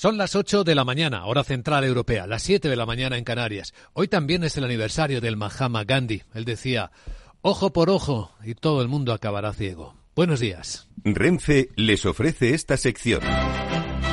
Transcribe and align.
Son 0.00 0.16
las 0.16 0.34
8 0.34 0.64
de 0.64 0.74
la 0.74 0.86
mañana, 0.86 1.26
hora 1.26 1.44
central 1.44 1.84
europea, 1.84 2.26
las 2.26 2.42
7 2.44 2.70
de 2.70 2.76
la 2.76 2.86
mañana 2.86 3.18
en 3.18 3.24
Canarias. 3.24 3.74
Hoy 3.92 4.08
también 4.08 4.42
es 4.44 4.56
el 4.56 4.64
aniversario 4.64 5.20
del 5.20 5.36
Mahatma 5.36 5.84
Gandhi. 5.84 6.22
Él 6.32 6.46
decía, 6.46 6.90
ojo 7.42 7.74
por 7.74 7.90
ojo 7.90 8.32
y 8.42 8.54
todo 8.54 8.80
el 8.80 8.88
mundo 8.88 9.12
acabará 9.12 9.52
ciego. 9.52 9.94
Buenos 10.16 10.40
días. 10.40 10.88
Renfe 11.04 11.68
les 11.76 12.06
ofrece 12.06 12.54
esta 12.54 12.78
sección. 12.78 13.20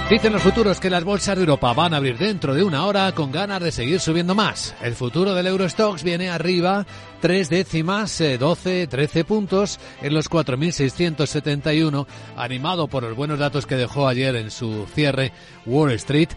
Dicen 0.09 0.33
los 0.33 0.41
futuros 0.41 0.81
que 0.81 0.89
las 0.89 1.05
bolsas 1.05 1.37
de 1.37 1.43
Europa 1.43 1.71
van 1.71 1.93
a 1.93 1.97
abrir 1.97 2.17
dentro 2.17 2.53
de 2.53 2.63
una 2.63 2.85
hora 2.85 3.09
con 3.13 3.31
ganas 3.31 3.61
de 3.61 3.71
seguir 3.71 4.01
subiendo 4.01 4.35
más. 4.35 4.75
El 4.81 4.93
futuro 4.93 5.33
del 5.33 5.47
Eurostox 5.47 6.03
viene 6.03 6.29
arriba 6.29 6.85
tres 7.19 7.49
décimas, 7.49 8.23
12, 8.39 8.81
eh, 8.81 8.87
13 8.87 9.23
puntos 9.23 9.79
en 10.01 10.13
los 10.13 10.29
4.671, 10.29 12.07
animado 12.35 12.87
por 12.87 13.03
los 13.03 13.15
buenos 13.15 13.39
datos 13.39 13.65
que 13.65 13.75
dejó 13.75 14.07
ayer 14.07 14.35
en 14.35 14.51
su 14.51 14.85
cierre 14.93 15.31
Wall 15.65 15.91
Street. 15.91 16.29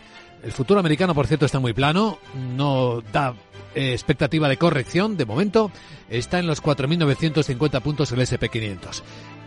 El 0.43 0.53
futuro 0.53 0.81
americano, 0.81 1.15
por 1.15 1.27
cierto, 1.27 1.47
está 1.47 1.61
muy 1.61 1.75
plano, 1.75 2.19
no 2.57 3.03
da 3.13 3.35
eh, 3.75 3.93
expectativa 3.93 4.49
de 4.49 4.57
corrección 4.57 5.17
de 5.17 5.27
momento, 5.27 5.71
está 6.09 6.39
en 6.39 6.47
los 6.47 6.63
4.950 6.63 7.81
puntos 7.83 8.11
el 8.13 8.21
SP500. 8.21 9.03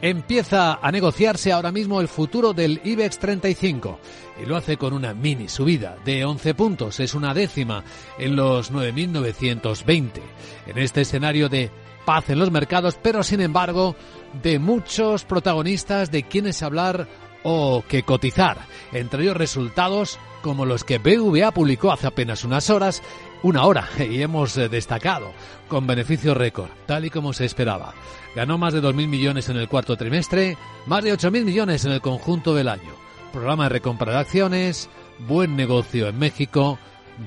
Empieza 0.05 0.79
a 0.81 0.91
negociarse 0.91 1.53
ahora 1.53 1.71
mismo 1.71 2.01
el 2.01 2.09
futuro 2.09 2.51
del 2.51 2.81
IBEX 2.83 3.19
35 3.19 3.99
y 4.43 4.45
lo 4.45 4.57
hace 4.57 4.75
con 4.75 4.91
una 4.91 5.13
mini 5.13 5.47
subida 5.47 5.95
de 6.03 6.25
11 6.25 6.55
puntos, 6.55 6.99
es 6.99 7.13
una 7.13 7.33
décima 7.33 7.85
en 8.19 8.35
los 8.35 8.73
9.920. 8.73 10.21
En 10.67 10.77
este 10.77 10.99
escenario 10.99 11.47
de 11.47 11.71
paz 12.05 12.29
en 12.29 12.39
los 12.39 12.51
mercados, 12.51 12.99
pero 13.01 13.23
sin 13.23 13.39
embargo 13.39 13.95
de 14.41 14.59
muchos 14.59 15.23
protagonistas 15.23 16.11
de 16.11 16.23
quienes 16.23 16.63
hablar 16.63 17.07
o 17.43 17.83
que 17.87 18.03
cotizar, 18.03 18.57
entre 18.91 19.23
ellos 19.23 19.37
resultados 19.37 20.19
como 20.41 20.65
los 20.65 20.83
que 20.83 20.97
BVA 20.97 21.51
publicó 21.51 21.91
hace 21.91 22.07
apenas 22.07 22.43
unas 22.43 22.69
horas, 22.69 23.01
una 23.43 23.65
hora, 23.65 23.87
y 23.99 24.21
hemos 24.21 24.55
destacado, 24.55 25.31
con 25.67 25.87
beneficio 25.87 26.33
récord, 26.33 26.69
tal 26.85 27.05
y 27.05 27.09
como 27.09 27.33
se 27.33 27.45
esperaba. 27.45 27.93
Ganó 28.35 28.57
más 28.57 28.73
de 28.73 28.81
2.000 28.81 29.07
millones 29.07 29.49
en 29.49 29.57
el 29.57 29.69
cuarto 29.69 29.95
trimestre, 29.95 30.57
más 30.85 31.03
de 31.03 31.13
8.000 31.13 31.43
millones 31.43 31.85
en 31.85 31.91
el 31.91 32.01
conjunto 32.01 32.55
del 32.55 32.67
año. 32.67 32.91
Programa 33.31 33.63
de 33.63 33.69
recompra 33.69 34.11
de 34.11 34.19
acciones, 34.19 34.89
buen 35.27 35.55
negocio 35.55 36.07
en 36.07 36.19
México, 36.19 36.77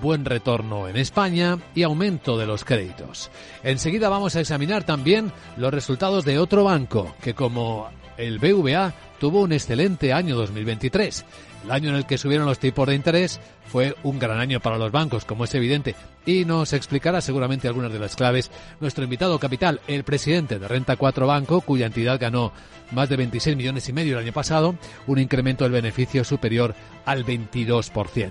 buen 0.03 0.25
retorno 0.25 0.89
en 0.89 0.97
España 0.97 1.59
y 1.75 1.83
aumento 1.83 2.37
de 2.37 2.47
los 2.47 2.65
créditos. 2.65 3.31
Enseguida 3.63 4.09
vamos 4.09 4.37
a 4.37 4.41
examinar 4.41 4.85
también 4.85 5.33
los 5.57 5.73
resultados 5.73 6.25
de 6.25 6.39
otro 6.39 6.65
banco 6.65 7.15
que 7.23 7.35
como 7.35 7.89
el 8.17 8.39
BVA 8.39 8.93
tuvo 9.19 9.43
un 9.43 9.53
excelente 9.53 10.13
año 10.13 10.37
2023 10.37 11.25
el 11.67 11.73
año 11.73 11.89
en 11.91 11.97
el 11.97 12.07
que 12.07 12.17
subieron 12.17 12.47
los 12.47 12.61
tipos 12.61 12.87
de 12.87 12.95
interés 12.95 13.41
fue 13.65 13.97
un 14.05 14.21
gran 14.21 14.39
año 14.39 14.61
para 14.61 14.79
los 14.79 14.93
bancos, 14.93 15.25
como 15.25 15.43
es 15.43 15.55
evidente, 15.57 15.97
y 16.25 16.45
nos 16.45 16.73
explicará 16.73 17.21
seguramente 17.21 17.67
algunas 17.67 17.93
de 17.93 17.99
las 17.99 18.15
claves 18.15 18.53
nuestro 18.79 19.03
invitado 19.03 19.37
capital, 19.41 19.81
el 19.89 20.05
presidente 20.05 20.61
de 20.61 20.69
Renta 20.69 20.95
4 20.95 21.27
Banco, 21.27 21.63
cuya 21.63 21.87
entidad 21.87 22.21
ganó 22.21 22.53
más 22.93 23.09
de 23.09 23.17
26 23.17 23.57
millones 23.57 23.89
y 23.89 23.93
medio 23.93 24.17
el 24.17 24.25
año 24.25 24.33
pasado, 24.33 24.77
un 25.09 25.19
incremento 25.19 25.65
del 25.65 25.73
beneficio 25.73 26.23
superior 26.23 26.77
al 27.05 27.27
22%. 27.27 28.31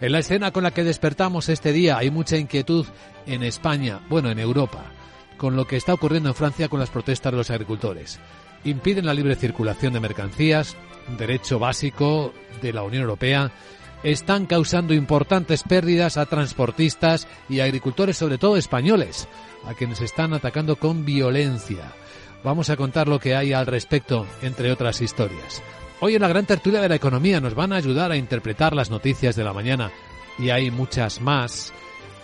En 0.00 0.12
la 0.12 0.20
escena 0.20 0.52
con 0.52 0.62
la 0.62 0.70
que 0.70 0.84
despertamos 0.84 1.48
este 1.48 1.72
día 1.72 1.98
hay 1.98 2.12
mucha 2.12 2.36
inquietud 2.36 2.86
en 3.26 3.42
España, 3.42 3.98
bueno, 4.08 4.30
en 4.30 4.38
Europa, 4.38 4.84
con 5.38 5.56
lo 5.56 5.66
que 5.66 5.76
está 5.76 5.92
ocurriendo 5.92 6.28
en 6.28 6.36
Francia 6.36 6.68
con 6.68 6.78
las 6.78 6.90
protestas 6.90 7.32
de 7.32 7.38
los 7.38 7.50
agricultores. 7.50 8.20
Impiden 8.64 9.06
la 9.06 9.14
libre 9.14 9.36
circulación 9.36 9.92
de 9.92 10.00
mercancías, 10.00 10.76
derecho 11.18 11.58
básico 11.58 12.32
de 12.60 12.72
la 12.72 12.82
Unión 12.82 13.02
Europea, 13.02 13.50
están 14.02 14.46
causando 14.46 14.94
importantes 14.94 15.62
pérdidas 15.62 16.16
a 16.16 16.26
transportistas 16.26 17.26
y 17.48 17.60
agricultores, 17.60 18.16
sobre 18.16 18.38
todo 18.38 18.56
españoles, 18.56 19.28
a 19.66 19.74
quienes 19.74 20.00
están 20.00 20.32
atacando 20.32 20.76
con 20.76 21.04
violencia. 21.04 21.92
Vamos 22.42 22.70
a 22.70 22.76
contar 22.76 23.08
lo 23.08 23.18
que 23.18 23.34
hay 23.34 23.52
al 23.52 23.66
respecto, 23.66 24.26
entre 24.42 24.72
otras 24.72 25.00
historias. 25.02 25.62
Hoy 26.00 26.14
en 26.14 26.22
la 26.22 26.28
gran 26.28 26.46
tertulia 26.46 26.80
de 26.80 26.88
la 26.88 26.94
economía 26.94 27.40
nos 27.40 27.54
van 27.54 27.72
a 27.72 27.76
ayudar 27.76 28.10
a 28.10 28.16
interpretar 28.16 28.74
las 28.74 28.90
noticias 28.90 29.36
de 29.36 29.44
la 29.44 29.52
mañana 29.52 29.90
y 30.38 30.48
hay 30.48 30.70
muchas 30.70 31.20
más 31.20 31.74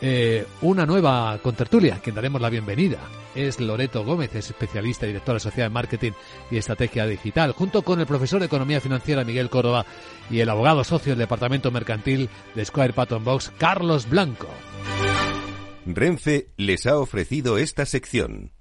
eh, 0.01 0.47
una 0.61 0.85
nueva 0.85 1.39
contertulia, 1.43 2.01
quien 2.03 2.15
daremos 2.15 2.41
la 2.41 2.51
bienvenida. 2.51 2.99
Es 3.35 3.61
Loreto 3.61 4.05
Gómez, 4.05 4.35
es 4.35 4.51
especialista 4.51 5.05
y 5.05 5.09
directora 5.09 5.37
asociada 5.37 5.67
en 5.67 5.73
marketing 5.73 6.13
y 6.51 6.59
estrategia 6.59 7.07
digital, 7.07 7.53
junto 7.53 7.83
con 7.83 8.01
el 8.01 8.07
profesor 8.07 8.41
de 8.41 8.47
economía 8.47 8.81
financiera 8.81 9.25
Miguel 9.25 9.51
Córdoba 9.51 9.85
y 10.31 10.41
el 10.41 10.49
abogado 10.49 10.85
socio 10.85 11.13
del 11.13 11.19
departamento 11.19 11.71
mercantil 11.71 12.31
de 12.55 12.65
Square 12.65 12.93
Patton 12.93 13.25
Box, 13.25 13.53
Carlos 13.59 14.09
Blanco. 14.09 14.49
Renfe 15.87 16.49
les 16.57 16.87
ha 16.87 16.99
ofrecido 16.99 17.59
esta 17.59 17.87
sección. 17.87 18.53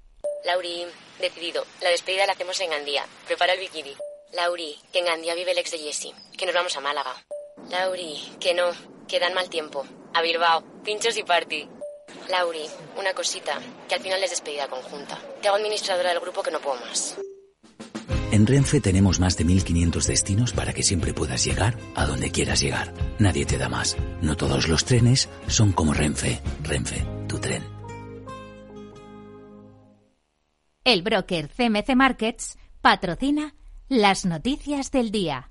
Lauri, 0.44 0.84
decidido. 1.20 1.64
La 1.82 1.90
despedida 1.90 2.26
la 2.26 2.32
hacemos 2.32 2.60
en 2.60 2.70
Gandía. 2.70 3.04
Prepara 3.26 3.54
el 3.54 3.60
bikini. 3.60 3.94
Lauri, 4.34 4.76
que 4.92 5.00
en 5.00 5.06
Gandía 5.06 5.34
vive 5.34 5.52
el 5.52 5.58
ex 5.58 5.72
de 5.72 5.78
Jesse. 5.78 6.14
Que 6.36 6.46
nos 6.46 6.54
vamos 6.54 6.76
a 6.76 6.80
Málaga. 6.80 7.14
Lauri, 7.70 8.16
que 8.38 8.54
no. 8.54 8.70
Que 9.08 9.18
dan 9.18 9.34
mal 9.34 9.48
tiempo 9.48 9.84
a 10.16 10.22
Bilbao, 10.22 10.64
pinchos 10.82 11.16
y 11.18 11.22
party. 11.22 11.68
Lauri, 12.30 12.66
una 12.98 13.12
cosita, 13.12 13.60
que 13.86 13.96
al 13.96 14.00
final 14.00 14.22
es 14.22 14.30
despedida 14.30 14.66
conjunta. 14.66 15.18
Te 15.42 15.48
hago 15.48 15.58
administradora 15.58 16.10
del 16.10 16.20
grupo 16.20 16.42
que 16.42 16.50
no 16.50 16.58
puedo 16.58 16.80
más. 16.80 17.18
En 18.32 18.46
Renfe 18.46 18.80
tenemos 18.80 19.20
más 19.20 19.36
de 19.36 19.44
1500 19.44 20.06
destinos 20.06 20.52
para 20.52 20.72
que 20.72 20.82
siempre 20.82 21.12
puedas 21.12 21.44
llegar 21.44 21.76
a 21.94 22.06
donde 22.06 22.30
quieras 22.30 22.60
llegar. 22.60 22.92
Nadie 23.18 23.44
te 23.44 23.58
da 23.58 23.68
más. 23.68 23.96
No 24.22 24.36
todos 24.36 24.68
los 24.68 24.84
trenes 24.84 25.28
son 25.48 25.72
como 25.72 25.92
Renfe. 25.92 26.40
Renfe, 26.62 27.06
tu 27.28 27.38
tren. 27.38 27.62
El 30.84 31.02
broker 31.02 31.48
CMC 31.48 31.94
Markets 31.94 32.56
patrocina 32.80 33.54
las 33.88 34.24
noticias 34.24 34.90
del 34.90 35.10
día. 35.10 35.50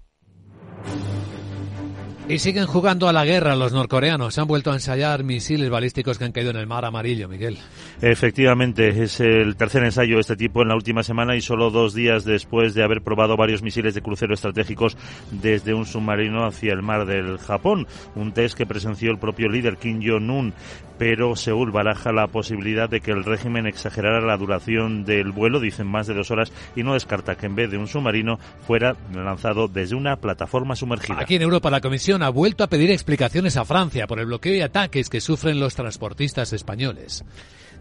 Y 2.27 2.39
siguen 2.39 2.65
jugando 2.65 3.07
a 3.07 3.13
la 3.13 3.23
guerra 3.23 3.55
los 3.55 3.71
norcoreanos. 3.71 4.39
Han 4.39 4.47
vuelto 4.47 4.71
a 4.71 4.73
ensayar 4.73 5.23
misiles 5.23 5.69
balísticos 5.69 6.17
que 6.17 6.25
han 6.25 6.31
caído 6.31 6.49
en 6.49 6.57
el 6.57 6.65
mar 6.65 6.83
amarillo, 6.83 7.29
Miguel. 7.29 7.59
Efectivamente, 8.01 9.03
es 9.03 9.19
el 9.19 9.55
tercer 9.55 9.83
ensayo 9.83 10.15
de 10.15 10.21
este 10.21 10.35
tipo 10.35 10.63
en 10.63 10.69
la 10.69 10.75
última 10.75 11.03
semana 11.03 11.35
y 11.35 11.41
solo 11.41 11.69
dos 11.69 11.93
días 11.93 12.25
después 12.25 12.73
de 12.73 12.83
haber 12.83 13.03
probado 13.03 13.37
varios 13.37 13.61
misiles 13.61 13.93
de 13.93 14.01
crucero 14.01 14.33
estratégicos 14.33 14.97
desde 15.29 15.75
un 15.75 15.85
submarino 15.85 16.45
hacia 16.45 16.73
el 16.73 16.81
mar 16.81 17.05
del 17.05 17.37
Japón. 17.37 17.85
Un 18.15 18.31
test 18.31 18.57
que 18.57 18.65
presenció 18.65 19.11
el 19.11 19.19
propio 19.19 19.47
líder 19.47 19.77
Kim 19.77 20.01
Jong-un 20.03 20.55
pero 20.97 21.35
Seúl 21.35 21.71
baraja 21.71 22.11
la 22.11 22.27
posibilidad 22.27 22.89
de 22.89 23.01
que 23.01 23.11
el 23.11 23.23
régimen 23.23 23.67
exagerara 23.67 24.21
la 24.21 24.37
duración 24.37 25.05
del 25.05 25.31
vuelo, 25.31 25.59
dicen 25.59 25.87
más 25.87 26.07
de 26.07 26.13
dos 26.13 26.31
horas, 26.31 26.51
y 26.75 26.83
no 26.83 26.93
descarta 26.93 27.35
que 27.35 27.45
en 27.45 27.55
vez 27.55 27.71
de 27.71 27.77
un 27.77 27.87
submarino 27.87 28.39
fuera 28.65 28.95
lanzado 29.13 29.67
desde 29.67 29.95
una 29.95 30.17
plataforma 30.17 30.75
sumergida. 30.75 31.19
Aquí 31.19 31.35
en 31.35 31.41
Europa 31.41 31.69
la 31.69 31.81
Comisión 31.81 32.23
ha 32.23 32.29
vuelto 32.29 32.63
a 32.63 32.67
pedir 32.67 32.91
explicaciones 32.91 33.57
a 33.57 33.65
Francia 33.65 34.07
por 34.07 34.19
el 34.19 34.25
bloqueo 34.25 34.55
y 34.55 34.61
ataques 34.61 35.09
que 35.09 35.21
sufren 35.21 35.59
los 35.59 35.75
transportistas 35.75 36.53
españoles 36.53 37.23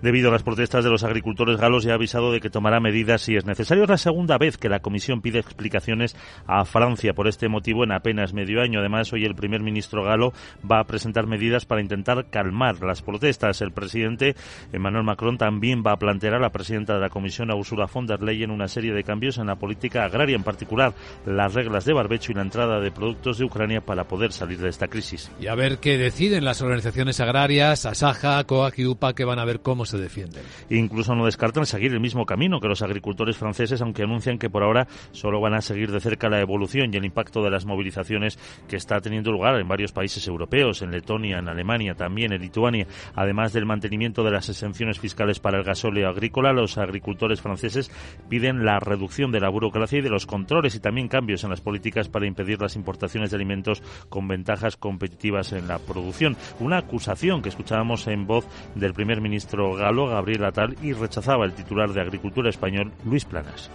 debido 0.05 0.29
a 0.29 0.33
las 0.33 0.43
protestas 0.43 0.85
de 0.85 0.91
los 0.91 1.03
agricultores 1.03 1.57
galos 1.57 1.85
y 1.85 1.91
ha 1.91 1.95
avisado 1.95 2.31
de 2.31 2.41
que 2.41 2.51
tomará 2.51 2.79
medidas 2.79 3.23
si 3.23 3.37
es 3.37 3.47
necesario. 3.47 3.85
Es 3.85 3.91
la 3.91 3.97
segunda 3.97 4.37
vez 4.37 4.59
que 4.59 4.69
la 4.69 4.81
Comisión 4.81 5.23
pide 5.23 5.39
explicaciones 5.39 6.15
a 6.47 6.67
Francia 6.67 7.15
por 7.15 7.27
este 7.27 7.49
motivo 7.49 7.85
en 7.85 7.93
apenas 7.93 8.35
medio 8.35 8.61
año. 8.61 8.81
Además, 8.81 9.11
hoy 9.15 9.25
el 9.25 9.35
primer 9.35 9.63
ministro 9.63 10.05
galo 10.05 10.35
va 10.71 10.81
a 10.81 10.85
presentar 10.85 11.27
medidas 11.27 11.65
para 11.65 11.81
intentar 11.81 12.27
calmar 12.29 12.83
las 12.83 13.01
protestas. 13.01 13.63
El 13.63 13.73
presidente 13.73 14.37
Emmanuel 14.73 15.05
Macron 15.05 15.39
también 15.39 15.83
va 15.85 15.93
a 15.93 15.99
plantear 15.99 16.35
a 16.35 16.39
la 16.39 16.53
presidenta 16.53 16.95
de 16.95 17.01
la 17.01 17.09
Comisión, 17.09 17.51
Ursula 17.51 17.87
von 17.87 18.07
der 18.07 18.23
Leyen, 18.23 18.51
una 18.51 18.69
serie 18.69 18.93
de 18.93 19.05
cambios 19.05 19.39
en 19.39 19.47
la 19.47 19.57
política 19.57 20.05
agraria, 20.05 20.37
en 20.37 20.45
particular 20.45 20.93
las 21.25 21.55
reglas 21.55 21.87
de 21.87 21.95
barbecho 21.95 22.31
y 22.31 22.35
la 22.35 22.43
entrada 22.43 22.79
de 22.79 22.91
productos 22.91 23.39
de 23.39 23.47
Ucrania 23.47 23.81
para 23.81 24.05
poder 24.05 24.33
salir 24.33 24.59
de 24.59 24.69
esta 24.69 24.89
crisis. 24.89 25.33
Y 25.41 25.47
a 25.47 25.55
ver 25.55 25.79
qué 25.79 25.97
deciden 25.97 26.45
las 26.45 26.61
organizaciones 26.61 27.21
agrarias, 27.21 27.87
Asaja, 27.87 28.45
COAC 28.45 28.81
y 28.81 28.87
UPA, 28.87 29.15
que 29.15 29.25
van 29.25 29.39
a 29.39 29.47
ver 29.47 29.61
cómo 29.61 29.87
se 29.87 29.94
defienden. 29.99 30.43
Incluso 30.71 31.15
no 31.15 31.27
descartan 31.27 31.67
seguir 31.67 31.93
el 31.93 32.01
mismo 32.01 32.27
camino 32.27 32.61
que 32.61 32.69
los 32.69 32.83
agricultores 32.83 33.37
franceses, 33.37 33.81
aunque 33.83 34.03
anuncian 34.03 34.39
que 34.39 34.51
por 34.51 34.63
ahora 34.63 34.87
solo 35.13 35.41
van 35.41 35.55
a 35.55 35.61
seguir 35.61 35.91
de 35.91 36.01
cerca 36.01 36.29
la 36.29 36.41
evolución 36.41 36.93
y 36.93 36.97
el 36.97 37.05
impacto 37.05 37.43
de 37.43 37.51
las 37.51 37.67
movilizaciones 37.67 38.39
que 38.69 38.77
está 38.77 39.01
teniendo 39.01 39.33
lugar 39.33 39.59
en 39.59 39.69
varios 39.69 39.93
países 39.93 40.27
europeos, 40.27 40.83
en 40.83 40.91
Letonia, 40.91 41.39
en 41.39 41.49
Alemania, 41.49 41.95
también 41.95 42.33
en 42.33 42.41
Lituania. 42.41 42.87
Además 43.15 43.53
del 43.53 43.67
mantenimiento 43.67 44.23
de 44.23 44.31
las 44.31 44.49
exenciones 44.49 44.99
fiscales 44.99 45.41
para 45.41 45.59
el 45.59 45.65
gasóleo 45.65 46.09
agrícola, 46.09 46.53
los 46.53 46.79
agricultores 46.79 47.41
franceses 47.41 47.91
piden 48.29 48.65
la 48.65 48.81
reducción 48.81 49.31
de 49.33 49.41
la 49.41 49.49
burocracia 49.49 49.99
y 49.99 50.03
de 50.03 50.11
los 50.11 50.27
controles 50.27 50.75
y 50.75 50.81
también 50.81 51.09
cambios 51.09 51.45
en 51.45 51.51
las 51.51 51.61
políticas 51.61 52.09
para 52.09 52.27
impedir 52.27 52.61
las 52.61 52.77
importaciones 52.77 53.31
de 53.31 53.37
alimentos 53.37 53.83
con 54.09 54.29
ventajas 54.29 54.77
competitivas 54.77 55.53
en 55.53 55.69
la 55.69 55.79
producción. 55.79 56.37
Una 56.61 56.79
acusación 56.79 57.43
que 57.43 57.49
escuchábamos 57.49 58.07
en 58.07 58.27
voz 58.27 58.47
del 58.75 58.95
primer 58.95 59.21
ministro 59.21 59.84
galo 59.85 60.07
Gabriel 60.07 60.47
Atal 60.47 60.79
y 60.81 60.95
rechazaba 60.95 61.45
el 61.45 61.53
titular 61.53 61.93
de 61.93 62.01
Agricultura 62.01 62.49
español 62.49 62.91
Luis 63.05 63.27
Planas. 63.27 63.69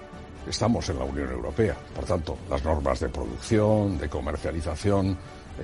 Estamos 0.50 0.89
en 0.89 0.97
la 0.97 1.06
Unión 1.06 1.29
Europea, 1.29 1.75
por 1.95 2.03
tanto, 2.06 2.35
las 2.50 2.63
normas 2.63 3.00
de 3.00 3.09
producción, 3.09 4.00
de 4.00 4.09
comercialización, 4.09 5.15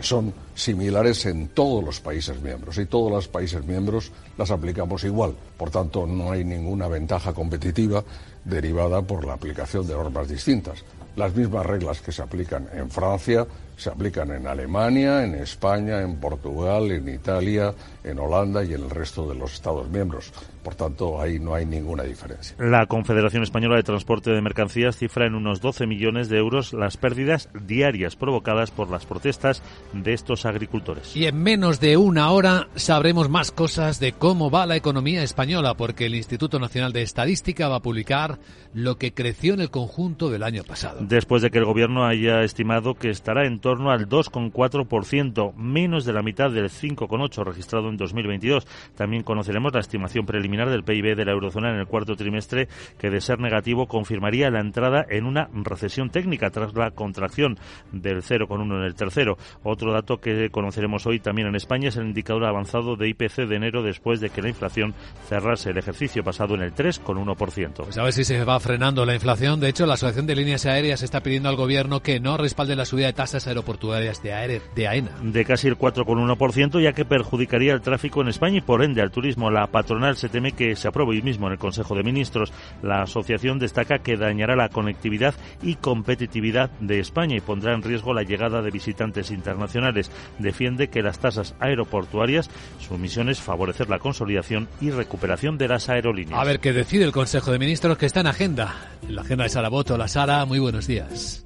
son 0.01 0.31
similares 0.53 1.25
en 1.25 1.47
todos 1.47 1.83
los 1.83 1.99
países 1.99 2.39
miembros 2.43 2.77
y 2.77 2.85
todos 2.85 3.11
los 3.11 3.27
países 3.27 3.65
miembros 3.65 4.11
las 4.37 4.51
aplicamos 4.51 5.03
igual. 5.03 5.33
Por 5.57 5.71
tanto, 5.71 6.05
no 6.05 6.31
hay 6.31 6.45
ninguna 6.45 6.87
ventaja 6.89 7.33
competitiva 7.33 8.03
derivada 8.43 9.01
por 9.01 9.25
la 9.25 9.33
aplicación 9.33 9.87
de 9.87 9.95
normas 9.95 10.27
distintas. 10.27 10.85
Las 11.15 11.33
mismas 11.33 11.65
reglas 11.65 12.01
que 12.01 12.11
se 12.11 12.21
aplican 12.21 12.69
en 12.71 12.91
Francia 12.91 13.47
se 13.77 13.89
aplican 13.89 14.31
en 14.31 14.47
Alemania, 14.47 15.23
en 15.23 15.35
España, 15.35 16.01
en 16.01 16.19
Portugal, 16.19 16.91
en 16.91 17.09
Italia, 17.09 17.73
en 18.03 18.19
Holanda 18.19 18.63
y 18.63 18.73
en 18.73 18.83
el 18.83 18.89
resto 18.89 19.27
de 19.27 19.35
los 19.35 19.53
Estados 19.53 19.89
miembros. 19.89 20.31
Por 20.63 20.73
tanto, 20.73 21.21
ahí 21.21 21.37
no 21.37 21.53
hay 21.53 21.65
ninguna 21.65 22.01
diferencia. 22.01 22.55
La 22.57 22.87
Confederación 22.87 23.43
Española 23.43 23.75
de 23.75 23.83
Transporte 23.83 24.31
de 24.31 24.41
Mercancías 24.41 24.97
cifra 24.97 25.27
en 25.27 25.35
unos 25.35 25.61
12 25.61 25.85
millones 25.85 26.27
de 26.27 26.39
euros 26.39 26.73
las 26.73 26.97
pérdidas 26.97 27.49
diarias 27.53 28.15
provocadas 28.15 28.71
por 28.71 28.89
las 28.89 29.05
protestas 29.05 29.61
de 29.93 30.13
estos 30.13 30.45
agricultores. 30.45 31.15
Y 31.15 31.27
en 31.27 31.37
menos 31.37 31.79
de 31.79 31.97
una 31.97 32.31
hora 32.31 32.67
sabremos 32.73 33.29
más 33.29 33.51
cosas 33.51 33.99
de 33.99 34.13
cómo 34.13 34.49
va 34.49 34.65
la 34.65 34.75
economía 34.75 35.21
española, 35.21 35.75
porque 35.75 36.07
el 36.07 36.15
Instituto 36.15 36.57
Nacional 36.59 36.93
de 36.93 37.03
Estadística 37.03 37.67
va 37.67 37.75
a 37.75 37.81
publicar 37.81 38.39
lo 38.73 38.97
que 38.97 39.13
creció 39.13 39.53
en 39.53 39.61
el 39.61 39.69
conjunto 39.69 40.29
del 40.31 40.43
año 40.43 40.63
pasado. 40.63 40.97
Después 41.01 41.43
de 41.43 41.51
que 41.51 41.59
el 41.59 41.65
Gobierno 41.65 42.05
haya 42.05 42.41
estimado 42.41 42.95
que 42.95 43.09
estará 43.09 43.45
en 43.45 43.59
torno 43.65 43.89
al 43.89 44.07
2,4%, 44.07 45.55
menos 45.55 46.05
de 46.05 46.13
la 46.13 46.21
mitad 46.21 46.51
del 46.51 46.69
5,8% 46.69 47.43
registrado 47.43 47.89
en 47.89 47.97
2022. 47.97 48.67
También 48.93 49.23
conoceremos 49.23 49.73
la 49.73 49.79
estimación 49.79 50.27
preliminar 50.27 50.69
del 50.69 50.83
PIB 50.83 51.15
de 51.15 51.25
la 51.25 51.31
eurozona 51.31 51.71
en 51.71 51.79
el 51.79 51.87
cuarto 51.87 52.15
trimestre, 52.15 52.67
que 52.99 53.09
de 53.09 53.21
ser 53.21 53.39
negativo 53.39 53.87
confirmaría 53.87 54.51
la 54.51 54.59
entrada 54.59 55.03
en 55.09 55.25
una 55.25 55.49
recesión 55.51 56.11
técnica 56.11 56.51
tras 56.51 56.75
la 56.75 56.91
contracción 56.91 57.57
del 57.91 58.21
0,1 58.21 58.77
en 58.77 58.83
el 58.83 58.93
tercero. 58.93 59.35
Otro 59.63 59.91
dato 59.91 60.17
que 60.17 60.51
conoceremos 60.51 61.07
hoy 61.07 61.19
también 61.19 61.47
en 61.47 61.55
España 61.55 61.89
es 61.89 61.97
el 61.97 62.05
indicador 62.05 62.45
avanzado 62.45 62.95
de 62.95 63.09
IPC 63.09 63.47
de 63.47 63.55
enero 63.55 63.81
después 63.81 64.19
de 64.19 64.29
que 64.29 64.43
la 64.43 64.49
inflación 64.49 64.93
cerrase 65.27 65.71
el 65.71 65.79
ejercicio 65.79 66.23
pasado 66.23 66.53
en 66.53 66.61
el 66.61 66.75
3,1%. 66.75 67.83
Pues 67.83 67.97
a 67.97 68.03
ver 68.03 68.13
si 68.13 68.25
se 68.25 68.43
va 68.43 68.59
frenando 68.59 69.07
la 69.07 69.15
inflación. 69.15 69.59
De 69.59 69.69
hecho, 69.69 69.87
la 69.87 69.95
Asociación 69.95 70.27
de 70.27 70.35
Líneas 70.35 70.67
Aéreas 70.67 71.01
está 71.01 71.23
pidiendo 71.23 71.49
al 71.49 71.55
gobierno 71.55 72.03
que 72.03 72.19
no 72.19 72.37
respalde 72.37 72.75
la 72.75 72.85
subida 72.85 73.07
de 73.07 73.13
tasas 73.13 73.47
aeroportuarias 73.55 74.21
de, 74.21 74.61
de 74.75 74.87
AENA. 74.87 75.11
De 75.21 75.45
casi 75.45 75.67
el 75.67 75.77
4,1%, 75.77 76.81
ya 76.81 76.93
que 76.93 77.05
perjudicaría 77.05 77.73
el 77.73 77.81
tráfico 77.81 78.21
en 78.21 78.27
España 78.27 78.57
y 78.57 78.61
por 78.61 78.83
ende 78.83 79.01
al 79.01 79.11
turismo. 79.11 79.49
La 79.49 79.67
patronal 79.67 80.17
se 80.17 80.29
teme 80.29 80.51
que 80.51 80.75
se 80.75 80.87
apruebe 80.87 81.11
hoy 81.11 81.21
mismo 81.21 81.47
en 81.47 81.53
el 81.53 81.59
Consejo 81.59 81.95
de 81.95 82.03
Ministros. 82.03 82.51
La 82.81 83.01
asociación 83.03 83.59
destaca 83.59 83.99
que 83.99 84.17
dañará 84.17 84.55
la 84.55 84.69
conectividad 84.69 85.33
y 85.61 85.75
competitividad 85.75 86.69
de 86.79 86.99
España 86.99 87.37
y 87.37 87.41
pondrá 87.41 87.73
en 87.73 87.81
riesgo 87.81 88.13
la 88.13 88.23
llegada 88.23 88.61
de 88.61 88.71
visitantes 88.71 89.31
internacionales. 89.31 90.11
Defiende 90.39 90.89
que 90.89 91.01
las 91.01 91.19
tasas 91.19 91.55
aeroportuarias, 91.59 92.49
su 92.79 92.97
misión 92.97 93.29
es 93.29 93.41
favorecer 93.41 93.89
la 93.89 93.99
consolidación 93.99 94.67
y 94.81 94.91
recuperación 94.91 95.57
de 95.57 95.67
las 95.67 95.89
aerolíneas. 95.89 96.39
A 96.39 96.43
ver 96.43 96.59
qué 96.59 96.73
decide 96.73 97.05
el 97.05 97.11
Consejo 97.11 97.51
de 97.51 97.59
Ministros 97.59 97.97
que 97.97 98.05
está 98.05 98.19
en 98.19 98.27
agenda. 98.27 98.75
La 99.07 99.21
agenda 99.21 99.43
de 99.43 99.49
Sara 99.49 99.69
Boto. 99.69 99.97
La 99.97 100.07
Sara, 100.07 100.45
muy 100.45 100.59
buenos 100.59 100.87
días. 100.87 101.45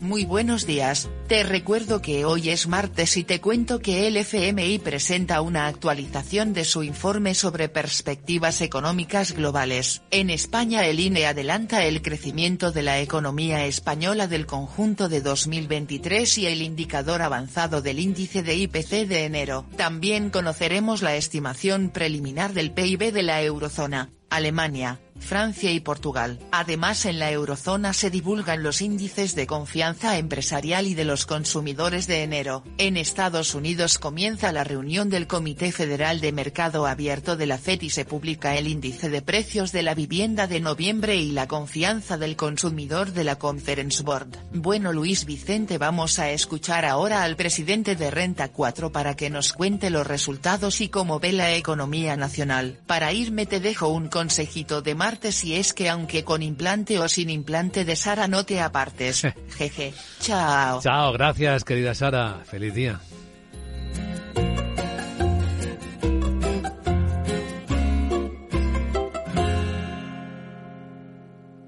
Muy 0.00 0.24
buenos 0.24 0.64
días, 0.64 1.10
te 1.28 1.42
recuerdo 1.42 2.00
que 2.00 2.24
hoy 2.24 2.48
es 2.48 2.66
martes 2.66 3.18
y 3.18 3.22
te 3.22 3.42
cuento 3.42 3.80
que 3.80 4.06
el 4.06 4.16
FMI 4.16 4.78
presenta 4.78 5.42
una 5.42 5.66
actualización 5.66 6.54
de 6.54 6.64
su 6.64 6.82
informe 6.82 7.34
sobre 7.34 7.68
perspectivas 7.68 8.62
económicas 8.62 9.32
globales. 9.32 10.00
En 10.10 10.30
España 10.30 10.86
el 10.86 11.00
INE 11.00 11.26
adelanta 11.26 11.84
el 11.84 12.00
crecimiento 12.00 12.72
de 12.72 12.82
la 12.82 12.98
economía 13.00 13.66
española 13.66 14.26
del 14.26 14.46
conjunto 14.46 15.10
de 15.10 15.20
2023 15.20 16.38
y 16.38 16.46
el 16.46 16.62
indicador 16.62 17.20
avanzado 17.20 17.82
del 17.82 17.98
índice 17.98 18.42
de 18.42 18.56
IPC 18.56 19.06
de 19.06 19.26
enero. 19.26 19.66
También 19.76 20.30
conoceremos 20.30 21.02
la 21.02 21.14
estimación 21.16 21.90
preliminar 21.90 22.54
del 22.54 22.72
PIB 22.72 23.12
de 23.12 23.22
la 23.22 23.42
eurozona. 23.42 24.08
Alemania, 24.30 25.00
Francia 25.20 25.70
y 25.70 25.80
Portugal. 25.80 26.38
Además 26.50 27.04
en 27.04 27.18
la 27.18 27.30
eurozona 27.30 27.92
se 27.92 28.10
divulgan 28.10 28.62
los 28.62 28.80
índices 28.80 29.34
de 29.34 29.46
confianza 29.46 30.18
empresarial 30.18 30.86
y 30.86 30.94
de 30.94 31.04
los 31.04 31.26
consumidores 31.26 32.06
de 32.06 32.22
enero. 32.22 32.64
En 32.78 32.96
Estados 32.96 33.54
Unidos 33.54 33.98
comienza 33.98 34.52
la 34.52 34.64
reunión 34.64 35.10
del 35.10 35.26
Comité 35.26 35.72
Federal 35.72 36.20
de 36.20 36.32
Mercado 36.32 36.86
Abierto 36.86 37.36
de 37.36 37.46
la 37.46 37.58
FED 37.58 37.82
y 37.82 37.90
se 37.90 38.04
publica 38.04 38.56
el 38.56 38.66
índice 38.66 39.08
de 39.08 39.22
precios 39.22 39.72
de 39.72 39.82
la 39.82 39.94
vivienda 39.94 40.46
de 40.46 40.60
noviembre 40.60 41.16
y 41.16 41.32
la 41.32 41.46
confianza 41.46 42.16
del 42.16 42.36
consumidor 42.36 43.12
de 43.12 43.24
la 43.24 43.36
Conference 43.36 44.02
Board. 44.02 44.28
Bueno 44.52 44.92
Luis 44.92 45.26
Vicente 45.26 45.78
vamos 45.78 46.18
a 46.18 46.30
escuchar 46.30 46.84
ahora 46.84 47.22
al 47.22 47.36
presidente 47.36 47.94
de 47.94 48.10
Renta 48.10 48.48
4 48.48 48.90
para 48.90 49.14
que 49.14 49.30
nos 49.30 49.52
cuente 49.52 49.90
los 49.90 50.06
resultados 50.06 50.80
y 50.80 50.88
cómo 50.88 51.20
ve 51.20 51.32
la 51.32 51.54
economía 51.54 52.16
nacional. 52.16 52.78
Para 52.86 53.12
irme 53.12 53.46
te 53.46 53.60
dejo 53.60 53.88
un 53.88 54.08
consejito 54.20 54.82
de 54.82 54.94
martes 54.94 55.44
y 55.44 55.54
es 55.54 55.72
que 55.72 55.88
aunque 55.88 56.24
con 56.24 56.42
implante 56.42 56.98
o 56.98 57.08
sin 57.08 57.30
implante 57.30 57.86
de 57.86 57.96
Sara 57.96 58.28
no 58.28 58.44
te 58.44 58.60
apartes. 58.60 59.26
Jeje. 59.56 59.94
Chao. 60.20 60.82
Chao, 60.82 61.14
gracias 61.14 61.64
querida 61.64 61.94
Sara. 61.94 62.42
Feliz 62.44 62.74
día. 62.74 63.00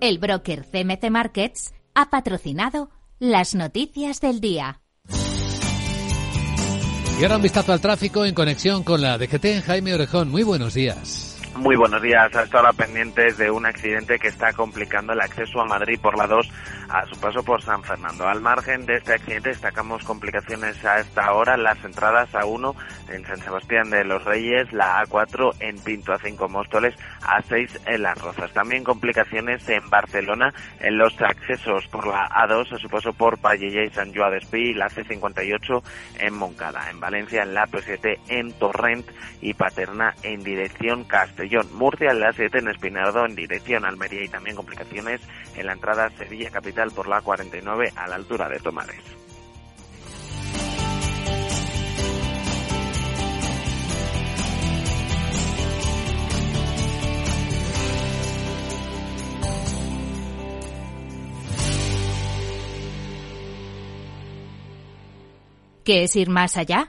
El 0.02 0.19
broker 0.19 0.66
CMC 0.70 1.08
Markets 1.10 1.72
ha 1.94 2.10
patrocinado 2.10 2.90
las 3.19 3.55
noticias 3.55 4.20
del 4.20 4.43
día. 4.43 4.82
Y 7.19 7.22
ahora 7.22 7.37
un 7.37 7.43
vistazo 7.43 7.72
al 7.72 7.81
tráfico 7.81 8.26
en 8.26 8.34
conexión 8.34 8.82
con 8.82 9.00
la 9.00 9.16
DGT. 9.16 9.64
Jaime 9.64 9.94
Orejón, 9.94 10.31
muy 10.31 10.43
buenos 10.43 10.75
días. 10.75 11.31
Muy 11.56 11.76
buenos 11.76 12.00
días. 12.00 12.34
Hasta 12.34 12.58
ahora 12.58 12.72
pendientes 12.72 13.37
de 13.37 13.50
un 13.50 13.66
accidente 13.66 14.19
que 14.19 14.28
está 14.28 14.54
complicando 14.54 15.12
el 15.12 15.20
acceso 15.20 15.60
a 15.60 15.66
Madrid 15.66 16.00
por 16.00 16.16
la 16.16 16.26
2 16.26 16.50
a 16.88 17.06
su 17.06 17.20
paso 17.20 17.43
por 17.44 17.62
San 17.62 17.82
Fernando. 17.82 18.26
Al 18.26 18.40
margen 18.40 18.87
de 18.87 18.96
este 18.96 19.14
accidente 19.14 19.50
destacamos 19.50 20.02
complicaciones 20.02 20.82
a 20.84 21.00
esta 21.00 21.32
hora 21.34 21.58
las 21.58 21.82
entradas 21.84 22.31
A1 22.32 22.75
en 23.10 23.26
San 23.26 23.38
Sebastián 23.38 23.90
de 23.90 24.04
los 24.04 24.25
Reyes, 24.25 24.72
la 24.72 25.04
A4 25.04 25.54
en 25.60 25.78
Pinto 25.78 26.12
A5 26.12 26.49
Móstoles, 26.49 26.94
A6 27.20 27.81
en 27.87 28.02
Las 28.02 28.19
Rozas. 28.19 28.52
También 28.52 28.82
complicaciones 28.82 29.69
en 29.69 29.88
Barcelona 29.90 30.55
en 30.81 30.96
los 30.96 31.20
accesos 31.20 31.87
por 31.88 32.06
la 32.06 32.28
A2 32.31 32.72
a 32.72 32.78
su 32.78 32.88
paso 32.88 33.12
por 33.12 33.38
Pallella 33.38 33.84
y 33.84 33.90
San 33.90 34.14
Joan 34.14 34.32
d'Espí 34.32 34.70
y 34.70 34.75
la 34.75 34.88
C58 34.88 35.82
en 36.19 36.34
Moncada. 36.34 36.88
En 36.91 36.98
Valencia 36.98 37.43
en 37.43 37.53
la 37.53 37.67
P7 37.67 38.19
en 38.29 38.53
Torrent 38.55 39.06
y 39.43 39.53
Paterna 39.55 40.15
en 40.22 40.43
dirección 40.43 41.05
Murcia 41.72 42.11
en 42.11 42.20
la 42.20 42.32
7 42.32 42.58
en 42.58 42.69
Espinardo 42.69 43.25
en 43.25 43.34
dirección 43.34 43.84
Almería 43.84 44.25
y 44.25 44.29
también 44.29 44.56
complicaciones 44.56 45.20
en 45.56 45.67
la 45.67 45.72
entrada 45.72 46.11
Sevilla 46.11 46.51
Capital 46.51 46.91
por 46.93 47.08
la 47.08 47.20
49 47.20 47.93
a 47.96 48.08
la 48.08 48.17
altura 48.17 48.49
de 48.49 48.58
Tomares. 48.58 49.22
¿Qué 65.84 66.05
es 66.05 66.15
ir 66.15 66.31
más 66.31 66.56
allá? 66.56 66.89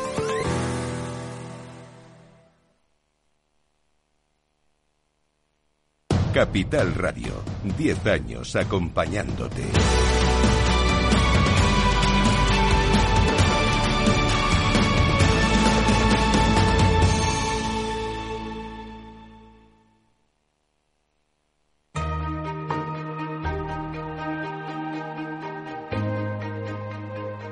Capital 6.33 6.95
Radio, 6.95 7.43
10 7.77 8.05
años 8.07 8.55
acompañándote. 8.55 9.63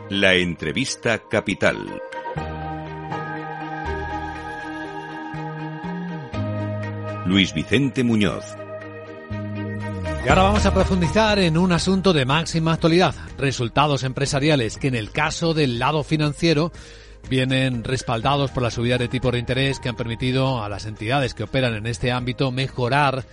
La 0.09 0.35
entrevista 0.35 1.21
capital. 1.29 2.01
Luis 7.25 7.53
Vicente 7.53 8.03
Muñoz. 8.05 8.68
Y 10.25 10.27
ahora 10.27 10.43
vamos 10.43 10.65
a 10.65 10.73
profundizar 10.73 11.39
en 11.39 11.57
un 11.57 11.71
asunto 11.71 12.11
de 12.11 12.25
máxima 12.25 12.73
actualidad, 12.73 13.15
resultados 13.37 14.03
empresariales 14.03 14.77
que 14.77 14.89
en 14.89 14.95
el 14.95 15.11
caso 15.11 15.53
del 15.53 15.79
lado 15.79 16.03
financiero 16.03 16.73
vienen 17.29 17.85
respaldados 17.85 18.51
por 18.51 18.61
la 18.61 18.69
subida 18.69 18.97
de 18.97 19.07
tipos 19.07 19.31
de 19.31 19.39
interés 19.39 19.79
que 19.79 19.87
han 19.87 19.95
permitido 19.95 20.61
a 20.61 20.67
las 20.67 20.85
entidades 20.85 21.33
que 21.33 21.43
operan 21.43 21.73
en 21.73 21.87
este 21.87 22.11
ámbito 22.11 22.51
mejorar 22.51 23.25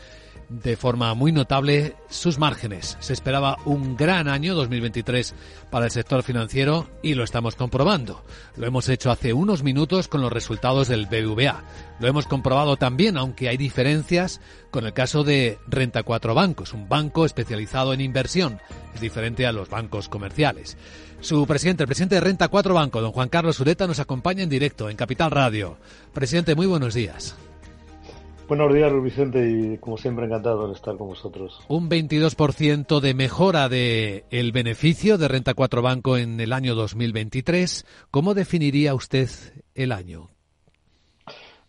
de 0.48 0.76
forma 0.76 1.12
muy 1.14 1.32
notable 1.32 1.96
sus 2.08 2.38
márgenes. 2.38 2.96
Se 3.00 3.12
esperaba 3.12 3.58
un 3.64 3.96
gran 3.96 4.28
año 4.28 4.54
2023 4.54 5.34
para 5.70 5.86
el 5.86 5.90
sector 5.90 6.22
financiero 6.22 6.88
y 7.02 7.14
lo 7.14 7.24
estamos 7.24 7.56
comprobando. 7.56 8.24
Lo 8.56 8.66
hemos 8.66 8.88
hecho 8.88 9.10
hace 9.10 9.32
unos 9.32 9.62
minutos 9.62 10.08
con 10.08 10.20
los 10.20 10.32
resultados 10.32 10.88
del 10.88 11.06
BBVA. 11.06 11.64
Lo 11.98 12.08
hemos 12.08 12.26
comprobado 12.26 12.76
también, 12.76 13.16
aunque 13.16 13.48
hay 13.48 13.56
diferencias, 13.56 14.40
con 14.70 14.86
el 14.86 14.92
caso 14.92 15.24
de 15.24 15.58
Renta 15.66 16.02
4 16.02 16.34
Bancos, 16.34 16.72
un 16.72 16.88
banco 16.88 17.24
especializado 17.24 17.92
en 17.92 18.00
inversión. 18.00 18.60
Es 18.94 19.00
diferente 19.00 19.46
a 19.46 19.52
los 19.52 19.68
bancos 19.68 20.08
comerciales. 20.08 20.76
Su 21.20 21.46
presidente, 21.46 21.82
el 21.82 21.88
presidente 21.88 22.16
de 22.16 22.20
Renta 22.20 22.48
4 22.48 22.74
Banco, 22.74 23.00
don 23.00 23.12
Juan 23.12 23.28
Carlos 23.28 23.58
Ureta, 23.58 23.86
nos 23.86 23.98
acompaña 23.98 24.42
en 24.42 24.48
directo 24.48 24.90
en 24.90 24.96
Capital 24.96 25.30
Radio. 25.30 25.78
Presidente, 26.12 26.54
muy 26.54 26.66
buenos 26.66 26.94
días. 26.94 27.34
Buenos 28.48 28.72
días, 28.72 28.92
Luis 28.92 29.16
Vicente, 29.16 29.50
y 29.50 29.78
como 29.78 29.96
siempre 29.98 30.24
encantado 30.24 30.68
de 30.68 30.74
estar 30.74 30.96
con 30.96 31.08
vosotros. 31.08 31.58
Un 31.66 31.90
22% 31.90 33.00
de 33.00 33.12
mejora 33.12 33.68
de 33.68 34.24
el 34.30 34.52
beneficio 34.52 35.18
de 35.18 35.26
Renta 35.26 35.54
4 35.54 35.82
Banco 35.82 36.16
en 36.16 36.38
el 36.38 36.52
año 36.52 36.76
2023. 36.76 37.84
¿Cómo 38.12 38.34
definiría 38.34 38.94
usted 38.94 39.28
el 39.74 39.90
año? 39.90 40.28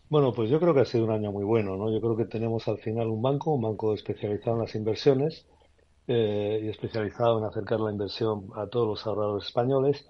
Bueno, 0.07 0.33
pues 0.33 0.51
yo 0.51 0.59
creo 0.59 0.75
que 0.75 0.81
ha 0.81 0.85
sido 0.85 1.05
un 1.05 1.11
año 1.11 1.31
muy 1.31 1.43
bueno, 1.43 1.77
¿no? 1.77 1.91
Yo 1.91 1.99
creo 1.99 2.15
que 2.15 2.25
tenemos 2.25 2.67
al 2.67 2.77
final 2.77 3.07
un 3.07 3.23
banco, 3.23 3.55
un 3.55 3.63
banco 3.63 3.95
especializado 3.95 4.57
en 4.57 4.61
las 4.61 4.75
inversiones 4.75 5.47
eh, 6.07 6.61
y 6.63 6.67
especializado 6.69 7.39
en 7.39 7.45
acercar 7.45 7.79
la 7.79 7.91
inversión 7.91 8.49
a 8.55 8.67
todos 8.67 8.87
los 8.87 9.07
ahorradores 9.07 9.47
españoles. 9.47 10.07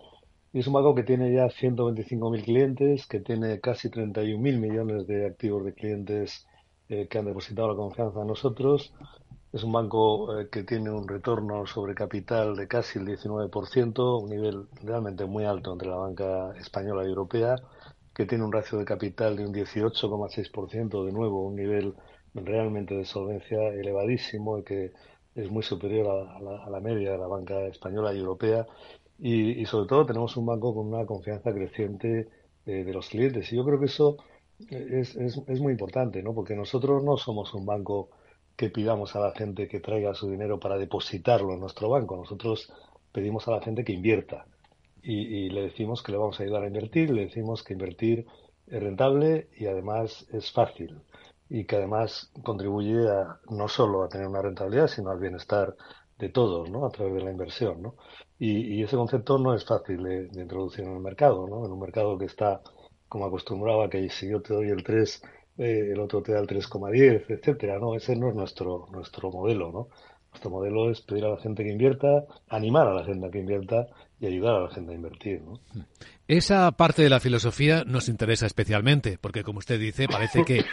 Y 0.51 0.59
es 0.59 0.67
un 0.67 0.73
banco 0.73 0.93
que 0.93 1.03
tiene 1.03 1.33
ya 1.33 1.45
125.000 1.45 2.43
clientes, 2.43 3.07
que 3.07 3.21
tiene 3.21 3.61
casi 3.61 3.89
31.000 3.89 4.37
millones 4.37 5.07
de 5.07 5.27
activos 5.27 5.63
de 5.63 5.73
clientes 5.73 6.45
eh, 6.89 7.07
que 7.07 7.17
han 7.17 7.25
depositado 7.25 7.69
la 7.69 7.75
confianza 7.75 8.21
en 8.21 8.27
nosotros. 8.27 8.93
Es 9.51 9.63
un 9.63 9.71
banco 9.71 10.39
eh, 10.39 10.49
que 10.49 10.63
tiene 10.63 10.89
un 10.89 11.07
retorno 11.07 11.65
sobre 11.65 11.95
capital 11.95 12.55
de 12.55 12.67
casi 12.67 12.99
el 12.99 13.05
19%, 13.05 14.21
un 14.23 14.29
nivel 14.29 14.67
realmente 14.83 15.25
muy 15.25 15.45
alto 15.45 15.73
entre 15.73 15.89
la 15.89 15.95
banca 15.97 16.53
española 16.57 17.03
y 17.03 17.09
europea, 17.09 17.55
que 18.13 18.25
tiene 18.25 18.43
un 18.43 18.51
ratio 18.51 18.77
de 18.77 18.85
capital 18.85 19.35
de 19.35 19.45
un 19.45 19.53
18,6%, 19.53 21.05
de 21.05 21.11
nuevo 21.11 21.45
un 21.47 21.55
nivel 21.55 21.93
realmente 22.33 22.95
de 22.95 23.05
solvencia 23.05 23.59
elevadísimo 23.69 24.59
y 24.59 24.63
que 24.63 24.93
es 25.35 25.51
muy 25.51 25.63
superior 25.63 26.07
a, 26.07 26.69
la, 26.69 26.79
media 26.79 27.11
de 27.11 27.17
la 27.17 27.27
banca 27.27 27.65
española 27.67 28.13
y 28.13 28.19
europea. 28.19 28.65
Y, 29.19 29.65
sobre 29.65 29.87
todo 29.87 30.05
tenemos 30.05 30.37
un 30.37 30.45
banco 30.45 30.73
con 30.73 30.87
una 30.87 31.05
confianza 31.05 31.53
creciente 31.53 32.27
eh, 32.65 32.83
de 32.83 32.93
los 32.93 33.09
clientes. 33.09 33.51
Y 33.51 33.55
yo 33.57 33.65
creo 33.65 33.79
que 33.79 33.85
eso 33.85 34.17
es, 34.69 35.15
es, 35.15 35.41
es, 35.47 35.59
muy 35.59 35.71
importante, 35.71 36.23
¿no? 36.23 36.33
Porque 36.33 36.55
nosotros 36.55 37.03
no 37.03 37.17
somos 37.17 37.53
un 37.53 37.65
banco 37.65 38.09
que 38.55 38.69
pidamos 38.69 39.15
a 39.15 39.19
la 39.19 39.31
gente 39.31 39.67
que 39.67 39.79
traiga 39.79 40.15
su 40.15 40.29
dinero 40.29 40.59
para 40.59 40.77
depositarlo 40.77 41.53
en 41.53 41.59
nuestro 41.59 41.89
banco. 41.89 42.17
Nosotros 42.17 42.73
pedimos 43.11 43.47
a 43.47 43.51
la 43.51 43.61
gente 43.61 43.83
que 43.83 43.93
invierta 43.93 44.47
y, 45.03 45.49
le 45.49 45.61
decimos 45.61 46.03
que 46.03 46.11
le 46.11 46.17
vamos 46.17 46.39
a 46.39 46.43
ayudar 46.43 46.63
a 46.63 46.67
invertir, 46.67 47.11
le 47.11 47.25
decimos 47.25 47.63
que 47.63 47.73
invertir 47.73 48.25
es 48.65 48.83
rentable 48.83 49.47
y 49.55 49.67
además 49.67 50.27
es 50.33 50.51
fácil 50.51 50.99
y 51.49 51.63
que 51.63 51.77
además 51.77 52.31
contribuye 52.43 53.07
a, 53.09 53.39
no 53.49 53.69
solo 53.69 54.03
a 54.03 54.09
tener 54.09 54.27
una 54.27 54.41
rentabilidad, 54.41 54.87
sino 54.87 55.11
al 55.11 55.19
bienestar 55.19 55.75
de 56.17 56.29
todos, 56.29 56.69
¿no? 56.69 56.85
A 56.85 56.89
través 56.89 57.13
de 57.13 57.21
la 57.21 57.31
inversión, 57.31 57.81
¿no? 57.81 57.95
Y, 58.39 58.83
ese 58.83 58.97
concepto 58.97 59.37
no 59.37 59.53
es 59.53 59.63
fácil 59.65 60.03
de, 60.03 60.27
de, 60.27 60.41
introducir 60.41 60.83
en 60.83 60.93
el 60.93 60.99
mercado, 60.99 61.47
¿no? 61.47 61.65
En 61.65 61.71
un 61.71 61.79
mercado 61.79 62.17
que 62.17 62.25
está 62.25 62.61
como 63.09 63.25
acostumbraba, 63.25 63.89
que 63.89 64.09
si 64.09 64.29
yo 64.29 64.41
te 64.41 64.53
doy 64.53 64.69
el 64.69 64.83
3, 64.83 65.23
eh, 65.57 65.89
el 65.93 65.99
otro 65.99 66.21
te 66.21 66.33
da 66.33 66.39
el 66.39 66.47
3,10, 66.47 67.25
etcétera, 67.29 67.79
¿no? 67.79 67.95
Ese 67.95 68.15
no 68.15 68.29
es 68.29 68.35
nuestro, 68.35 68.87
nuestro 68.91 69.31
modelo, 69.31 69.71
¿no? 69.71 69.87
Nuestro 70.31 70.51
modelo 70.51 70.91
es 70.91 71.01
pedir 71.01 71.25
a 71.25 71.29
la 71.29 71.37
gente 71.37 71.63
que 71.63 71.71
invierta, 71.71 72.25
animar 72.49 72.87
a 72.87 72.93
la 72.93 73.03
gente 73.03 73.27
a 73.27 73.31
que 73.31 73.39
invierta 73.39 73.87
y 74.19 74.27
ayudar 74.27 74.55
a 74.55 74.59
la 74.61 74.69
gente 74.69 74.91
a 74.91 74.95
invertir. 74.95 75.41
¿no? 75.41 75.59
Esa 76.27 76.69
parte 76.73 77.03
de 77.03 77.09
la 77.09 77.21
filosofía 77.21 77.85
nos 77.85 78.09
interesa 78.09 78.45
especialmente, 78.45 79.17
porque 79.17 79.43
como 79.43 79.59
usted 79.59 79.79
dice, 79.79 80.09
parece 80.09 80.43
que 80.43 80.65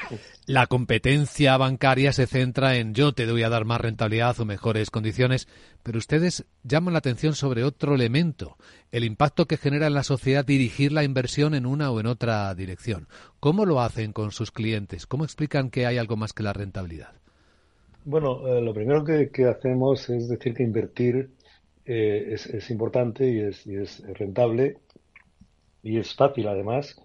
la 0.46 0.66
competencia 0.66 1.56
bancaria 1.56 2.12
se 2.12 2.26
centra 2.26 2.76
en 2.76 2.92
yo 2.92 3.12
te 3.12 3.24
doy 3.24 3.44
a 3.44 3.48
dar 3.48 3.64
más 3.64 3.80
rentabilidad 3.80 4.40
o 4.40 4.44
mejores 4.44 4.90
condiciones, 4.90 5.46
pero 5.84 5.98
ustedes 5.98 6.44
llaman 6.64 6.94
la 6.94 6.98
atención 6.98 7.36
sobre 7.36 7.62
otro 7.62 7.94
elemento, 7.94 8.56
el 8.90 9.04
impacto 9.04 9.46
que 9.46 9.56
genera 9.56 9.86
en 9.86 9.94
la 9.94 10.02
sociedad 10.02 10.44
dirigir 10.44 10.90
la 10.90 11.04
inversión 11.04 11.54
en 11.54 11.66
una 11.66 11.92
o 11.92 12.00
en 12.00 12.06
otra 12.06 12.52
dirección. 12.56 13.06
¿Cómo 13.38 13.64
lo 13.64 13.80
hacen 13.80 14.12
con 14.12 14.32
sus 14.32 14.50
clientes? 14.50 15.06
¿Cómo 15.06 15.22
explican 15.22 15.70
que 15.70 15.86
hay 15.86 15.98
algo 15.98 16.16
más 16.16 16.32
que 16.32 16.42
la 16.42 16.52
rentabilidad? 16.52 17.12
Bueno, 18.04 18.44
eh, 18.48 18.60
lo 18.60 18.74
primero 18.74 19.04
que, 19.04 19.46
hacemos 19.46 20.10
es 20.10 20.28
decir 20.28 20.52
que 20.52 20.64
invertir 20.64 21.30
eh, 21.86 22.30
es, 22.32 22.70
importante 22.70 23.30
y 23.30 23.38
es, 23.38 24.02
rentable 24.18 24.78
y 25.84 25.98
es 25.98 26.14
fácil 26.14 26.48
además 26.48 26.96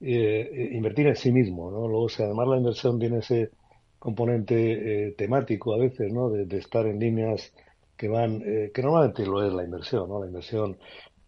eh, 0.00 0.48
eh, 0.52 0.70
invertir 0.72 1.08
en 1.08 1.16
sí 1.16 1.32
mismo, 1.32 1.70
¿no? 1.70 1.88
Luego, 1.88 2.06
además 2.18 2.48
la 2.48 2.56
inversión 2.56 2.98
tiene 2.98 3.18
ese 3.18 3.50
componente 3.98 5.14
temático 5.18 5.74
a 5.74 5.78
veces, 5.78 6.12
¿no? 6.12 6.30
De, 6.30 6.56
estar 6.56 6.86
en 6.86 7.00
líneas 7.00 7.52
que 7.96 8.08
van, 8.08 8.40
que 8.72 8.82
normalmente 8.82 9.26
lo 9.26 9.44
es 9.44 9.52
la 9.52 9.64
inversión, 9.64 10.08
¿no? 10.08 10.20
La 10.20 10.26
inversión 10.26 10.78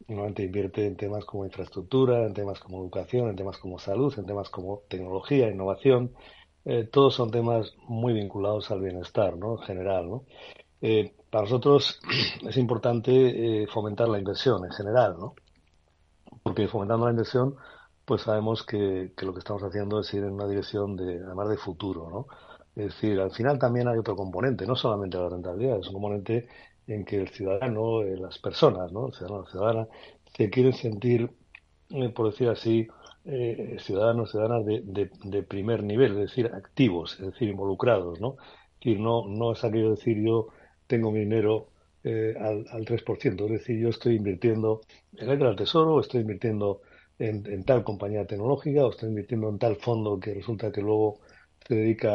normalmente 0.06 0.44
invierte 0.44 0.86
en 0.86 0.96
temas 0.96 1.24
como 1.24 1.44
infraestructura, 1.44 2.26
en 2.26 2.32
temas 2.32 2.60
como 2.60 2.80
educación, 2.82 3.28
en 3.28 3.36
temas 3.36 3.58
como 3.58 3.78
salud, 3.78 4.14
en 4.16 4.26
temas 4.26 4.50
como 4.50 4.82
tecnología, 4.88 5.48
innovación. 5.50 6.12
todos 6.92 7.14
son 7.14 7.30
temas 7.32 7.74
muy 7.88 8.12
vinculados 8.12 8.70
al 8.70 8.80
bienestar, 8.80 9.36
¿no? 9.36 9.58
En 9.58 9.66
general, 9.66 10.08
¿no? 10.08 10.24
Eh, 10.80 11.12
para 11.30 11.44
nosotros 11.44 12.00
es 12.48 12.56
importante 12.56 13.62
eh, 13.62 13.66
fomentar 13.66 14.08
la 14.08 14.18
inversión 14.18 14.64
en 14.64 14.72
general, 14.72 15.16
¿no? 15.18 15.34
Porque 16.42 16.68
fomentando 16.68 17.06
la 17.06 17.12
inversión, 17.12 17.56
pues 18.04 18.22
sabemos 18.22 18.64
que, 18.64 19.12
lo 19.22 19.32
que 19.32 19.38
estamos 19.38 19.62
haciendo 19.62 20.00
es 20.00 20.12
ir 20.14 20.24
en 20.24 20.32
una 20.32 20.46
dirección 20.48 20.96
de, 20.96 21.18
además 21.24 21.48
de 21.48 21.56
futuro, 21.56 22.10
¿no? 22.10 22.26
Es 22.74 22.94
decir, 22.94 23.20
al 23.20 23.32
final 23.32 23.58
también 23.58 23.88
hay 23.88 23.98
otro 23.98 24.16
componente, 24.16 24.66
no 24.66 24.76
solamente 24.76 25.18
la 25.18 25.28
rentabilidad, 25.28 25.78
es 25.80 25.88
un 25.88 25.94
componente 25.94 26.48
en 26.86 27.04
que 27.04 27.16
el 27.20 27.28
ciudadano, 27.28 28.02
eh, 28.02 28.16
las 28.16 28.38
personas, 28.38 28.92
¿no? 28.92 29.08
El 29.08 29.14
ciudadano, 29.14 29.42
la 29.44 29.50
ciudadana, 29.50 29.88
se 30.36 30.50
quieren 30.50 30.72
sentir, 30.72 31.30
por 32.14 32.30
decir 32.30 32.48
así, 32.48 32.88
ciudadanos, 33.78 34.30
ciudadanas 34.30 34.64
de, 34.64 35.10
de, 35.24 35.42
primer 35.42 35.82
nivel, 35.82 36.12
es 36.12 36.30
decir, 36.30 36.46
activos, 36.54 37.18
es 37.20 37.32
decir, 37.32 37.48
involucrados, 37.50 38.20
¿no? 38.20 38.36
Es 38.74 38.80
decir, 38.80 39.00
no, 39.00 39.26
no 39.26 39.52
es 39.52 39.62
aquello 39.64 39.90
de 39.90 39.96
decir 39.96 40.16
yo 40.24 40.48
tengo 40.86 41.10
mi 41.12 41.20
dinero 41.20 41.69
eh, 42.04 42.34
al, 42.38 42.66
al 42.70 42.84
3%. 42.84 43.44
Es 43.44 43.50
decir, 43.50 43.78
yo 43.78 43.88
estoy 43.90 44.16
invirtiendo 44.16 44.80
en 45.16 45.30
el 45.30 45.38
del 45.38 45.56
tesoro, 45.56 46.00
estoy 46.00 46.22
invirtiendo 46.22 46.80
en, 47.20 47.64
tal 47.64 47.84
compañía 47.84 48.26
tecnológica, 48.26 48.84
o 48.86 48.90
estoy 48.90 49.10
invirtiendo 49.10 49.48
en 49.48 49.58
tal 49.58 49.76
fondo 49.76 50.18
que 50.18 50.34
resulta 50.34 50.72
que 50.72 50.80
luego 50.80 51.20
se 51.66 51.74
dedica 51.74 52.14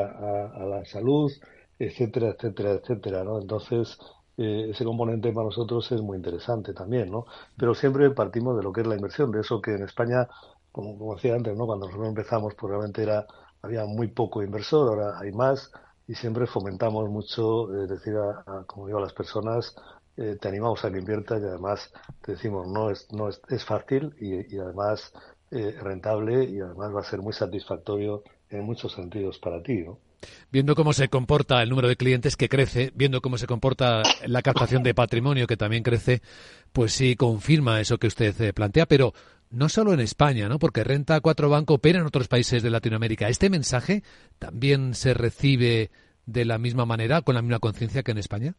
a, 0.53 0.65
la 0.65 0.85
salud, 0.85 1.31
etcétera, 1.77 2.29
etcétera, 2.29 2.71
etcétera, 2.71 3.23
¿no? 3.23 3.39
Entonces, 3.39 3.97
eh, 4.37 4.67
ese 4.71 4.83
componente 4.83 5.31
para 5.31 5.45
nosotros 5.45 5.91
es 5.91 6.01
muy 6.01 6.17
interesante 6.17 6.73
también, 6.73 7.11
¿no? 7.11 7.25
Pero 7.55 7.75
siempre 7.75 8.09
partimos 8.11 8.57
de 8.57 8.63
lo 8.63 8.73
que 8.73 8.81
es 8.81 8.87
la 8.87 8.95
inversión, 8.95 9.31
de 9.31 9.41
eso 9.41 9.61
que 9.61 9.75
en 9.75 9.83
España, 9.83 10.27
como, 10.71 10.97
como 10.97 11.15
decía 11.15 11.35
antes, 11.35 11.55
¿no? 11.55 11.65
Cuando 11.67 11.85
nosotros 11.85 12.09
empezamos, 12.09 12.55
pues 12.55 12.71
realmente 12.71 13.03
era, 13.03 13.27
había 13.61 13.85
muy 13.85 14.07
poco 14.07 14.41
inversor, 14.41 14.89
ahora 14.89 15.19
hay 15.19 15.31
más, 15.31 15.71
y 16.07 16.15
siempre 16.15 16.47
fomentamos 16.47 17.09
mucho, 17.09 17.73
eh, 17.73 17.87
decir, 17.87 18.15
a, 18.15 18.63
como 18.65 18.87
digo, 18.87 18.99
a 18.99 19.01
las 19.01 19.13
personas, 19.13 19.75
eh, 20.17 20.37
te 20.39 20.47
animamos 20.47 20.83
a 20.85 20.91
que 20.91 20.99
inviertas 20.99 21.41
y 21.41 21.45
además 21.45 21.91
te 22.21 22.33
decimos, 22.33 22.67
no 22.67 22.89
es, 22.89 23.11
no 23.11 23.27
es, 23.27 23.41
es 23.49 23.65
fácil 23.65 24.15
y, 24.19 24.57
además 24.57 25.11
eh, 25.51 25.77
rentable 25.81 26.45
y 26.45 26.59
además 26.59 26.95
va 26.95 27.01
a 27.01 27.09
ser 27.09 27.21
muy 27.21 27.33
satisfactorio 27.33 28.23
en 28.49 28.63
muchos 28.63 28.93
sentidos 28.93 29.39
para 29.39 29.61
ti, 29.61 29.83
¿no? 29.83 29.99
Viendo 30.51 30.75
cómo 30.75 30.93
se 30.93 31.09
comporta 31.09 31.61
el 31.61 31.69
número 31.69 31.87
de 31.87 31.97
clientes 31.97 32.35
que 32.35 32.49
crece, 32.49 32.91
viendo 32.95 33.21
cómo 33.21 33.37
se 33.37 33.45
comporta 33.45 34.01
la 34.25 34.41
captación 34.41 34.81
de 34.81 34.95
patrimonio 34.95 35.45
que 35.45 35.57
también 35.57 35.83
crece, 35.83 36.21
pues 36.71 36.93
sí 36.93 37.15
confirma 37.15 37.79
eso 37.79 37.97
que 37.97 38.07
usted 38.07 38.39
eh, 38.41 38.53
plantea, 38.53 38.85
pero 38.85 39.13
no 39.51 39.69
solo 39.69 39.93
en 39.93 39.99
España, 39.99 40.49
¿no? 40.49 40.59
Porque 40.59 40.83
Renta 40.83 41.19
4 41.21 41.49
Banco 41.49 41.75
opera 41.75 41.99
en 41.99 42.05
otros 42.05 42.27
países 42.27 42.63
de 42.63 42.69
Latinoamérica. 42.69 43.29
¿Este 43.29 43.49
mensaje 43.49 44.03
también 44.39 44.93
se 44.93 45.13
recibe 45.13 45.91
de 46.25 46.45
la 46.45 46.57
misma 46.57 46.85
manera, 46.85 47.21
con 47.21 47.35
la 47.35 47.41
misma 47.41 47.59
conciencia 47.59 48.03
que 48.03 48.11
en 48.11 48.17
España? 48.17 48.55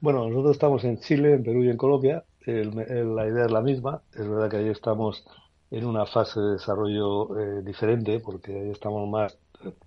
Bueno, 0.00 0.28
nosotros 0.28 0.52
estamos 0.52 0.84
en 0.84 1.00
Chile, 1.00 1.34
en 1.34 1.42
Perú 1.42 1.64
y 1.64 1.70
en 1.70 1.76
Colombia. 1.76 2.24
la 2.46 3.26
idea 3.26 3.44
es 3.46 3.50
la 3.50 3.62
misma. 3.62 4.02
Es 4.12 4.28
verdad 4.28 4.48
que 4.48 4.58
ahí 4.58 4.68
estamos 4.68 5.24
en 5.70 5.84
una 5.84 6.06
fase 6.06 6.40
de 6.40 6.52
desarrollo 6.52 7.38
eh, 7.38 7.62
diferente, 7.62 8.20
porque 8.20 8.52
ahí 8.52 8.70
estamos 8.70 9.08
más 9.08 9.38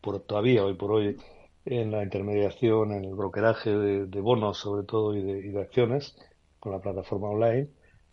por, 0.01 0.20
todavía 0.20 0.66
hoy 0.66 0.74
por 0.74 0.92
hoy 0.92 1.18
en 1.66 1.92
la 1.92 2.04
intermediación, 2.04 2.92
en 2.92 3.06
el 3.06 3.16
brokeraje 3.16 3.70
de, 3.70 4.22
bonos 4.22 4.58
sobre 4.58 4.84
todo 4.84 5.16
y 5.16 5.22
de, 5.22 5.62
acciones 5.62 6.16
con 6.60 6.72
la 6.72 6.80
plataforma 6.80 7.30
online. 7.30 7.70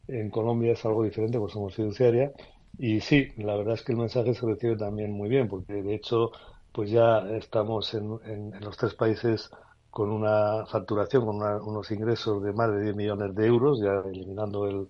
En 0.09 0.31
Colombia 0.31 0.73
es 0.73 0.85
algo 0.85 1.05
diferente, 1.05 1.38
pues 1.38 1.53
somos 1.53 1.75
fiduciaria. 1.75 2.33
Y 2.79 3.00
sí, 3.00 3.29
la 3.37 3.57
verdad 3.57 3.75
es 3.75 3.83
que 3.83 3.93
el 3.93 3.99
mensaje 3.99 4.35
se 4.35 4.47
recibe 4.47 4.77
también 4.77 5.12
muy 5.12 5.29
bien, 5.29 5.49
porque 5.49 5.83
de 5.83 5.95
hecho, 5.95 6.33
pues 6.73 6.91
ya 6.91 7.21
estamos 7.37 7.95
en, 7.95 8.19
en, 8.25 8.61
los 8.61 8.77
tres 8.77 8.95
países 8.95 9.50
con 9.91 10.11
una 10.11 10.67
facturación, 10.67 11.27
con 11.27 11.37
unos 11.37 11.91
ingresos 11.91 12.43
de 12.43 12.53
más 12.53 12.71
de 12.73 12.83
10 12.83 12.97
millones 12.97 13.35
de 13.35 13.47
euros, 13.47 13.81
ya 13.81 14.03
eliminando 14.11 14.67
el, 14.67 14.88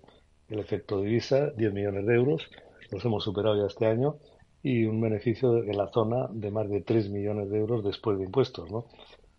el 0.49 0.59
efecto 0.59 1.01
divisa, 1.01 1.51
10 1.51 1.73
millones 1.73 2.05
de 2.05 2.15
euros, 2.15 2.49
los 2.91 3.03
hemos 3.05 3.23
superado 3.23 3.55
ya 3.57 3.67
este 3.67 3.85
año, 3.85 4.17
y 4.61 4.85
un 4.85 4.99
beneficio 4.99 5.63
en 5.63 5.77
la 5.77 5.87
zona 5.87 6.27
de 6.31 6.51
más 6.51 6.69
de 6.69 6.81
3 6.81 7.09
millones 7.09 7.49
de 7.49 7.59
euros 7.59 7.83
después 7.83 8.17
de 8.17 8.25
impuestos, 8.25 8.69
¿no? 8.71 8.85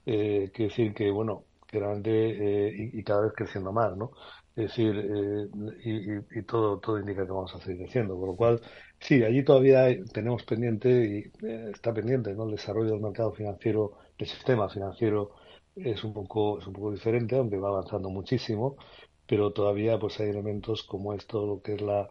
Eh, 0.07 0.51
quiere 0.55 0.71
decir 0.71 0.95
que, 0.95 1.11
bueno, 1.11 1.45
que 1.67 1.79
realmente, 1.79 2.69
eh, 2.69 2.91
y, 2.93 3.03
cada 3.05 3.23
vez 3.23 3.33
creciendo 3.37 3.73
más, 3.73 3.97
¿no? 3.97 4.13
Es 4.61 4.69
decir, 4.69 4.95
eh, 5.85 6.21
y, 6.31 6.43
todo, 6.43 6.79
todo 6.79 6.99
indica 6.99 7.25
que 7.25 7.33
vamos 7.33 7.55
a 7.55 7.61
seguir 7.61 7.85
creciendo, 7.85 8.19
con 8.19 8.29
lo 8.29 8.37
cual, 8.37 8.61
sí, 8.99 9.23
allí 9.25 9.43
todavía 9.43 9.87
tenemos 10.13 10.43
pendiente, 10.45 10.89
y 10.91 11.47
eh, 11.47 11.71
está 11.73 11.95
pendiente, 11.95 12.35
¿no? 12.35 12.45
El 12.45 12.53
desarrollo 12.53 12.91
del 12.91 13.01
mercado 13.01 13.33
financiero, 13.33 13.93
del 14.19 14.29
sistema 14.29 14.69
financiero, 14.69 15.33
es 15.77 16.05
un 16.05 16.13
poco, 16.13 16.59
es 16.59 16.67
un 16.67 16.75
poco 16.75 16.93
diferente, 16.93 17.37
aunque 17.37 17.57
va 17.57 17.69
avanzando 17.69 18.11
muchísimo, 18.11 18.77
pero 19.27 19.53
todavía 19.53 19.99
pues 19.99 20.21
hay 20.21 20.29
elementos 20.29 20.83
como 20.83 21.15
esto, 21.15 21.47
lo 21.47 21.63
que 21.63 21.75
es 21.75 21.81
la 21.81 22.11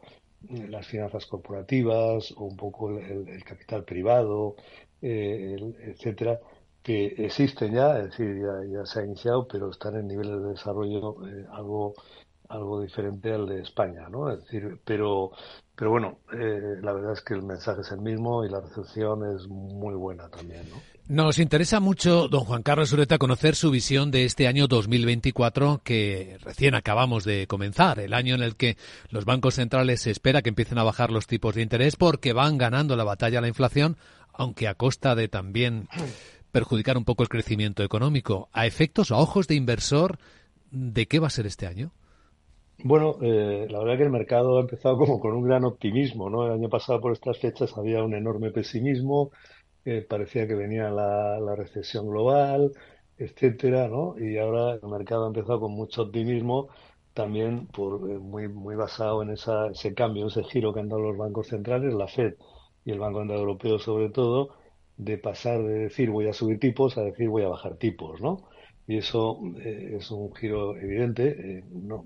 las 0.69 0.87
finanzas 0.87 1.25
corporativas 1.25 2.31
o 2.37 2.45
un 2.45 2.55
poco 2.55 2.89
el, 2.97 3.43
capital 3.43 3.83
privado, 3.83 4.55
eh, 5.01 5.57
etcétera, 5.81 6.39
que 6.81 7.07
existen 7.25 7.73
ya, 7.73 7.99
es 7.99 8.05
decir, 8.11 8.41
ya, 8.71 8.85
se 8.85 9.01
ha 9.01 9.05
iniciado, 9.05 9.47
pero 9.47 9.69
están 9.69 9.97
en 9.97 10.07
niveles 10.07 10.41
de 10.41 10.49
desarrollo 10.51 11.17
algo 11.51 11.93
algo 12.49 12.81
diferente 12.81 13.31
al 13.31 13.47
de 13.47 13.61
España, 13.61 14.09
¿no? 14.09 14.31
Es 14.31 14.43
decir, 14.43 14.79
pero 14.83 15.31
pero 15.75 15.91
bueno, 15.91 16.19
eh, 16.33 16.77
la 16.81 16.91
verdad 16.91 17.13
es 17.13 17.21
que 17.21 17.33
el 17.33 17.43
mensaje 17.43 17.81
es 17.81 17.91
el 17.91 18.01
mismo 18.01 18.43
y 18.43 18.49
la 18.49 18.59
recepción 18.59 19.33
es 19.33 19.47
muy 19.47 19.93
buena 19.93 20.27
también, 20.27 20.69
¿no? 20.69 20.81
Nos 21.07 21.39
interesa 21.39 21.79
mucho, 21.79 22.27
don 22.27 22.43
Juan 22.43 22.61
Carlos 22.61 22.91
Ureta, 22.93 23.17
conocer 23.17 23.55
su 23.55 23.71
visión 23.71 24.11
de 24.11 24.25
este 24.25 24.47
año 24.47 24.67
2024 24.67 25.81
que 25.83 26.37
recién 26.41 26.75
acabamos 26.75 27.23
de 27.23 27.47
comenzar, 27.47 27.99
el 27.99 28.13
año 28.13 28.35
en 28.35 28.43
el 28.43 28.55
que 28.55 28.77
los 29.09 29.25
bancos 29.25 29.55
centrales 29.55 30.01
se 30.01 30.11
espera 30.11 30.41
que 30.41 30.49
empiecen 30.49 30.77
a 30.77 30.83
bajar 30.83 31.09
los 31.09 31.25
tipos 31.25 31.55
de 31.55 31.63
interés 31.63 31.95
porque 31.95 32.33
van 32.33 32.57
ganando 32.57 32.95
la 32.95 33.05
batalla 33.05 33.39
a 33.39 33.41
la 33.41 33.47
inflación, 33.47 33.97
aunque 34.33 34.67
a 34.67 34.75
costa 34.75 35.15
de 35.15 35.29
también 35.29 35.87
perjudicar 36.51 36.97
un 36.97 37.05
poco 37.05 37.23
el 37.23 37.29
crecimiento 37.29 37.83
económico. 37.83 38.49
A 38.53 38.67
efectos, 38.67 39.11
a 39.11 39.17
ojos 39.17 39.47
de 39.47 39.55
inversor, 39.55 40.19
¿de 40.69 41.07
qué 41.07 41.19
va 41.19 41.27
a 41.27 41.31
ser 41.31 41.47
este 41.47 41.65
año? 41.65 41.91
Bueno, 42.83 43.17
eh, 43.21 43.67
la 43.69 43.79
verdad 43.79 43.97
que 43.97 44.03
el 44.03 44.09
mercado 44.09 44.57
ha 44.57 44.61
empezado 44.61 44.97
como 44.97 45.19
con 45.19 45.33
un 45.33 45.43
gran 45.43 45.65
optimismo, 45.65 46.29
¿no? 46.29 46.45
El 46.45 46.53
año 46.53 46.69
pasado 46.69 47.01
por 47.01 47.11
estas 47.11 47.37
fechas 47.39 47.77
había 47.77 48.03
un 48.03 48.13
enorme 48.15 48.51
pesimismo, 48.51 49.31
parecía 50.07 50.47
que 50.47 50.55
venía 50.55 50.89
la, 50.91 51.39
la, 51.39 51.55
recesión 51.55 52.07
global, 52.09 52.71
etcétera, 53.17 53.87
¿no? 53.87 54.15
Y 54.19 54.37
ahora 54.37 54.75
el 54.81 54.89
mercado 54.89 55.25
ha 55.25 55.27
empezado 55.27 55.59
con 55.61 55.71
mucho 55.73 56.03
optimismo, 56.03 56.69
también 57.13 57.67
por, 57.67 58.09
eh, 58.11 58.19
muy, 58.19 58.47
muy 58.49 58.75
basado 58.75 59.23
en 59.23 59.31
esa, 59.31 59.67
ese 59.69 59.93
cambio, 59.93 60.27
ese 60.27 60.43
giro 60.43 60.73
que 60.73 60.81
han 60.81 60.89
dado 60.89 61.01
los 61.01 61.17
bancos 61.17 61.47
centrales, 61.47 61.93
la 61.93 62.07
Fed 62.07 62.35
y 62.85 62.91
el 62.91 62.99
Banco 62.99 63.19
Central 63.19 63.39
Europeo 63.39 63.79
sobre 63.79 64.09
todo, 64.09 64.49
de 64.97 65.17
pasar 65.17 65.63
de 65.63 65.73
decir 65.79 66.09
voy 66.11 66.27
a 66.27 66.33
subir 66.33 66.59
tipos 66.59 66.97
a 66.97 67.03
decir 67.03 67.29
voy 67.29 67.43
a 67.43 67.49
bajar 67.49 67.77
tipos, 67.77 68.21
¿no? 68.21 68.49
Y 68.89 68.97
eso 68.97 69.39
eh, 69.63 69.97
es 69.99 70.09
un 70.09 70.33
giro 70.35 70.75
evidente. 70.75 71.59
Eh, 71.59 71.63
no 71.71 72.03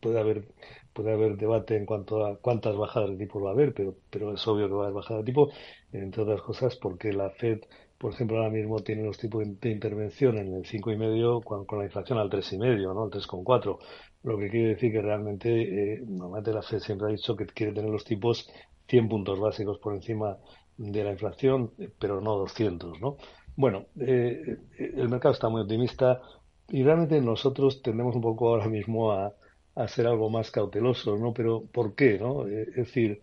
puede 0.00 0.20
haber 0.20 0.44
puede 0.92 1.12
haber 1.12 1.36
debate 1.36 1.76
en 1.76 1.86
cuanto 1.86 2.24
a 2.26 2.38
cuántas 2.38 2.76
bajadas 2.76 3.10
de 3.10 3.16
tipo 3.16 3.40
va 3.40 3.50
a 3.50 3.52
haber, 3.54 3.74
pero, 3.74 3.96
pero 4.10 4.34
es 4.34 4.46
obvio 4.48 4.66
que 4.68 4.74
va 4.74 4.80
a 4.84 4.86
haber 4.86 4.94
bajadas 4.96 5.24
de 5.24 5.26
tipo, 5.32 5.50
entre 5.92 6.22
otras 6.22 6.40
cosas 6.42 6.76
porque 6.76 7.12
la 7.12 7.30
Fed, 7.30 7.60
por 7.98 8.12
ejemplo, 8.12 8.38
ahora 8.38 8.50
mismo 8.50 8.80
tiene 8.80 9.02
los 9.04 9.18
tipos 9.18 9.44
de 9.60 9.70
intervención 9.70 10.38
en 10.38 10.54
el 10.54 10.64
5,5 10.64 11.42
con, 11.44 11.64
con 11.66 11.78
la 11.78 11.84
inflación 11.86 12.18
al 12.18 12.30
3,5, 12.30 12.94
¿no? 12.94 13.04
Al 13.04 13.10
3,4. 13.10 13.78
Lo 14.24 14.38
que 14.38 14.50
quiere 14.50 14.68
decir 14.68 14.92
que 14.92 15.02
realmente, 15.02 15.94
eh, 15.94 16.02
normalmente 16.06 16.52
la 16.52 16.62
Fed 16.62 16.80
siempre 16.80 17.08
ha 17.08 17.10
dicho 17.10 17.36
que 17.36 17.46
quiere 17.46 17.72
tener 17.72 17.90
los 17.90 18.04
tipos 18.04 18.50
100 18.88 19.08
puntos 19.08 19.38
básicos 19.40 19.78
por 19.78 19.94
encima 19.94 20.38
de 20.78 21.04
la 21.04 21.12
inflación, 21.12 21.72
pero 21.98 22.20
no 22.20 22.36
200, 22.36 23.00
¿no? 23.00 23.16
Bueno, 23.56 23.86
eh, 23.98 24.58
el 24.78 25.08
mercado 25.08 25.32
está 25.32 25.48
muy 25.48 25.62
optimista 25.62 26.20
y 26.68 26.82
realmente 26.82 27.20
nosotros 27.20 27.82
tendemos 27.82 28.14
un 28.14 28.20
poco 28.20 28.48
ahora 28.48 28.68
mismo 28.68 29.12
a, 29.12 29.32
a 29.74 29.88
ser 29.88 30.06
algo 30.06 30.30
más 30.30 30.50
cautelosos, 30.50 31.20
¿no? 31.20 31.32
Pero 31.32 31.62
¿por 31.72 31.94
qué, 31.94 32.18
no? 32.18 32.46
Eh, 32.46 32.62
es 32.68 32.76
decir, 32.76 33.20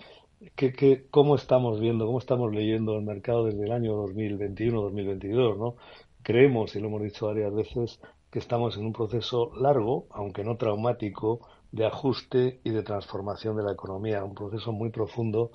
¿qué, 0.56 1.06
cómo 1.12 1.36
estamos 1.36 1.80
viendo, 1.80 2.06
cómo 2.06 2.20
estamos 2.20 2.54
leyendo 2.54 2.96
el 2.96 3.04
mercado 3.04 3.46
desde 3.46 3.64
el 3.66 3.72
año 3.72 3.94
2021-2022, 4.08 5.58
¿no? 5.58 5.76
Creemos, 6.24 6.76
y 6.76 6.80
lo 6.80 6.88
hemos 6.88 7.04
dicho 7.04 7.28
varias 7.28 7.54
veces, 7.54 8.00
que 8.32 8.40
estamos 8.40 8.78
en 8.78 8.86
un 8.86 8.94
proceso 8.94 9.52
largo, 9.56 10.08
aunque 10.12 10.44
no 10.44 10.58
traumático, 10.58 11.48
de 11.72 11.86
ajuste 11.86 12.60
y 12.64 12.70
de 12.70 12.84
transformación 12.84 13.58
de 13.58 13.64
la 13.64 13.74
economía, 13.74 14.24
un 14.24 14.36
proceso 14.36 14.72
muy 14.72 14.90
profundo 14.90 15.52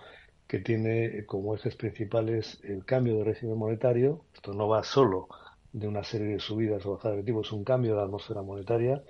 que 0.49 0.59
tiene 0.59 1.25
como 1.27 1.55
ejes 1.55 1.77
principales 1.77 2.59
el 2.65 2.85
cambio 2.85 3.19
de 3.19 3.25
régimen 3.25 3.59
monetario. 3.59 4.25
Esto 4.35 4.53
no 4.55 4.69
va 4.69 4.83
solo 4.83 5.29
de 5.73 5.87
una 5.87 6.03
serie 6.03 6.29
de 6.29 6.41
subidas 6.41 6.85
o 6.87 6.93
bajadas 6.97 7.19
de 7.19 7.23
tipos, 7.23 7.47
es 7.47 7.53
un 7.53 7.65
cambio 7.65 7.93
de 7.93 7.99
la 7.99 8.05
atmósfera 8.05 8.43
monetaria 8.43 9.03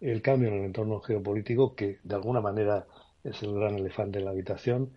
el 0.00 0.22
cambio 0.22 0.48
en 0.48 0.54
el 0.58 0.64
entorno 0.64 1.00
geopolítico, 1.00 1.74
que 1.74 1.98
de 2.02 2.14
alguna 2.14 2.40
manera 2.40 2.86
es 3.24 3.42
el 3.42 3.54
gran 3.54 3.76
elefante 3.76 4.18
en 4.18 4.24
la 4.24 4.30
habitación, 4.30 4.92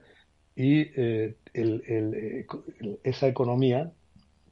y 0.56 0.82
eh, 0.96 1.36
eh, 1.54 2.46
esa 3.04 3.28
economía 3.28 3.92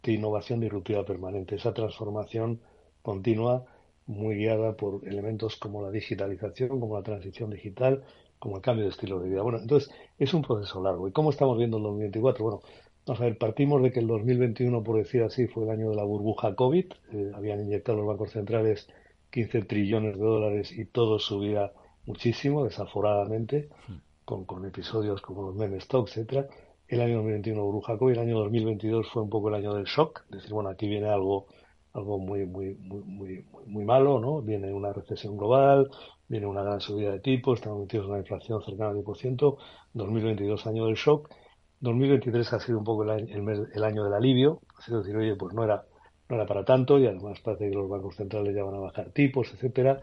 de 0.04 0.12
innovación 0.14 0.60
disruptiva 0.60 1.06
permanente, 1.06 1.56
esa 1.56 1.74
transformación 1.74 2.62
continua 3.02 3.66
muy 4.08 4.36
guiada 4.38 4.76
por 4.76 5.08
elementos 5.08 5.56
como 5.58 5.84
la 5.84 5.92
digitalización, 5.92 6.80
como 6.80 6.98
la 6.98 7.04
transición 7.04 7.52
digital, 7.52 8.04
como 8.40 8.56
el 8.58 8.62
cambio 8.62 8.86
de 8.86 8.92
estilo 8.92 9.20
de 9.20 9.30
vida. 9.30 9.42
Bueno, 9.42 9.60
entonces 9.60 9.92
es 10.18 10.34
un 10.34 10.42
proceso 10.42 10.82
largo. 10.82 11.08
¿Y 11.08 11.12
cómo 11.12 11.30
estamos 11.30 11.58
viendo 11.58 11.78
el 11.78 11.84
2024? 11.84 12.44
Bueno, 12.44 12.62
vamos 13.06 13.22
a 13.22 13.26
ver, 13.26 13.38
partimos 13.38 13.84
de 13.84 13.92
que 13.92 14.00
el 14.00 14.08
2021, 14.08 14.84
por 14.84 14.98
decir 14.98 15.24
así, 15.24 15.48
fue 15.48 15.66
el 15.66 15.72
año 15.72 15.90
de 15.90 15.96
la 15.96 16.04
burbuja 16.04 16.56
COVID. 16.56 16.86
Eh, 17.12 17.32
habían 17.36 17.62
inyectado 17.62 17.98
los 17.98 18.08
bancos 18.08 18.32
centrales 18.32 18.88
15 19.32 19.64
trillones 19.64 20.18
de 20.18 20.24
dólares 20.24 20.72
y 20.72 20.86
todo 20.86 21.20
subía 21.20 21.72
muchísimo, 22.06 22.64
desaforadamente, 22.64 23.70
con, 24.26 24.46
con 24.46 24.66
episodios 24.66 25.22
como 25.22 25.44
los 25.44 25.56
meme 25.56 25.78
stock, 25.78 26.08
etcétera. 26.08 26.48
El 26.88 27.02
año 27.02 27.18
2021 27.18 27.68
Brujaco 27.68 28.10
y 28.10 28.14
el 28.14 28.20
año 28.20 28.40
2022 28.40 29.08
fue 29.12 29.22
un 29.22 29.30
poco 29.30 29.50
el 29.50 29.56
año 29.56 29.76
del 29.76 29.86
shock, 29.86 30.26
decir, 30.30 30.52
bueno, 30.52 30.70
aquí 30.70 30.88
viene 30.88 31.08
algo 31.10 31.46
algo 31.94 32.18
muy 32.20 32.46
muy 32.46 32.76
muy 32.76 33.02
muy 33.04 33.46
muy 33.68 33.86
malo, 33.86 34.20
¿no? 34.20 34.42
Viene 34.42 34.74
una 34.74 34.94
recesión 34.94 35.38
global, 35.38 35.90
viene 36.30 36.46
una 36.46 36.64
gran 36.64 36.80
subida 36.80 37.12
de 37.12 37.20
tipos, 37.20 37.60
estamos 37.60 37.82
metidos 37.82 38.06
en 38.06 38.12
una 38.12 38.20
inflación 38.20 38.64
cercana 38.64 38.92
al 38.92 39.04
10%, 39.04 39.58
2022 39.94 40.68
año 40.68 40.86
del 40.86 40.96
shock, 40.96 41.30
2023 41.82 42.54
ha 42.54 42.60
sido 42.60 42.78
un 42.78 42.84
poco 42.86 43.04
el 43.04 43.10
año, 43.10 43.28
el, 43.36 43.68
el 43.74 43.84
año 43.84 44.04
del 44.06 44.14
alivio, 44.14 44.62
ha 44.78 44.82
sido 44.82 45.00
decir, 45.00 45.18
oye, 45.18 45.36
pues 45.36 45.54
no 45.54 45.64
era 45.64 45.84
no 46.30 46.36
era 46.36 46.46
para 46.46 46.64
tanto 46.64 47.00
y 47.00 47.08
además 47.08 47.40
parece 47.42 47.70
que 47.70 47.76
los 47.76 47.90
bancos 47.90 48.16
centrales 48.16 48.56
ya 48.56 48.64
van 48.64 48.76
a 48.76 48.80
bajar 48.80 49.10
tipos, 49.12 49.52
etcétera. 49.54 50.00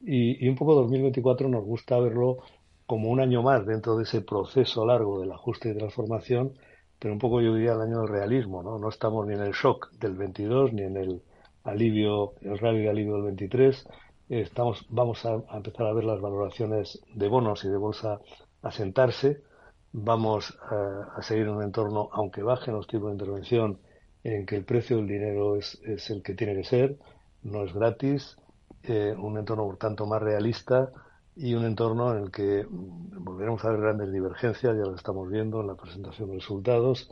Y, 0.00 0.48
un 0.48 0.56
poco 0.56 0.74
2024 0.74 1.48
nos 1.48 1.64
gusta 1.64 1.98
verlo 1.98 2.38
como 2.86 3.10
un 3.10 3.20
año 3.20 3.42
más 3.42 3.66
dentro 3.66 3.96
de 3.96 4.04
ese 4.04 4.20
proceso 4.22 4.86
largo 4.86 5.20
del 5.20 5.32
ajuste 5.32 5.70
y 5.70 5.76
transformación, 5.76 6.54
pero 6.98 7.14
un 7.14 7.20
poco 7.20 7.40
yo 7.40 7.54
diría 7.54 7.72
el 7.72 7.80
año 7.80 8.00
del 8.00 8.08
realismo, 8.08 8.62
¿no? 8.62 8.78
No 8.78 8.88
estamos 8.88 9.26
ni 9.26 9.34
en 9.34 9.40
el 9.40 9.52
shock 9.52 9.92
del 9.92 10.14
22 10.14 10.72
ni 10.72 10.82
en 10.82 10.96
el 10.96 11.22
alivio, 11.64 12.34
el 12.40 12.58
de 12.58 12.88
alivio 12.88 13.14
del 13.14 13.22
23. 13.24 13.86
Estamos, 14.28 14.86
vamos 14.90 15.24
a, 15.24 15.42
empezar 15.56 15.86
a 15.86 15.92
ver 15.92 16.04
las 16.04 16.20
valoraciones 16.20 17.00
de 17.14 17.28
bonos 17.28 17.64
y 17.64 17.68
de 17.68 17.76
bolsa 17.76 18.20
asentarse. 18.62 19.42
Vamos 19.92 20.58
a, 20.70 21.14
a 21.16 21.22
seguir 21.22 21.44
en 21.44 21.56
un 21.56 21.62
entorno, 21.62 22.10
aunque 22.12 22.42
bajen 22.42 22.74
los 22.74 22.86
tipos 22.86 23.08
de 23.08 23.14
intervención, 23.14 23.78
en 24.24 24.44
que 24.46 24.56
el 24.56 24.64
precio 24.64 24.98
del 24.98 25.06
dinero 25.06 25.56
es, 25.56 25.80
es 25.82 26.10
el 26.10 26.22
que 26.22 26.34
tiene 26.34 26.54
que 26.54 26.64
ser, 26.64 26.98
no 27.42 27.64
es 27.64 27.72
gratis, 27.72 28.36
eh, 28.82 29.14
un 29.16 29.38
entorno 29.38 29.64
por 29.64 29.76
tanto 29.76 30.06
más 30.06 30.22
realista 30.22 30.90
y 31.36 31.54
un 31.54 31.64
entorno 31.64 32.14
en 32.14 32.24
el 32.24 32.30
que 32.30 32.64
mm, 32.68 33.24
volveremos 33.24 33.64
a 33.64 33.70
ver 33.70 33.80
grandes 33.80 34.12
divergencias, 34.12 34.76
ya 34.76 34.84
lo 34.84 34.94
estamos 34.94 35.28
viendo 35.30 35.60
en 35.60 35.68
la 35.68 35.74
presentación 35.74 36.28
de 36.28 36.36
resultados, 36.36 37.10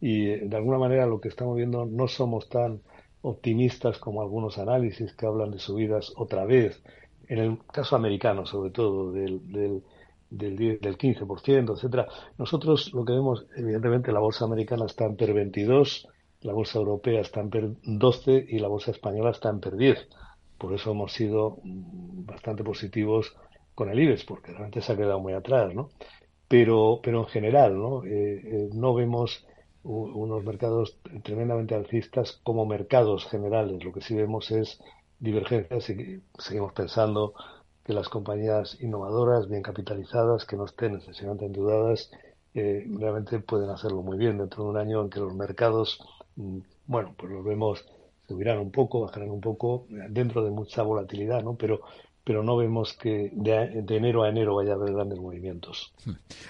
y 0.00 0.28
eh, 0.28 0.42
de 0.44 0.56
alguna 0.56 0.78
manera 0.78 1.06
lo 1.06 1.20
que 1.20 1.28
estamos 1.28 1.56
viendo 1.56 1.86
no 1.86 2.08
somos 2.08 2.48
tan 2.48 2.80
optimistas 3.22 3.98
como 3.98 4.22
algunos 4.22 4.58
análisis 4.58 5.12
que 5.14 5.26
hablan 5.26 5.50
de 5.50 5.58
subidas 5.58 6.12
otra 6.16 6.44
vez, 6.44 6.82
en 7.28 7.38
el 7.38 7.58
caso 7.66 7.96
americano 7.96 8.46
sobre 8.46 8.70
todo, 8.70 9.12
del, 9.12 9.50
del, 9.50 9.82
del, 10.30 10.78
del 10.80 10.98
15%, 10.98 11.74
etcétera. 11.74 12.06
Nosotros 12.38 12.92
lo 12.94 13.04
que 13.04 13.12
vemos, 13.12 13.46
evidentemente 13.56 14.12
la 14.12 14.20
bolsa 14.20 14.44
americana 14.44 14.86
está 14.86 15.04
en 15.04 15.16
per 15.16 15.32
22, 15.32 16.08
la 16.42 16.52
bolsa 16.52 16.78
europea 16.78 17.20
está 17.20 17.40
en 17.40 17.50
PER 17.50 17.70
12 17.82 18.46
y 18.48 18.58
la 18.60 18.68
bolsa 18.68 18.92
española 18.92 19.30
está 19.30 19.50
en 19.50 19.60
PER 19.60 19.76
10. 19.76 20.08
Por 20.56 20.72
eso 20.72 20.92
hemos 20.92 21.12
sido 21.12 21.58
bastante 21.64 22.62
positivos 22.62 23.34
con 23.74 23.90
el 23.90 23.98
IBEX, 23.98 24.24
porque 24.24 24.52
realmente 24.52 24.80
se 24.80 24.92
ha 24.92 24.96
quedado 24.96 25.20
muy 25.20 25.32
atrás, 25.32 25.74
¿no? 25.74 25.90
Pero, 26.48 27.00
pero 27.02 27.20
en 27.20 27.26
general, 27.26 27.76
¿no? 27.76 28.04
Eh, 28.04 28.08
eh, 28.10 28.70
no 28.72 28.94
vemos 28.94 29.46
unos 29.88 30.44
mercados 30.44 30.98
tremendamente 31.22 31.74
alcistas 31.74 32.40
como 32.42 32.66
mercados 32.66 33.26
generales. 33.26 33.82
Lo 33.82 33.92
que 33.92 34.02
sí 34.02 34.14
vemos 34.14 34.50
es 34.50 34.80
divergencias 35.18 35.88
y 35.90 36.22
seguimos 36.38 36.72
pensando 36.72 37.34
que 37.84 37.94
las 37.94 38.08
compañías 38.08 38.78
innovadoras, 38.80 39.48
bien 39.48 39.62
capitalizadas, 39.62 40.44
que 40.44 40.56
no 40.56 40.66
estén 40.66 40.96
excesivamente 40.96 41.46
endeudadas, 41.46 42.10
eh, 42.54 42.86
realmente 42.98 43.38
pueden 43.40 43.70
hacerlo 43.70 44.02
muy 44.02 44.18
bien 44.18 44.38
dentro 44.38 44.64
de 44.64 44.70
un 44.70 44.76
año 44.76 45.02
en 45.02 45.10
que 45.10 45.20
los 45.20 45.34
mercados, 45.34 45.98
mm, 46.36 46.58
bueno, 46.86 47.14
pues 47.16 47.32
los 47.32 47.44
vemos 47.44 47.84
subirán 48.28 48.58
un 48.58 48.70
poco, 48.70 49.00
bajarán 49.00 49.30
un 49.30 49.40
poco, 49.40 49.86
dentro 50.10 50.44
de 50.44 50.50
mucha 50.50 50.82
volatilidad, 50.82 51.42
¿no? 51.42 51.56
Pero 51.56 51.80
pero 52.28 52.42
no 52.42 52.58
vemos 52.58 52.92
que 52.92 53.30
de, 53.32 53.82
enero 53.88 54.22
a 54.22 54.28
enero 54.28 54.56
vaya 54.56 54.72
a 54.72 54.74
haber 54.74 54.92
grandes 54.92 55.18
movimientos. 55.18 55.94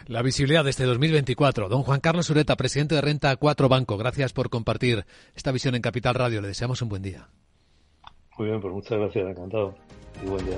La 0.09 0.23
visibilidad 0.23 0.65
de 0.65 0.71
este 0.71 0.83
2024. 0.83 1.69
Don 1.69 1.85
Juan 1.85 2.01
Carlos 2.01 2.29
Ureta, 2.31 2.57
presidente 2.57 2.97
de 2.97 3.01
Renta 3.01 3.37
4 3.37 3.69
Banco, 3.69 3.97
gracias 3.97 4.33
por 4.33 4.51
compartir 4.51 5.07
esta 5.37 5.53
visión 5.53 5.77
en 5.77 5.83
Capital 5.83 6.17
Radio. 6.17 6.41
Le 6.41 6.49
deseamos 6.49 6.83
un 6.83 6.89
buen 6.89 7.03
día. 7.03 7.29
Muy 8.37 8.49
bien, 8.49 8.61
pues 8.61 8.75
muchas 8.75 8.99
gracias, 8.99 9.31
encantado. 9.31 9.77
Y 10.21 10.27
buen 10.27 10.45
día. 10.45 10.57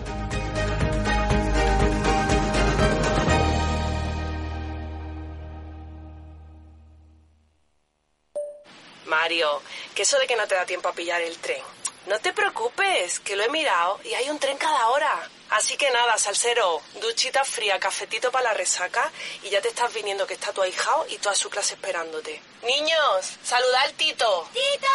Mario, 9.07 9.49
que 9.95 10.01
eso 10.01 10.19
de 10.19 10.27
que 10.27 10.37
no 10.37 10.47
te 10.47 10.55
da 10.55 10.65
tiempo 10.65 10.89
a 10.89 10.93
pillar 10.95 11.21
el 11.21 11.37
tren. 11.37 11.61
No 12.07 12.19
te 12.19 12.33
preocupes, 12.33 13.21
que 13.21 13.37
lo 13.37 13.45
he 13.45 13.49
mirado 13.51 14.01
y 14.05 14.15
hay 14.15 14.29
un 14.31 14.39
tren 14.39 14.57
cada 14.57 14.89
hora. 14.89 15.29
Así 15.51 15.77
que 15.77 15.91
nada, 15.91 16.17
salsero, 16.17 16.81
duchita 17.01 17.45
fría, 17.45 17.79
cafetito 17.79 18.31
para 18.31 18.51
la 18.51 18.55
resaca 18.55 19.11
y 19.43 19.51
ya 19.51 19.61
te 19.61 19.69
estás 19.69 19.93
viniendo 19.93 20.27
que 20.27 20.35
está 20.35 20.53
tu 20.53 20.63
ahijao 20.63 21.07
y 21.09 21.19
toda 21.19 21.35
su 21.35 21.51
clase 21.51 21.75
esperándote. 21.75 22.41
Niños, 22.65 23.39
saluda 23.43 23.83
al 23.83 23.93
Tito. 23.95 24.49
¡Tito! 24.53 24.87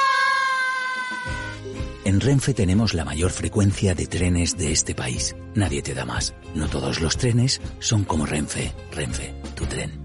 En 2.06 2.22
Renfe 2.22 2.54
tenemos 2.54 2.94
la 2.94 3.04
mayor 3.04 3.32
frecuencia 3.32 3.96
de 3.96 4.08
trenes 4.08 4.58
de 4.58 4.72
este 4.72 4.94
país. 4.94 5.36
Nadie 5.56 5.82
te 5.82 5.94
da 5.94 6.06
más. 6.06 6.34
No 6.54 6.70
todos 6.70 7.02
los 7.02 7.18
trenes 7.18 7.60
son 7.80 8.06
como 8.06 8.26
Renfe. 8.26 8.74
Renfe, 8.92 9.34
tu 9.56 9.66
tren. 9.66 10.05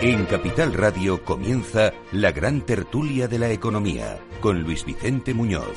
En 0.00 0.26
Capital 0.26 0.74
Radio 0.74 1.24
comienza 1.24 1.92
la 2.12 2.30
gran 2.30 2.60
tertulia 2.60 3.26
de 3.26 3.36
la 3.36 3.50
economía 3.50 4.20
con 4.40 4.62
Luis 4.62 4.84
Vicente 4.84 5.34
Muñoz. 5.34 5.76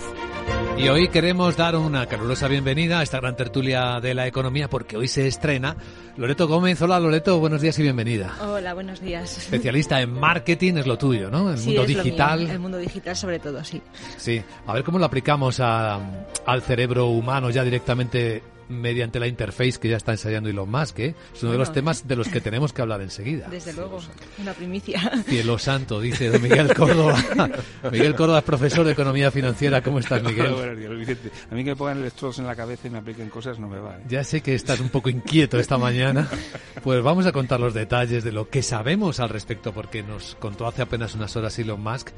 Y 0.78 0.90
hoy 0.90 1.08
queremos 1.08 1.58
dar 1.58 1.76
una 1.76 2.06
calurosa 2.06 2.48
bienvenida 2.48 3.00
a 3.00 3.04
esta 3.04 3.20
gran 3.20 3.36
tertulia 3.36 4.00
de 4.00 4.14
la 4.14 4.28
economía 4.28 4.70
porque 4.70 4.96
hoy 4.96 5.08
se 5.08 5.28
estrena 5.28 5.76
Loreto 6.18 6.48
Gómez. 6.48 6.80
Hola 6.84 7.00
Loreto, 7.00 7.40
buenos 7.40 7.62
días 7.62 7.80
y 7.80 7.82
bienvenida. 7.82 8.36
Hola, 8.42 8.76
buenos 8.76 9.02
días. 9.02 9.40
Especialista 9.40 10.00
en 10.02 10.14
marketing 10.14 10.76
es 10.76 10.86
lo 10.86 11.00
tuyo, 11.00 11.32
¿no? 11.32 11.52
El 11.52 11.60
mundo 11.60 11.84
digital. 11.84 12.48
el 12.48 12.60
mundo 12.60 12.78
digital 12.78 13.16
sobre 13.16 13.40
todo, 13.40 13.64
sí. 13.64 13.82
Sí, 14.18 14.40
a 14.68 14.74
ver 14.74 14.84
cómo 14.84 15.00
lo 15.00 15.06
aplicamos 15.06 15.60
al 15.60 16.62
cerebro 16.62 17.08
humano 17.08 17.50
ya 17.50 17.64
directamente 17.64 18.44
mediante 18.72 19.20
la 19.20 19.28
interface 19.28 19.74
que 19.80 19.90
ya 19.90 19.98
está 19.98 20.12
ensayando 20.12 20.50
Elon 20.50 20.70
Musk, 20.70 21.00
¿eh? 21.00 21.16
Es 21.34 21.44
uno 21.44 21.52
de 21.52 21.58
los 21.58 21.72
temas 21.72 22.08
de 22.08 22.16
los 22.16 22.28
que 22.28 22.42
tenemos 22.42 22.74
que 22.74 22.82
hablar 22.82 23.02
enseguida. 23.02 23.48
Desde 23.50 23.74
luego, 23.74 24.00
una 24.40 24.54
primicia. 24.54 25.00
Cielo 25.26 25.58
santo, 25.58 26.00
dice 26.00 26.30
don 26.30 26.42
Miguel 26.42 26.74
Córdoba. 26.74 27.24
Miguel 27.92 28.16
Córdoba 28.16 28.40
es 28.40 28.46
profesor 28.46 28.86
de 28.86 28.94
Economía 28.94 29.32
Financiera. 29.32 29.82
¿Cómo 29.82 30.00
estás, 30.00 30.24
Miguel? 30.24 30.54
A 31.52 31.56
mí 31.56 31.64
que 31.64 31.72
me 31.72 31.76
pongan 31.76 32.00
electrodos 32.00 32.40
en 32.40 32.48
la 32.48 32.56
cabeza 32.56 32.88
y 32.88 32.92
me 32.92 33.00
apliquen 33.00 33.30
cosas 33.30 33.60
no 33.60 33.68
me 33.68 33.80
va. 33.80 33.98
¿eh? 33.98 34.04
Ya 34.08 34.24
sé 34.24 34.42
que 34.42 34.56
estás 34.56 34.80
un 34.80 34.90
poco 34.90 35.10
inquieto 35.10 35.60
esta 35.60 35.78
mañana. 35.78 36.28
Pues 36.84 37.04
vamos 37.04 37.26
a 37.26 37.32
contar 37.32 37.60
los 37.60 37.74
detalles 37.74 38.24
de 38.24 38.32
lo 38.32 38.50
que 38.50 38.64
sabemos 38.64 39.20
al 39.20 39.30
respecto, 39.30 39.74
porque 39.74 40.04
nos 40.04 40.36
contó 40.36 40.68
hace 40.68 40.82
apenas 40.82 41.16
unas 41.16 41.36
horas 41.36 41.58
Elon 41.60 41.82
Musk 41.82 42.10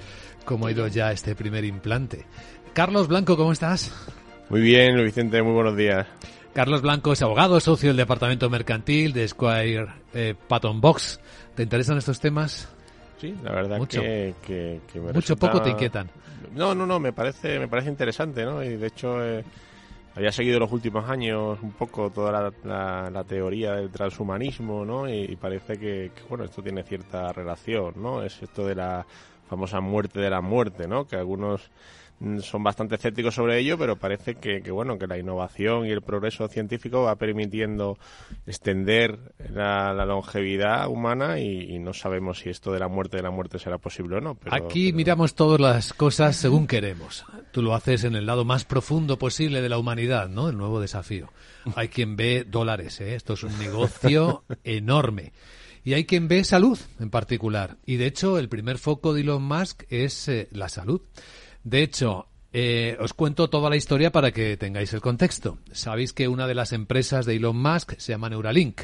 cómo 0.45 0.67
ha 0.67 0.71
ido 0.71 0.87
ya 0.87 1.11
este 1.11 1.35
primer 1.35 1.65
implante. 1.65 2.25
Carlos 2.73 3.07
Blanco, 3.07 3.37
¿cómo 3.37 3.51
estás? 3.51 3.91
Muy 4.49 4.61
bien, 4.61 5.01
Vicente, 5.03 5.41
muy 5.41 5.53
buenos 5.53 5.77
días. 5.77 6.07
Carlos 6.53 6.81
Blanco 6.81 7.13
es 7.13 7.21
abogado, 7.21 7.59
socio 7.59 7.89
del 7.89 7.97
departamento 7.97 8.49
mercantil 8.49 9.11
de 9.11 9.27
Squire 9.27 9.87
eh, 10.13 10.35
Patton 10.47 10.79
Box. 10.79 11.19
¿Te 11.55 11.63
interesan 11.63 11.97
estos 11.97 12.19
temas? 12.19 12.69
Sí, 13.19 13.35
la 13.43 13.51
verdad 13.53 13.77
Mucho. 13.77 14.01
que, 14.01 14.35
que, 14.45 14.81
que 14.91 14.99
me 14.99 15.07
Mucho 15.07 15.19
resulta- 15.33 15.51
poco 15.51 15.61
te 15.63 15.71
inquietan. 15.71 16.09
No, 16.53 16.75
no, 16.75 16.85
no, 16.85 16.99
me 16.99 17.11
parece, 17.13 17.57
me 17.57 17.67
parece 17.67 17.89
interesante, 17.89 18.43
¿no? 18.45 18.63
Y 18.63 18.75
de 18.75 18.87
hecho 18.87 19.23
eh, 19.25 19.43
había 20.15 20.31
seguido 20.31 20.59
los 20.59 20.71
últimos 20.71 21.09
años 21.09 21.57
un 21.63 21.71
poco 21.71 22.11
toda 22.11 22.31
la, 22.31 22.53
la- 22.63 23.09
la 23.09 23.23
teoría 23.23 23.71
del 23.73 23.89
transhumanismo, 23.89 24.85
¿no? 24.85 25.09
Y, 25.09 25.23
y 25.23 25.35
parece 25.35 25.77
que, 25.79 26.11
que, 26.13 26.21
bueno, 26.29 26.43
esto 26.43 26.61
tiene 26.61 26.83
cierta 26.83 27.31
relación, 27.33 27.93
¿no? 27.97 28.21
Es 28.21 28.39
esto 28.43 28.67
de 28.67 28.75
la 28.75 29.03
famosa 29.49 29.79
muerte 29.81 30.19
de 30.19 30.29
la 30.29 30.41
muerte, 30.41 30.87
¿no? 30.87 31.07
Que 31.07 31.15
algunos 31.15 31.61
son 32.41 32.63
bastante 32.63 32.95
escépticos 32.95 33.35
sobre 33.35 33.59
ello, 33.59 33.77
pero 33.77 33.97
parece 33.97 34.35
que, 34.35 34.61
que, 34.61 34.71
bueno 34.71 34.97
que 34.97 35.07
la 35.07 35.17
innovación 35.17 35.85
y 35.85 35.91
el 35.91 36.01
progreso 36.01 36.47
científico 36.47 37.03
va 37.03 37.15
permitiendo 37.15 37.97
extender 38.45 39.33
la, 39.49 39.93
la 39.93 40.05
longevidad 40.05 40.87
humana 40.87 41.39
y, 41.39 41.75
y 41.75 41.79
no 41.79 41.93
sabemos 41.93 42.39
si 42.39 42.49
esto 42.49 42.71
de 42.71 42.79
la 42.79 42.87
muerte 42.87 43.17
de 43.17 43.23
la 43.23 43.31
muerte 43.31 43.59
será 43.59 43.77
posible 43.77 44.17
o 44.17 44.21
no. 44.21 44.35
Pero, 44.35 44.55
Aquí 44.55 44.93
miramos 44.93 45.35
todas 45.35 45.59
las 45.59 45.93
cosas 45.93 46.35
según 46.35 46.67
queremos. 46.67 47.25
Tú 47.51 47.61
lo 47.61 47.75
haces 47.75 48.03
en 48.03 48.15
el 48.15 48.25
lado 48.25 48.45
más 48.45 48.65
profundo 48.65 49.17
posible 49.17 49.61
de 49.61 49.69
la 49.69 49.77
humanidad, 49.77 50.29
¿no? 50.29 50.49
El 50.49 50.57
nuevo 50.57 50.79
desafío. 50.79 51.29
Hay 51.75 51.87
quien 51.87 52.15
ve 52.15 52.45
dólares, 52.49 52.99
¿eh? 53.01 53.15
Esto 53.15 53.33
es 53.33 53.43
un 53.43 53.57
negocio 53.59 54.43
enorme. 54.63 55.33
Y 55.85 55.93
hay 55.93 56.05
quien 56.05 56.27
ve 56.27 56.43
salud 56.43 56.79
en 56.99 57.09
particular. 57.09 57.77
Y 57.85 57.97
de 57.97 58.05
hecho, 58.05 58.37
el 58.37 58.47
primer 58.47 58.77
foco 58.77 59.13
de 59.13 59.21
Elon 59.21 59.43
Musk 59.43 59.83
es 59.89 60.27
eh, 60.29 60.47
la 60.51 60.69
salud. 60.69 61.01
De 61.63 61.81
hecho, 61.81 62.27
eh, 62.55 62.97
os 62.99 63.13
cuento 63.13 63.49
toda 63.49 63.67
la 63.69 63.75
historia 63.77 64.11
para 64.11 64.31
que 64.31 64.57
tengáis 64.57 64.93
el 64.93 65.01
contexto. 65.01 65.57
Sabéis 65.71 66.13
que 66.13 66.27
una 66.27 66.45
de 66.45 66.53
las 66.53 66.71
empresas 66.71 67.25
de 67.25 67.37
Elon 67.37 67.57
Musk 67.57 67.93
se 67.97 68.11
llama 68.11 68.29
Neuralink. 68.29 68.81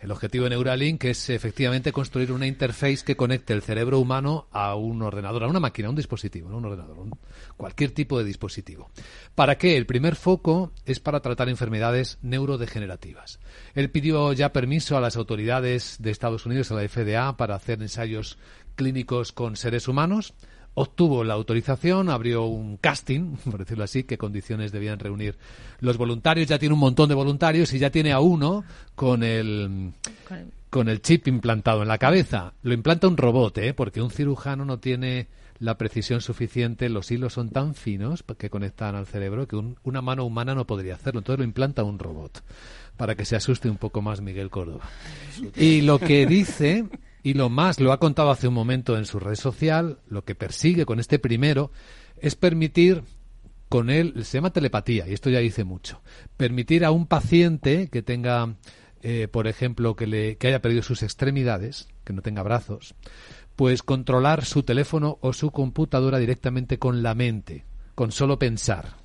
El 0.00 0.10
objetivo 0.10 0.44
de 0.44 0.50
Neuralink 0.50 1.04
es 1.04 1.30
efectivamente 1.30 1.92
construir 1.92 2.32
una 2.32 2.48
interface 2.48 3.04
que 3.04 3.14
conecte 3.16 3.52
el 3.52 3.62
cerebro 3.62 4.00
humano 4.00 4.48
a 4.50 4.74
un 4.74 5.02
ordenador, 5.02 5.44
a 5.44 5.46
una 5.46 5.60
máquina, 5.60 5.86
a 5.86 5.90
un 5.90 5.96
dispositivo, 5.96 6.48
no 6.48 6.56
un 6.56 6.64
ordenador, 6.64 6.98
un- 6.98 7.12
cualquier 7.56 7.92
tipo 7.92 8.18
de 8.18 8.24
dispositivo. 8.24 8.90
¿Para 9.36 9.56
qué? 9.56 9.76
El 9.76 9.86
primer 9.86 10.16
foco 10.16 10.72
es 10.84 10.98
para 10.98 11.20
tratar 11.20 11.48
enfermedades 11.48 12.18
neurodegenerativas. 12.22 13.38
Él 13.74 13.90
pidió 13.90 14.32
ya 14.32 14.52
permiso 14.52 14.96
a 14.96 15.00
las 15.00 15.16
autoridades 15.16 15.96
de 16.00 16.10
Estados 16.10 16.44
Unidos, 16.46 16.72
a 16.72 16.74
la 16.74 16.88
FDA, 16.88 17.36
para 17.36 17.54
hacer 17.54 17.80
ensayos 17.82 18.36
clínicos 18.74 19.32
con 19.32 19.54
seres 19.56 19.86
humanos 19.86 20.34
obtuvo 20.74 21.22
la 21.24 21.34
autorización, 21.34 22.08
abrió 22.08 22.44
un 22.44 22.76
casting, 22.76 23.36
por 23.50 23.58
decirlo 23.58 23.84
así, 23.84 24.04
qué 24.04 24.16
condiciones 24.18 24.72
debían 24.72 24.98
reunir 24.98 25.36
los 25.80 25.96
voluntarios. 25.96 26.48
Ya 26.48 26.58
tiene 26.58 26.74
un 26.74 26.80
montón 26.80 27.08
de 27.08 27.14
voluntarios 27.14 27.72
y 27.74 27.78
ya 27.78 27.90
tiene 27.90 28.12
a 28.12 28.20
uno 28.20 28.64
con 28.94 29.22
el, 29.22 29.92
Con 30.70 30.88
el- 30.88 31.02
chip 31.02 31.28
implantado 31.28 31.82
en 31.82 31.88
la 31.88 31.98
cabeza. 31.98 32.54
Lo 32.62 32.72
implanta 32.74 33.06
un 33.08 33.16
robot, 33.16 33.58
¿eh? 33.58 33.74
porque 33.74 34.00
un 34.02 34.10
cirujano 34.10 34.64
no 34.64 34.78
tiene 34.78 35.28
la 35.58 35.76
precisión 35.78 36.20
suficiente, 36.20 36.88
los 36.88 37.10
hilos 37.12 37.34
son 37.34 37.50
tan 37.50 37.74
finos 37.76 38.24
que 38.36 38.50
conectan 38.50 38.96
al 38.96 39.06
cerebro 39.06 39.46
que 39.46 39.54
un- 39.56 39.76
una 39.84 40.00
mano 40.02 40.24
humana 40.24 40.54
no 40.54 40.66
podría 40.66 40.94
hacerlo. 40.94 41.20
Entonces 41.20 41.38
lo 41.38 41.44
implanta 41.44 41.84
un 41.84 41.98
robot 41.98 42.42
para 42.96 43.14
que 43.14 43.24
se 43.24 43.36
asuste 43.36 43.68
un 43.70 43.76
poco 43.76 44.02
más 44.02 44.20
Miguel 44.20 44.50
Córdoba. 44.50 44.84
Y 45.56 45.82
lo 45.82 45.98
que 46.00 46.26
dice, 46.26 46.86
y 47.22 47.34
lo 47.34 47.48
más 47.48 47.80
lo 47.80 47.92
ha 47.92 48.00
contado 48.00 48.30
hace 48.30 48.48
un 48.48 48.54
momento 48.54 48.96
en 48.96 49.06
su 49.06 49.20
red 49.20 49.36
social, 49.36 50.00
lo 50.08 50.24
que 50.24 50.34
persigue 50.34 50.86
con 50.86 51.00
este 51.00 51.18
primero 51.18 51.70
es 52.16 52.34
permitir 52.34 53.04
con 53.68 53.88
él, 53.88 54.24
se 54.24 54.36
llama 54.36 54.52
telepatía, 54.52 55.08
y 55.08 55.14
esto 55.14 55.30
ya 55.30 55.38
dice 55.38 55.64
mucho, 55.64 56.02
permitir 56.36 56.84
a 56.84 56.90
un 56.90 57.06
paciente 57.06 57.88
que 57.88 58.02
tenga, 58.02 58.56
eh, 59.00 59.28
por 59.28 59.46
ejemplo, 59.46 59.96
que, 59.96 60.06
le, 60.06 60.36
que 60.36 60.48
haya 60.48 60.60
perdido 60.60 60.82
sus 60.82 61.02
extremidades, 61.02 61.88
que 62.04 62.12
no 62.12 62.20
tenga 62.20 62.42
brazos, 62.42 62.94
pues 63.56 63.82
controlar 63.82 64.44
su 64.44 64.62
teléfono 64.62 65.18
o 65.22 65.32
su 65.32 65.50
computadora 65.50 66.18
directamente 66.18 66.78
con 66.78 67.02
la 67.02 67.14
mente, 67.14 67.64
con 67.94 68.12
solo 68.12 68.38
pensar. 68.38 68.96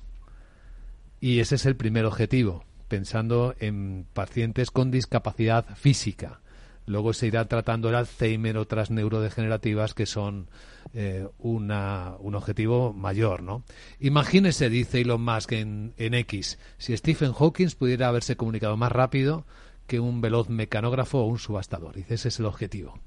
Y 1.20 1.40
ese 1.40 1.54
es 1.54 1.66
el 1.66 1.76
primer 1.76 2.04
objetivo, 2.04 2.64
pensando 2.88 3.54
en 3.60 4.06
pacientes 4.12 4.70
con 4.70 4.90
discapacidad 4.90 5.64
física. 5.76 6.40
Luego 6.88 7.12
se 7.12 7.26
irá 7.26 7.46
tratando 7.46 7.88
el 7.88 7.94
Alzheimer, 7.94 8.56
otras 8.56 8.90
neurodegenerativas 8.90 9.94
que 9.94 10.06
son 10.06 10.48
eh, 10.94 11.28
una, 11.38 12.14
un 12.18 12.34
objetivo 12.34 12.92
mayor, 12.92 13.42
¿no? 13.42 13.62
Imagínese, 14.00 14.70
dice 14.70 15.02
Elon 15.02 15.22
Musk 15.22 15.52
en, 15.52 15.92
en 15.98 16.14
X, 16.14 16.58
si 16.78 16.96
Stephen 16.96 17.32
Hawking 17.32 17.68
pudiera 17.78 18.08
haberse 18.08 18.36
comunicado 18.36 18.76
más 18.76 18.90
rápido 18.90 19.44
que 19.86 20.00
un 20.00 20.20
veloz 20.20 20.48
mecanógrafo 20.48 21.18
o 21.18 21.26
un 21.26 21.38
subastador. 21.38 21.94
Dice, 21.94 22.14
ese 22.14 22.28
es 22.28 22.38
el 22.38 22.46
objetivo. 22.46 22.98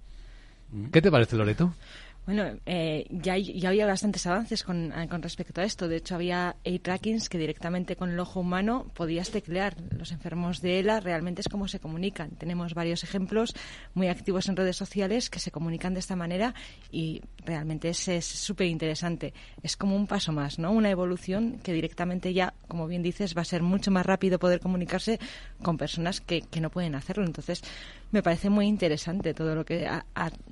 ¿Qué 0.91 1.01
te 1.01 1.11
parece, 1.11 1.35
Loreto? 1.35 1.73
Bueno, 2.23 2.43
eh, 2.67 3.07
ya, 3.09 3.35
ya 3.37 3.69
había 3.69 3.87
bastantes 3.87 4.25
avances 4.27 4.63
con, 4.63 4.93
eh, 4.93 5.07
con 5.09 5.23
respecto 5.23 5.59
a 5.59 5.63
esto. 5.63 5.87
De 5.87 5.97
hecho, 5.97 6.13
había 6.15 6.55
trackings 6.83 7.27
que 7.29 7.39
directamente 7.39 7.95
con 7.95 8.11
el 8.11 8.19
ojo 8.19 8.39
humano 8.41 8.85
podías 8.93 9.31
teclear. 9.31 9.75
Los 9.97 10.11
enfermos 10.11 10.61
de 10.61 10.79
ELA 10.79 10.99
realmente 10.99 11.41
es 11.41 11.49
como 11.49 11.67
se 11.67 11.79
comunican. 11.79 12.29
Tenemos 12.31 12.75
varios 12.75 13.03
ejemplos 13.03 13.55
muy 13.95 14.07
activos 14.07 14.47
en 14.47 14.55
redes 14.55 14.77
sociales 14.77 15.31
que 15.31 15.39
se 15.39 15.49
comunican 15.51 15.95
de 15.95 15.99
esta 15.99 16.15
manera 16.15 16.53
y 16.91 17.21
realmente 17.43 17.89
es 17.89 18.25
súper 18.25 18.67
interesante. 18.67 19.33
Es 19.63 19.75
como 19.75 19.95
un 19.95 20.05
paso 20.05 20.31
más, 20.31 20.59
¿no? 20.59 20.71
Una 20.71 20.91
evolución 20.91 21.59
que 21.63 21.73
directamente 21.73 22.33
ya, 22.33 22.53
como 22.67 22.85
bien 22.87 23.01
dices, 23.01 23.35
va 23.35 23.41
a 23.41 23.45
ser 23.45 23.63
mucho 23.63 23.89
más 23.89 24.05
rápido 24.05 24.37
poder 24.37 24.59
comunicarse 24.59 25.19
con 25.63 25.75
personas 25.75 26.21
que, 26.21 26.41
que 26.43 26.61
no 26.61 26.69
pueden 26.69 26.93
hacerlo. 26.93 27.25
Entonces, 27.25 27.63
me 28.11 28.21
parece 28.21 28.49
muy 28.49 28.67
interesante 28.67 29.33
todo 29.33 29.55
lo 29.55 29.65
que, 29.65 29.87
a- 29.87 30.05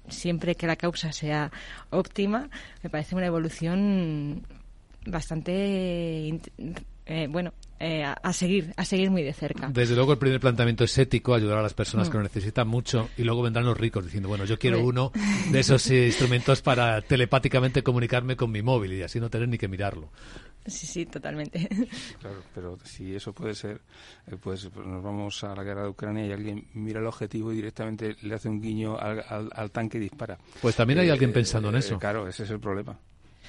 siempre 0.07 0.55
que 0.55 0.65
la 0.65 0.75
causa 0.75 1.11
sea 1.11 1.51
óptima, 1.91 2.49
me 2.83 2.89
parece 2.89 3.15
una 3.15 3.25
evolución 3.25 4.43
bastante, 5.05 6.39
eh, 7.05 7.27
bueno, 7.29 7.53
eh, 7.79 8.03
a, 8.03 8.13
a 8.13 8.33
seguir, 8.33 8.73
a 8.75 8.83
seguir 8.85 9.09
muy 9.09 9.23
de 9.23 9.33
cerca. 9.33 9.69
Desde 9.73 9.95
luego 9.95 10.11
el 10.11 10.19
primer 10.19 10.39
planteamiento 10.39 10.83
es 10.83 10.97
ético, 10.97 11.33
ayudar 11.33 11.57
a 11.59 11.61
las 11.63 11.73
personas 11.73 12.07
Mm. 12.07 12.11
que 12.11 12.17
lo 12.17 12.23
necesitan 12.23 12.67
mucho 12.67 13.09
y 13.17 13.23
luego 13.23 13.41
vendrán 13.41 13.65
los 13.65 13.77
ricos 13.77 14.03
diciendo, 14.05 14.27
bueno, 14.29 14.45
yo 14.45 14.59
quiero 14.59 14.83
uno 14.83 15.11
de 15.51 15.59
esos 15.59 15.89
eh, 15.89 16.07
instrumentos 16.07 16.61
para 16.61 17.01
telepáticamente 17.01 17.81
comunicarme 17.81 18.35
con 18.35 18.51
mi 18.51 18.61
móvil 18.61 18.93
y 18.93 19.01
así 19.01 19.19
no 19.19 19.29
tener 19.29 19.47
ni 19.47 19.57
que 19.57 19.67
mirarlo. 19.69 20.09
Sí, 20.65 20.85
sí, 20.87 21.05
totalmente. 21.05 21.67
Claro, 22.19 22.43
pero 22.53 22.77
si 22.83 23.15
eso 23.15 23.33
puede 23.33 23.55
ser, 23.55 23.81
eh, 24.27 24.35
pues, 24.39 24.67
pues 24.73 24.85
nos 24.85 25.01
vamos 25.03 25.43
a 25.43 25.55
la 25.55 25.63
guerra 25.63 25.83
de 25.83 25.89
Ucrania 25.89 26.25
y 26.25 26.31
alguien 26.31 26.67
mira 26.73 26.99
el 26.99 27.07
objetivo 27.07 27.51
y 27.51 27.55
directamente 27.55 28.15
le 28.21 28.35
hace 28.35 28.49
un 28.49 28.61
guiño 28.61 28.97
al, 28.97 29.23
al- 29.27 29.49
al 29.55 29.71
tanque 29.71 29.97
y 29.97 30.01
dispara. 30.01 30.37
Pues 30.61 30.75
también 30.75 30.99
hay 30.99 31.09
alguien 31.09 31.31
pensando 31.33 31.69
en 31.69 31.75
eh, 31.75 31.79
eso. 31.79 31.97
Claro, 31.97 32.27
ese 32.27 32.43
es 32.43 32.49
el 32.51 32.59
problema. 32.59 32.99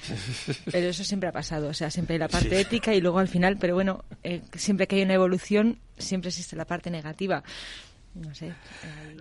Pero 0.71 0.87
eso 0.87 1.03
siempre 1.03 1.29
ha 1.29 1.31
pasado, 1.31 1.67
o 1.69 1.73
sea, 1.73 1.91
siempre 1.91 2.15
hay 2.15 2.19
la 2.19 2.27
parte 2.27 2.59
ética 2.59 2.93
y 2.95 3.01
luego 3.01 3.19
al 3.19 3.27
final, 3.27 3.57
pero 3.59 3.75
bueno, 3.75 4.03
eh, 4.23 4.41
siempre 4.55 4.87
que 4.87 4.95
hay 4.95 5.03
una 5.03 5.13
evolución, 5.13 5.77
siempre 5.97 6.29
existe 6.29 6.55
la 6.55 6.65
parte 6.65 6.89
negativa. 6.89 7.43
No 8.15 8.33
sé. 8.33 8.47
eh, 8.47 8.53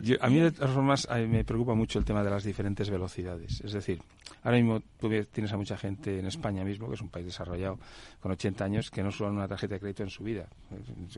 Yo- 0.00 0.16
a 0.20 0.29
mí, 0.31 0.40
de 0.40 0.53
todas 0.53 0.72
formas, 0.74 1.07
me 1.29 1.44
preocupa 1.44 1.74
mucho 1.74 1.98
el 1.98 2.05
tema 2.07 2.24
de 2.24 2.31
las 2.31 2.44
diferentes 2.44 2.88
velocidades. 2.88 3.61
Es 3.61 3.72
decir, 3.72 4.00
ahora 4.42 4.57
mismo 4.59 4.81
tú 4.98 5.09
tienes 5.33 5.53
a 5.53 5.57
mucha 5.57 5.76
gente 5.76 6.18
en 6.18 6.26
España 6.26 6.64
mismo, 6.64 6.88
que 6.88 6.94
es 6.94 7.00
un 7.00 7.09
país 7.09 7.26
desarrollado, 7.26 7.79
con 8.20 8.33
80 8.33 8.64
años, 8.64 8.90
que 8.90 9.03
no 9.03 9.09
usan 9.09 9.33
una 9.33 9.48
tarjeta 9.48 9.74
de 9.74 9.81
crédito 9.81 10.03
en 10.03 10.11
su 10.11 10.24
vida. 10.24 10.46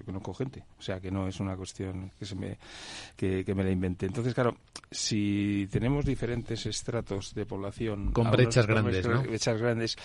Conozco 0.04 0.34
gente. 0.34 0.64
O 0.78 0.82
sea, 0.82 1.00
que 1.00 1.10
no 1.10 1.26
es 1.28 1.40
una 1.40 1.56
cuestión 1.56 2.10
que, 2.18 2.24
se 2.26 2.34
me, 2.34 2.58
que, 3.16 3.44
que 3.44 3.54
me 3.54 3.64
la 3.64 3.70
inventé. 3.70 4.06
Entonces, 4.06 4.34
claro, 4.34 4.56
si 4.90 5.68
tenemos 5.70 6.04
diferentes 6.04 6.66
estratos 6.66 7.34
de 7.34 7.46
población... 7.46 8.12
Con 8.12 8.24
brechas 8.30 8.66
grandes, 8.66 9.06
¿no? 9.14 9.22
brechas 9.28 9.60
grandes, 9.60 9.96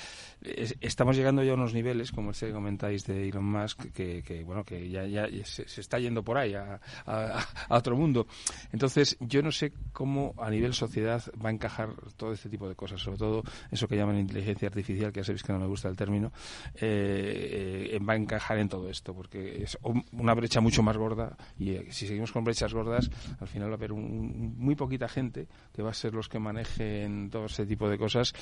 es- 0.42 0.76
estamos 0.82 1.16
llegando 1.16 1.44
ya 1.44 1.52
a 1.52 1.56
unos 1.56 1.74
niveles, 1.74 2.12
como 2.12 2.32
este 2.32 2.48
que 2.48 2.54
comentáis 2.54 3.06
de 3.06 3.30
Elon 3.30 3.46
Musk, 3.46 3.92
que, 3.94 4.24
que, 4.24 4.44
bueno, 4.44 4.64
que 4.64 4.90
ya, 4.90 5.06
ya 5.06 5.28
se, 5.46 5.68
se 5.68 5.82
está 5.82 6.00
yendo 6.00 6.24
por 6.24 6.38
ahí 6.38 6.54
a, 6.54 6.80
a- 7.06 7.46
a 7.70 7.78
otro 7.78 7.96
mundo. 7.96 8.28
Entonces, 8.72 9.18
yo 9.20 9.42
no 9.42 9.52
sé 9.52 9.72
cómo 9.94 10.34
a 10.38 10.50
nivel 10.50 10.74
sociedad 10.74 11.24
va 11.44 11.50
a 11.50 11.54
encajar 11.54 11.90
todo 12.18 12.34
este 12.34 12.50
tipo 12.50 12.68
de 12.68 12.76
cosas, 12.76 13.02
sobre 13.08 13.18
todo 13.18 13.44
eso 13.72 13.88
que 13.88 13.96
llaman 13.96 14.18
inteligencia 14.20 14.68
artificial, 14.68 15.14
que 15.14 15.22
ya 15.22 15.24
sabéis 15.24 15.44
que 15.44 15.54
no 15.54 15.60
me 15.60 15.68
gusta 15.68 15.88
el 15.88 15.96
término, 15.96 16.32
eh, 16.76 17.92
eh, 17.94 18.00
va 18.00 18.14
a 18.14 18.16
encajar 18.18 18.58
en 18.58 18.68
todo 18.68 18.90
esto, 18.90 19.14
porque 19.14 19.64
es 19.64 19.78
un- 19.84 20.04
una 20.12 20.34
brecha 20.34 20.60
mucho 20.60 20.84
más 20.84 20.98
gorda 20.98 21.38
y 21.58 21.72
eh, 21.72 21.88
si 21.92 22.06
seguimos 22.08 22.32
con 22.34 22.44
brechas 22.44 22.74
gordas, 22.74 23.10
al 23.40 23.48
final 23.48 23.70
va 23.70 23.74
a 23.74 23.78
haber 23.78 23.94
un- 23.94 24.56
muy 24.58 24.76
poquita 24.76 25.08
gente 25.08 25.48
que 25.74 25.82
va 25.82 25.92
a 25.92 25.94
ser 25.94 26.14
los 26.14 26.28
que 26.28 26.40
manejen 26.40 27.30
todo 27.30 27.46
ese 27.46 27.66
tipo 27.66 27.90
de 27.90 27.98
cosas 27.98 28.34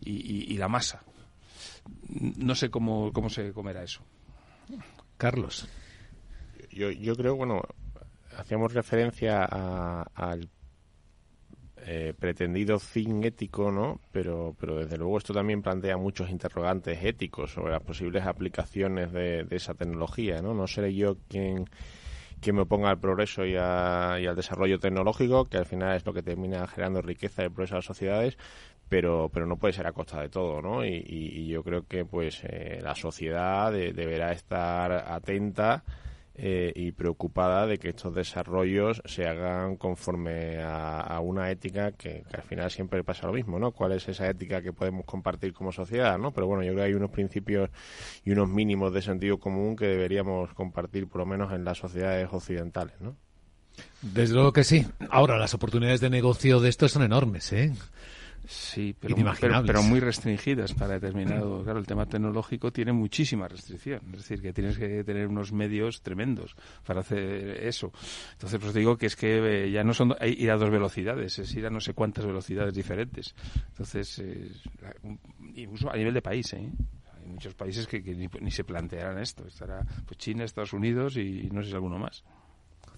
y, 0.00 0.12
y- 0.12 0.54
y 0.54 0.56
la 0.56 0.68
masa. 0.68 1.02
No 2.08 2.54
sé 2.54 2.70
cómo, 2.70 3.12
cómo 3.12 3.28
se 3.28 3.52
comerá 3.52 3.82
eso. 3.82 4.00
Carlos. 5.18 5.68
Yo, 6.70 6.90
yo 6.90 7.14
creo, 7.14 7.36
bueno, 7.36 7.60
hacíamos 8.38 8.72
referencia 8.72 9.44
a- 9.44 10.02
al 10.14 10.48
eh, 11.86 12.14
pretendido 12.18 12.78
fin 12.78 13.22
ético, 13.24 13.70
¿no? 13.70 14.00
Pero, 14.12 14.54
pero 14.58 14.76
desde 14.78 14.96
luego 14.98 15.18
esto 15.18 15.32
también 15.34 15.62
plantea 15.62 15.96
muchos 15.96 16.30
interrogantes 16.30 17.02
éticos 17.04 17.52
sobre 17.52 17.72
las 17.72 17.82
posibles 17.82 18.24
aplicaciones 18.24 19.12
de, 19.12 19.46
esa 19.50 19.74
tecnología, 19.74 20.42
¿no? 20.42 20.54
No 20.54 20.66
seré 20.66 20.94
yo 20.94 21.16
quien 21.28 21.66
quien 22.40 22.56
me 22.56 22.62
oponga 22.62 22.90
al 22.90 22.98
progreso 23.00 23.44
y, 23.46 23.56
a- 23.56 24.14
al 24.14 24.36
desarrollo 24.36 24.78
tecnológico, 24.78 25.46
que 25.48 25.56
al 25.58 25.66
final 25.66 25.96
es 25.96 26.04
lo 26.04 26.12
que 26.12 26.22
termina 26.22 26.66
generando 26.66 27.00
riqueza 27.00 27.44
y 27.44 27.48
progreso 27.48 27.74
a 27.74 27.78
las 27.78 27.86
sociedades, 27.86 28.36
pero, 28.88 29.30
pero 29.32 29.46
no 29.46 29.56
puede 29.56 29.72
ser 29.72 29.86
a 29.86 29.92
costa 29.92 30.20
de 30.20 30.28
todo, 30.28 30.60
¿no? 30.60 30.84
Y, 30.84 30.90
y- 31.06 31.40
y 31.40 31.48
yo 31.48 31.62
creo 31.62 31.86
que 31.86 32.04
pues 32.04 32.40
eh, 32.44 32.80
la 32.82 32.94
sociedad 32.94 33.72
de- 33.72 33.92
deberá 33.92 34.32
estar 34.32 34.92
atenta 34.92 35.84
eh, 36.36 36.72
y 36.74 36.90
preocupada 36.92 37.66
de 37.66 37.78
que 37.78 37.90
estos 37.90 38.12
desarrollos 38.12 39.00
se 39.04 39.26
hagan 39.26 39.76
conforme 39.76 40.58
a, 40.58 41.00
a 41.00 41.20
una 41.20 41.50
ética 41.50 41.92
que, 41.92 42.24
al 42.32 42.42
final 42.42 42.70
siempre 42.72 43.04
pasa 43.04 43.28
lo 43.28 43.32
mismo, 43.32 43.58
¿no? 43.60 43.70
¿Cuál 43.70 43.92
es 43.92 44.08
esa 44.08 44.28
ética 44.28 44.60
que 44.60 44.72
podemos 44.72 45.04
compartir 45.04 45.52
como 45.52 45.70
sociedad, 45.70 46.18
¿no? 46.18 46.32
Pero 46.32 46.48
bueno, 46.48 46.64
yo 46.64 46.72
creo 46.72 46.82
que 46.82 46.88
hay 46.88 46.94
unos 46.94 47.10
principios 47.10 47.70
y 48.24 48.32
unos 48.32 48.48
mínimos 48.48 48.92
de 48.92 49.02
sentido 49.02 49.38
común 49.38 49.76
que 49.76 49.86
deberíamos 49.86 50.52
compartir 50.54 51.06
por 51.06 51.20
lo 51.20 51.26
menos 51.26 51.52
en 51.52 51.64
las 51.64 51.78
sociedades 51.78 52.28
occidentales, 52.32 53.00
¿no? 53.00 53.16
Desde 54.02 54.34
luego 54.34 54.52
que 54.52 54.64
sí. 54.64 54.86
Ahora, 55.10 55.38
las 55.38 55.54
oportunidades 55.54 56.00
de 56.00 56.10
negocio 56.10 56.60
de 56.60 56.68
esto 56.68 56.88
son 56.88 57.02
enormes, 57.02 57.52
¿eh? 57.52 57.72
Sí, 58.46 58.94
pero, 58.98 59.16
pero, 59.64 59.82
muy 59.82 60.00
restringidas 60.00 60.74
para 60.74 60.94
determinado. 60.94 61.54
Claro, 61.64 61.78
el 61.78 61.86
tema 61.86 62.04
tecnológico 62.06 62.72
tiene 62.72 62.92
muchísima 62.92 63.48
restricción. 63.48 64.00
Es 64.12 64.18
decir, 64.18 64.42
que 64.42 64.52
tienes 64.52 64.76
que 64.76 65.02
tener 65.02 65.28
unos 65.28 65.52
medios 65.52 66.02
tremendos 66.02 66.54
para 66.84 67.00
hacer 67.00 67.64
eso. 67.64 67.90
Entonces, 68.32 68.60
pues 68.60 68.74
digo 68.74 68.98
que 68.98 69.06
es 69.06 69.16
que 69.16 69.64
eh, 69.64 69.70
ya 69.70 69.82
no 69.82 69.94
son 69.94 70.14
ir 70.22 70.50
a 70.50 70.56
dos 70.56 70.70
velocidades, 70.70 71.38
es 71.38 71.54
ir 71.54 71.66
a 71.66 71.70
no 71.70 71.80
sé 71.80 71.94
cuántas 71.94 72.26
velocidades 72.26 72.74
diferentes. 72.74 73.34
Entonces, 73.68 74.18
eh, 74.18 74.50
incluso 75.54 75.90
a 75.90 75.96
nivel 75.96 76.12
de 76.12 76.22
país, 76.22 76.52
¿eh? 76.52 76.70
Hay 77.16 77.30
muchos 77.30 77.54
países 77.54 77.86
que, 77.86 78.02
que 78.02 78.14
ni, 78.14 78.28
ni 78.40 78.50
se 78.50 78.64
plantearán 78.64 79.18
esto. 79.18 79.46
Estará 79.46 79.86
pues 80.04 80.18
China, 80.18 80.44
Estados 80.44 80.74
Unidos 80.74 81.16
y 81.16 81.48
no 81.50 81.62
sé 81.62 81.70
si 81.70 81.74
alguno 81.74 81.98
más. 81.98 82.24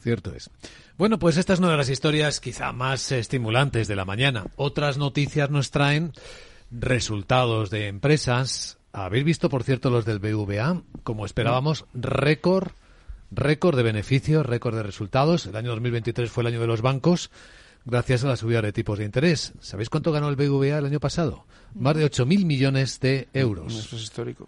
Cierto 0.07 0.33
es. 0.37 0.51
Bueno, 0.99 1.19
pues 1.19 1.37
esta 1.37 1.53
es 1.53 1.59
una 1.59 1.73
de 1.73 1.79
las 1.79 1.89
historias 1.89 2.39
quizá 2.39 2.71
más 2.71 3.11
estimulantes 3.11 3.89
de 3.89 3.97
la 3.97 4.05
mañana. 4.05 4.45
Otras 4.55 4.99
noticias 4.99 5.51
nos 5.51 5.73
traen 5.73 6.13
resultados 6.71 7.71
de 7.71 7.89
empresas. 7.89 8.79
Habéis 8.93 9.25
visto, 9.25 9.49
por 9.49 9.65
cierto, 9.65 9.91
los 9.91 10.05
del 10.05 10.21
BVA, 10.21 10.81
como 11.03 11.27
esperábamos, 11.27 11.87
récord, 11.93 12.69
récord 13.33 13.77
de 13.77 13.83
beneficios, 13.83 14.47
récord 14.47 14.77
de 14.77 14.85
resultados. 14.85 15.47
El 15.47 15.57
año 15.57 15.71
2023 15.71 16.31
fue 16.31 16.45
el 16.45 16.47
año 16.47 16.61
de 16.61 16.69
los 16.69 16.83
bancos, 16.83 17.33
gracias 17.85 18.23
a 18.23 18.29
la 18.29 18.37
subida 18.37 18.63
de 18.63 18.73
tipos 18.73 19.01
de 19.01 19.07
interés. 19.07 19.55
¿Sabéis 19.59 19.91
cuánto 19.91 20.13
ganó 20.13 20.29
el 20.29 20.37
BVA 20.37 20.79
el 20.79 20.87
año 20.87 21.01
pasado? 21.01 21.47
Más 21.75 21.97
de 21.97 22.09
8.000 22.09 22.45
millones 22.45 23.01
de 23.01 23.27
euros. 23.33 23.75
Eso 23.75 23.97
es 23.97 24.03
histórico. 24.03 24.47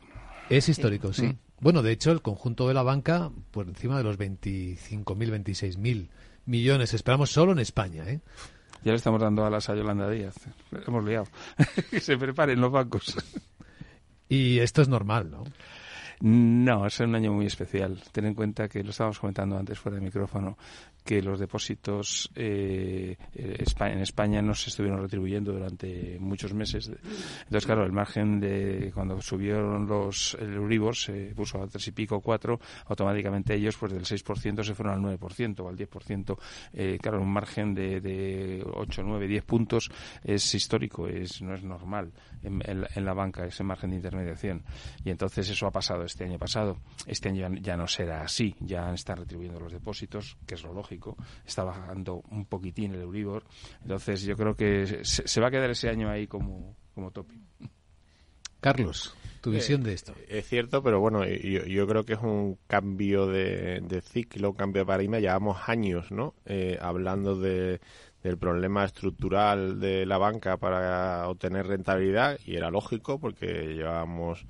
Es 0.50 0.68
histórico, 0.68 1.12
sí. 1.12 1.26
Mm. 1.26 1.38
Bueno, 1.60 1.82
de 1.82 1.92
hecho, 1.92 2.12
el 2.12 2.22
conjunto 2.22 2.68
de 2.68 2.74
la 2.74 2.82
banca 2.82 3.30
por 3.50 3.66
encima 3.66 3.98
de 3.98 4.04
los 4.04 4.18
25.000, 4.18 5.04
26.000 5.06 6.08
millones. 6.46 6.94
Esperamos 6.94 7.30
solo 7.30 7.52
en 7.52 7.58
España, 7.58 8.08
¿eh? 8.08 8.20
Ya 8.84 8.92
le 8.92 8.96
estamos 8.96 9.20
dando 9.20 9.44
alas 9.44 9.68
a 9.68 9.74
Yolanda 9.74 10.08
Díaz. 10.08 10.36
Le 10.70 10.80
hemos 10.86 11.04
liado. 11.04 11.26
que 11.90 12.00
se 12.00 12.16
preparen 12.16 12.60
los 12.60 12.70
bancos. 12.70 13.16
Y 14.28 14.58
esto 14.60 14.82
es 14.82 14.88
normal, 14.88 15.30
¿no? 15.30 15.44
No, 16.20 16.86
es 16.86 16.98
un 17.00 17.14
año 17.14 17.32
muy 17.32 17.46
especial. 17.46 18.02
Ten 18.12 18.26
en 18.26 18.34
cuenta 18.34 18.68
que 18.68 18.82
lo 18.82 18.90
estábamos 18.90 19.18
comentando 19.18 19.56
antes 19.56 19.78
fuera 19.78 19.96
de 19.96 20.04
micrófono, 20.04 20.58
que 21.08 21.22
los 21.22 21.40
depósitos 21.40 22.30
eh, 22.34 23.16
en 23.32 23.98
España 24.00 24.42
no 24.42 24.52
se 24.52 24.68
estuvieron 24.68 25.00
retribuyendo 25.00 25.52
durante 25.52 26.18
muchos 26.20 26.52
meses. 26.52 26.90
Entonces, 27.44 27.64
claro, 27.64 27.86
el 27.86 27.92
margen 27.92 28.38
de 28.38 28.92
cuando 28.92 29.18
subieron 29.22 29.86
los 29.86 30.36
Euribor 30.38 30.94
se 30.94 31.32
puso 31.34 31.62
a 31.62 31.66
tres 31.66 31.88
y 31.88 31.92
pico, 31.92 32.20
cuatro, 32.20 32.60
automáticamente 32.88 33.54
ellos 33.54 33.78
pues 33.78 33.94
del 33.94 34.04
6% 34.04 34.62
se 34.62 34.74
fueron 34.74 35.02
al 35.02 35.18
9% 35.18 35.60
o 35.60 35.68
al 35.70 35.78
10%. 35.78 36.38
Eh, 36.74 36.98
claro, 37.00 37.22
un 37.22 37.32
margen 37.32 37.72
de, 37.72 38.02
de 38.02 38.62
8, 38.70 39.02
9, 39.02 39.26
10 39.28 39.44
puntos 39.44 39.90
es 40.22 40.54
histórico, 40.54 41.08
es 41.08 41.40
no 41.40 41.54
es 41.54 41.64
normal 41.64 42.12
en, 42.42 42.60
en, 42.66 43.04
la 43.06 43.14
banca 43.14 43.46
ese 43.46 43.64
margen 43.64 43.88
de 43.90 43.96
intermediación. 43.96 44.62
Y 45.06 45.08
entonces 45.08 45.48
eso 45.48 45.66
ha 45.66 45.70
pasado 45.70 46.04
este 46.04 46.24
año 46.24 46.38
pasado. 46.38 46.76
Este 47.06 47.30
año 47.30 47.48
ya, 47.48 47.60
ya 47.62 47.76
no 47.78 47.86
será 47.86 48.20
así, 48.20 48.54
ya 48.60 48.92
están 48.92 49.16
retribuyendo 49.16 49.58
los 49.58 49.72
depósitos, 49.72 50.36
que 50.46 50.54
es 50.54 50.62
lo 50.62 50.74
lógico 50.74 50.97
está 51.46 51.64
bajando 51.64 52.22
un 52.30 52.46
poquitín 52.46 52.94
el 52.94 53.02
Euribor. 53.02 53.44
Entonces 53.82 54.22
yo 54.22 54.36
creo 54.36 54.54
que 54.54 55.04
se, 55.04 55.40
va 55.40 55.48
a 55.48 55.50
quedar 55.50 55.70
ese 55.70 55.88
año 55.88 56.08
ahí 56.08 56.26
como, 56.26 56.76
como 56.94 57.10
tope. 57.10 57.34
Carlos, 58.60 59.14
tu 59.40 59.52
visión 59.52 59.84
de 59.84 59.92
esto. 59.92 60.12
Eh, 60.18 60.38
es 60.38 60.48
cierto, 60.48 60.82
pero 60.82 61.00
bueno, 61.00 61.24
yo, 61.24 61.86
creo 61.86 62.04
que 62.04 62.14
es 62.14 62.20
un 62.20 62.58
cambio 62.66 63.26
de, 63.26 64.02
ciclo, 64.02 64.50
un 64.50 64.56
cambio 64.56 64.82
de 64.82 64.86
paradigma. 64.86 65.20
Llevamos 65.20 65.68
años, 65.68 66.10
¿no? 66.10 66.34
Eh, 66.44 66.76
hablando 66.80 67.36
de, 67.36 67.80
del 68.22 68.36
problema 68.36 68.84
estructural 68.84 69.78
de 69.78 70.06
la 70.06 70.18
banca 70.18 70.56
para 70.56 71.28
obtener 71.28 71.66
rentabilidad 71.66 72.38
y 72.44 72.56
era 72.56 72.70
lógico 72.70 73.18
porque 73.20 73.74
llevábamos 73.74 74.44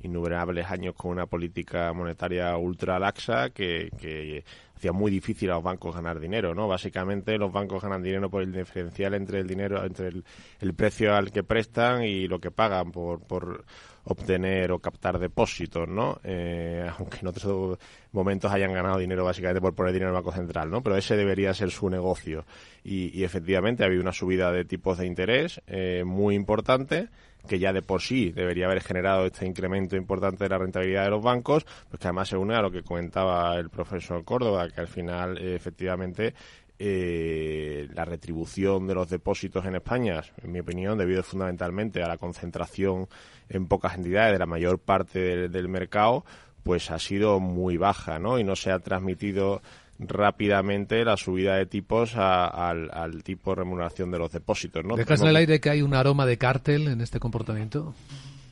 innumerables 0.00 0.70
años 0.70 0.94
con 0.94 1.12
una 1.12 1.26
política 1.26 1.92
monetaria 1.92 2.56
ultra 2.56 2.98
laxa 2.98 3.50
que, 3.50 3.90
que 3.98 4.44
hacía 4.76 4.92
muy 4.92 5.10
difícil 5.10 5.50
a 5.50 5.54
los 5.54 5.62
bancos 5.62 5.94
ganar 5.94 6.20
dinero, 6.20 6.54
¿no? 6.54 6.68
Básicamente 6.68 7.38
los 7.38 7.50
bancos 7.50 7.82
ganan 7.82 8.02
dinero 8.02 8.28
por 8.28 8.42
el 8.42 8.52
diferencial 8.52 9.14
entre 9.14 9.40
el 9.40 9.46
dinero, 9.46 9.82
entre 9.84 10.08
el, 10.08 10.74
precio 10.74 11.14
al 11.14 11.32
que 11.32 11.42
prestan 11.42 12.04
y 12.04 12.28
lo 12.28 12.38
que 12.38 12.50
pagan 12.50 12.92
por, 12.92 13.20
por 13.20 13.64
obtener 14.04 14.70
o 14.72 14.78
captar 14.78 15.18
depósitos, 15.18 15.88
¿no? 15.88 16.20
Eh, 16.22 16.88
aunque 16.98 17.18
en 17.22 17.26
otros 17.28 17.78
momentos 18.12 18.52
hayan 18.52 18.72
ganado 18.72 18.98
dinero 18.98 19.24
básicamente 19.24 19.60
por 19.60 19.74
poner 19.74 19.92
dinero 19.94 20.10
en 20.10 20.16
el 20.16 20.22
Banco 20.22 20.36
Central, 20.36 20.70
¿no? 20.70 20.82
Pero 20.82 20.96
ese 20.96 21.16
debería 21.16 21.54
ser 21.54 21.70
su 21.70 21.88
negocio. 21.88 22.44
Y, 22.84 23.18
y 23.18 23.24
efectivamente 23.24 23.82
ha 23.82 23.86
habido 23.86 24.02
una 24.02 24.12
subida 24.12 24.52
de 24.52 24.64
tipos 24.64 24.98
de 24.98 25.06
interés 25.06 25.62
eh, 25.66 26.04
muy 26.04 26.34
importante 26.34 27.08
que 27.46 27.58
ya 27.58 27.72
de 27.72 27.82
por 27.82 28.02
sí 28.02 28.30
debería 28.30 28.66
haber 28.66 28.82
generado 28.82 29.26
este 29.26 29.46
incremento 29.46 29.96
importante 29.96 30.44
de 30.44 30.50
la 30.50 30.58
rentabilidad 30.58 31.04
de 31.04 31.10
los 31.10 31.22
bancos, 31.22 31.64
pues 31.88 32.00
que 32.00 32.08
además 32.08 32.28
se 32.28 32.36
une 32.36 32.54
a 32.54 32.62
lo 32.62 32.70
que 32.70 32.82
comentaba 32.82 33.56
el 33.56 33.70
profesor 33.70 34.24
Córdoba, 34.24 34.68
que 34.68 34.80
al 34.80 34.88
final 34.88 35.38
eh, 35.38 35.54
efectivamente 35.54 36.34
eh, 36.78 37.88
la 37.94 38.04
retribución 38.04 38.86
de 38.86 38.94
los 38.94 39.08
depósitos 39.08 39.64
en 39.64 39.76
España, 39.76 40.22
en 40.42 40.52
mi 40.52 40.60
opinión, 40.60 40.98
debido 40.98 41.22
fundamentalmente 41.22 42.02
a 42.02 42.08
la 42.08 42.18
concentración 42.18 43.08
en 43.48 43.66
pocas 43.66 43.96
entidades 43.96 44.32
de 44.34 44.38
la 44.38 44.46
mayor 44.46 44.78
parte 44.78 45.48
del 45.48 45.68
mercado, 45.68 46.24
pues 46.62 46.90
ha 46.90 46.98
sido 46.98 47.40
muy 47.40 47.76
baja, 47.76 48.18
¿no? 48.18 48.38
Y 48.38 48.44
no 48.44 48.56
se 48.56 48.72
ha 48.72 48.80
transmitido 48.80 49.62
rápidamente 49.98 51.04
la 51.04 51.16
subida 51.16 51.56
de 51.56 51.66
tipos 51.66 52.14
al, 52.16 53.22
tipo 53.22 53.50
de 53.50 53.56
remuneración 53.56 54.10
de 54.10 54.18
los 54.18 54.32
depósitos. 54.32 54.84
¿no? 54.84 54.96
¿Dejas 54.96 55.22
en 55.22 55.28
el 55.28 55.36
aire 55.36 55.60
que 55.60 55.70
hay 55.70 55.82
un 55.82 55.94
aroma 55.94 56.26
de 56.26 56.38
cártel 56.38 56.88
en 56.88 57.00
este 57.00 57.18
comportamiento? 57.18 57.94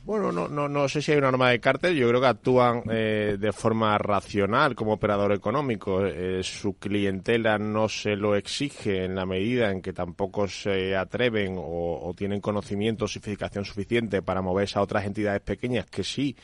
Bueno, 0.05 0.31
no, 0.31 0.47
no, 0.47 0.69
no 0.69 0.87
sé 0.87 1.01
si 1.01 1.11
hay 1.11 1.17
un 1.17 1.23
aroma 1.23 1.49
de 1.49 1.59
cártel. 1.59 1.95
Yo 1.95 2.07
creo 2.07 2.21
que 2.21 2.27
actúan 2.27 2.83
eh, 2.91 3.37
de 3.39 3.51
forma 3.51 3.97
racional 3.97 4.75
como 4.75 4.93
operador 4.93 5.31
económico. 5.31 6.05
Eh, 6.05 6.43
su 6.43 6.77
clientela 6.77 7.57
no 7.57 7.89
se 7.89 8.15
lo 8.15 8.35
exige 8.35 9.03
en 9.03 9.15
la 9.15 9.25
medida 9.25 9.71
en 9.71 9.81
que 9.81 9.93
tampoco 9.93 10.47
se 10.47 10.95
atreven 10.95 11.55
o, 11.57 12.07
o 12.07 12.13
tienen 12.13 12.39
conocimiento 12.39 13.05
o 13.05 13.07
sofisticación 13.07 13.65
suficiente 13.65 14.21
para 14.21 14.43
moverse 14.43 14.77
a 14.77 14.83
otras 14.83 15.05
entidades 15.05 15.41
pequeñas 15.41 15.87
que 15.87 16.03
sí 16.03 16.35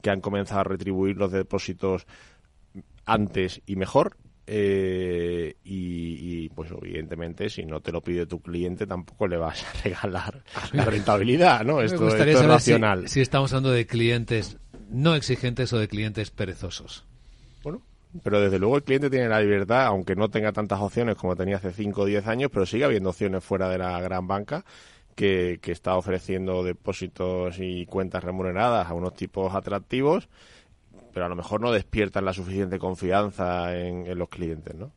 que 0.00 0.10
han 0.10 0.22
comenzado 0.22 0.60
a 0.60 0.64
retribuir 0.64 1.16
los 1.16 1.30
depósitos 1.30 2.06
antes 3.04 3.60
y 3.66 3.76
mejor 3.76 4.16
eh, 4.46 5.56
y, 5.64 6.48
pues 6.50 6.70
evidentemente 6.70 7.48
si 7.48 7.64
no 7.64 7.80
te 7.80 7.92
lo 7.92 8.00
pide 8.02 8.26
tu 8.26 8.40
cliente 8.40 8.86
tampoco 8.86 9.26
le 9.28 9.36
vas 9.36 9.64
a 9.64 9.72
regalar 9.84 10.42
la 10.72 10.84
rentabilidad, 10.84 11.64
¿no? 11.64 11.80
Esto, 11.80 12.08
es 12.08 12.46
racional. 12.46 13.08
Si, 13.08 13.20
estamos 13.20 13.52
hablando 13.52 13.70
de 13.70 13.86
clientes 13.86 14.58
no 14.90 15.14
exigentes 15.14 15.72
o 15.72 15.78
de 15.78 15.88
clientes 15.88 16.30
perezosos. 16.30 17.04
Bueno, 17.62 17.82
pero 18.22 18.40
desde 18.40 18.58
luego 18.58 18.76
el 18.76 18.82
cliente 18.82 19.08
tiene 19.08 19.28
la 19.28 19.40
libertad, 19.40 19.86
aunque 19.86 20.16
no 20.16 20.28
tenga 20.28 20.52
tantas 20.52 20.80
opciones 20.80 21.16
como 21.16 21.36
tenía 21.36 21.56
hace 21.56 21.72
5 21.72 22.02
o 22.02 22.04
10 22.04 22.26
años, 22.26 22.50
pero 22.52 22.66
sigue 22.66 22.84
habiendo 22.84 23.10
opciones 23.10 23.44
fuera 23.44 23.68
de 23.68 23.78
la 23.78 24.00
gran 24.00 24.26
banca 24.26 24.64
que, 25.14 25.60
que 25.62 25.72
está 25.72 25.96
ofreciendo 25.96 26.64
depósitos 26.64 27.56
y 27.58 27.86
cuentas 27.86 28.24
remuneradas 28.24 28.88
a 28.88 28.94
unos 28.94 29.14
tipos 29.14 29.54
atractivos 29.54 30.28
pero 31.12 31.26
a 31.26 31.28
lo 31.28 31.36
mejor 31.36 31.60
no 31.60 31.70
despiertan 31.70 32.24
la 32.24 32.32
suficiente 32.32 32.78
confianza 32.78 33.76
en, 33.76 34.18
los 34.18 34.28
clientes, 34.28 34.74
¿no? 34.74 34.92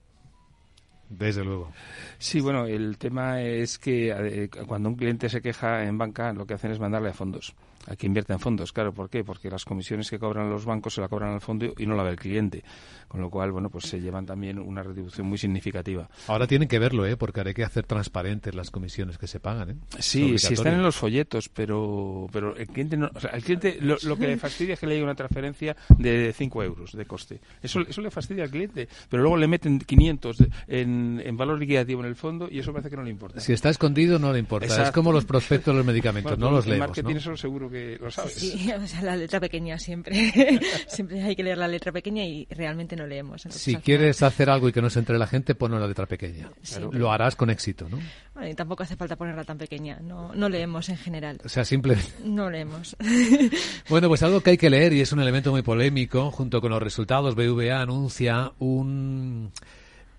Desde 1.10 1.44
luego. 1.44 1.72
Sí, 2.18 2.40
bueno, 2.40 2.66
el 2.66 2.98
tema 2.98 3.42
es 3.42 3.78
que 3.78 4.10
eh, 4.10 4.50
cuando 4.68 4.90
un 4.90 4.96
cliente 4.96 5.30
se 5.30 5.42
queja 5.42 5.84
en 5.84 5.98
banca, 5.98 6.34
lo 6.34 6.48
que 6.48 6.56
hacen 6.56 6.72
es 6.72 6.80
mandarle 6.80 7.10
a 7.10 7.14
fondos 7.14 7.54
a 7.88 7.96
que 7.96 8.08
invierta 8.08 8.34
en 8.34 8.40
fondos. 8.40 8.72
Claro, 8.72 8.94
¿por 8.94 9.10
qué? 9.10 9.24
Porque 9.24 9.50
las 9.50 9.66
comisiones 9.66 10.10
que 10.10 10.20
cobran 10.20 10.50
los 10.50 10.66
bancos 10.66 10.94
se 10.94 11.02
la 11.02 11.08
cobran 11.08 11.34
al 11.34 11.42
fondo 11.42 11.74
y 11.78 11.86
no 11.86 11.96
la 11.96 12.04
ve 12.04 12.12
el 12.12 12.16
cliente. 12.18 12.64
Con 13.08 13.22
lo 13.22 13.30
cual, 13.30 13.52
bueno, 13.52 13.70
pues 13.70 13.86
se 13.86 14.02
llevan 14.02 14.26
también 14.26 14.60
una 14.60 14.84
retribución 14.84 15.28
muy 15.28 15.38
significativa. 15.38 16.10
Ahora 16.28 16.48
tienen 16.48 16.68
que 16.68 16.80
verlo, 16.80 17.06
¿eh? 17.06 17.18
Porque 17.18 17.42
hay 17.42 17.54
que 17.54 17.64
hacer 17.64 17.86
transparentes 17.86 18.54
las 18.56 18.72
comisiones 18.72 19.18
que 19.18 19.28
se 19.28 19.40
pagan, 19.40 19.70
¿eh? 19.72 19.76
Sí, 20.00 20.38
sí 20.38 20.54
están 20.54 20.74
en 20.74 20.84
los 20.84 20.96
folletos, 20.96 21.50
pero 21.50 22.28
pero 22.32 22.56
el 22.56 22.68
cliente 22.68 22.98
no, 22.98 23.10
o 23.14 23.20
sea, 23.20 23.32
el 23.32 23.44
cliente 23.44 23.78
lo, 23.82 23.98
que 24.18 24.28
le 24.28 24.38
fastidia 24.38 24.74
es 24.74 24.80
que 24.80 24.88
le 24.88 24.94
llegue 24.94 25.04
una 25.04 25.16
transferencia 25.16 25.76
de 25.98 26.34
5 26.36 26.64
euros 26.64 26.92
de 26.94 27.06
coste. 27.06 27.40
Eso, 27.62 27.82
eso 27.82 28.02
le 28.02 28.12
fastidia 28.12 28.44
al 28.44 28.50
cliente, 28.50 28.88
pero 29.10 29.24
luego 29.24 29.38
le 29.38 29.48
meten 29.48 29.80
500 29.80 30.38
en, 30.68 31.22
en 31.24 31.38
valor 31.38 31.60
liquidativo 31.60 32.02
en 32.02 32.08
el 32.08 32.16
fondo 32.16 32.48
y 32.50 32.60
eso 32.60 32.72
parece 32.72 32.90
que 32.90 32.98
no 32.98 33.04
le 33.04 33.12
importa. 33.12 33.40
Si 33.40 33.54
está 33.54 33.70
escondido 33.70 34.20
no 34.20 34.34
le 34.34 34.40
importa. 34.40 34.84
Es 34.84 34.92
como 34.92 35.12
los 35.12 35.26
prospectos 35.26 35.74
de 35.74 35.78
los 35.78 35.86
medicamentos, 35.86 36.38
no 36.38 36.52
los 36.52 36.66
leemos, 36.66 36.88
marketing 36.88 37.16
eso 37.16 37.38
seguro 37.38 37.70
lo 38.00 38.12
sabes. 38.12 38.34
Sí, 38.34 38.72
o 38.84 38.88
sea, 38.88 39.02
la 39.02 39.16
letra 39.16 39.40
pequeña 39.40 39.78
siempre. 39.80 40.60
siempre 40.88 41.22
hay 41.22 41.36
que 41.36 41.44
leer 41.44 41.58
la 41.58 41.68
letra 41.68 41.92
pequeña 41.92 42.24
y 42.24 42.48
realmente 42.50 42.96
no 42.96 43.06
leemos. 43.06 43.44
si 43.50 43.76
quieres 43.78 44.22
hacer 44.24 44.50
algo 44.50 44.70
y 44.70 44.74
que 44.74 44.82
no 44.82 44.90
se 44.90 45.00
entre 45.00 45.18
la 45.18 45.28
gente, 45.28 45.56
ponlo 45.56 45.80
la 45.80 45.88
letra 45.88 46.06
pequeña. 46.06 46.50
Lo 46.92 47.12
harás 47.12 47.36
con 47.36 47.50
éxito, 47.50 47.88
¿no? 47.90 48.00
Bueno, 48.34 48.50
y 48.50 48.54
tampoco 48.54 48.84
hace 48.84 48.96
falta 48.96 49.16
ponerla 49.16 49.44
tan 49.44 49.58
pequeña. 49.58 50.00
No, 50.02 50.34
no 50.34 50.50
leemos 50.50 50.90
en 50.90 50.98
general. 50.98 51.40
O 51.44 51.50
sea, 51.50 51.64
simple. 51.64 51.98
No 52.24 52.50
leemos. 52.50 52.96
bueno, 53.90 54.08
pues 54.08 54.24
algo 54.24 54.42
que 54.42 54.52
hay 54.52 54.58
que 54.58 54.70
leer 54.70 54.94
y 54.94 55.02
es 55.02 55.12
un 55.12 55.22
elemento 55.22 55.52
muy 55.52 55.62
polémico. 55.62 56.32
Junto 56.32 56.62
con 56.62 56.72
los 56.72 56.82
resultados, 56.82 57.36
BVA 57.36 57.82
anuncia 57.82 58.52
un 58.60 59.52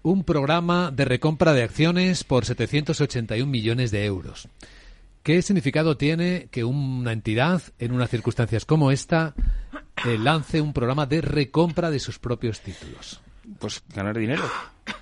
un 0.07 0.23
programa 0.23 0.93
de 0.93 1.05
recompra 1.05 1.53
de 1.53 1.65
acciones 1.65 2.23
por 2.23 2.45
781 2.45 3.51
millones 3.51 3.91
de 3.91 4.05
euros. 4.05 4.49
¿Qué 5.27 5.43
significado 5.43 5.97
tiene 5.97 6.47
que 6.53 6.63
una 6.63 7.11
entidad, 7.11 7.61
en 7.81 7.91
unas 7.91 8.11
circunstancias 8.11 8.65
como 8.65 8.93
esta, 8.93 9.35
eh, 10.07 10.17
lance 10.19 10.61
un 10.61 10.73
programa 10.73 11.05
de 11.05 11.21
recompra 11.21 11.91
de 11.91 11.99
sus 11.99 12.21
propios 12.21 12.61
títulos? 12.61 13.21
Pues 13.59 13.83
ganar 13.93 14.17
dinero, 14.17 14.45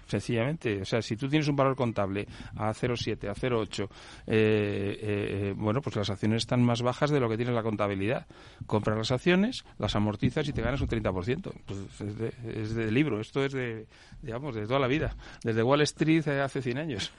sencillamente. 0.07 0.81
O 0.81 0.87
sea, 0.87 1.03
si 1.03 1.19
tú 1.19 1.29
tienes 1.29 1.47
un 1.49 1.57
valor 1.57 1.77
contable 1.77 2.27
a 2.57 2.73
0,7, 2.73 3.29
a 3.29 3.35
0,8, 3.35 3.87
eh, 4.27 4.99
eh, 4.99 5.55
bueno, 5.59 5.83
pues 5.83 5.95
las 5.95 6.09
acciones 6.09 6.39
están 6.39 6.65
más 6.65 6.81
bajas 6.81 7.11
de 7.11 7.21
lo 7.21 7.29
que 7.29 7.37
tiene 7.37 7.53
la 7.53 7.63
contabilidad. 7.63 8.27
Compras 8.65 8.97
las 8.97 9.13
acciones, 9.13 9.67
las 9.79 9.95
amortizas 9.95 10.49
y 10.49 10.55
te 10.55 10.63
ganas 10.63 10.81
un 10.81 10.89
30%. 10.89 11.53
Pues 11.67 12.01
es, 12.01 12.19
de, 12.19 12.33
es 12.63 12.75
de 12.75 12.91
libro, 12.91 13.21
esto 13.21 13.45
es 13.45 13.53
de, 13.53 13.87
digamos, 14.23 14.55
de 14.55 14.67
toda 14.67 14.79
la 14.79 14.87
vida. 14.87 15.15
Desde 15.43 15.63
Wall 15.63 15.83
Street 15.83 16.27
hace 16.27 16.63
100 16.63 16.79
años. 16.79 17.13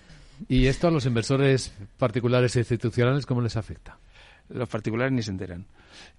¿Y 0.48 0.68
esto 0.68 0.88
a 0.88 0.92
los 0.92 1.06
inversores 1.06 1.74
particulares 1.98 2.56
e 2.56 2.60
institucionales 2.60 3.26
cómo 3.26 3.42
les 3.42 3.58
afecta? 3.58 4.00
Los 4.50 4.70
particulares 4.70 5.12
ni 5.12 5.22
se 5.22 5.32
enteran. 5.32 5.66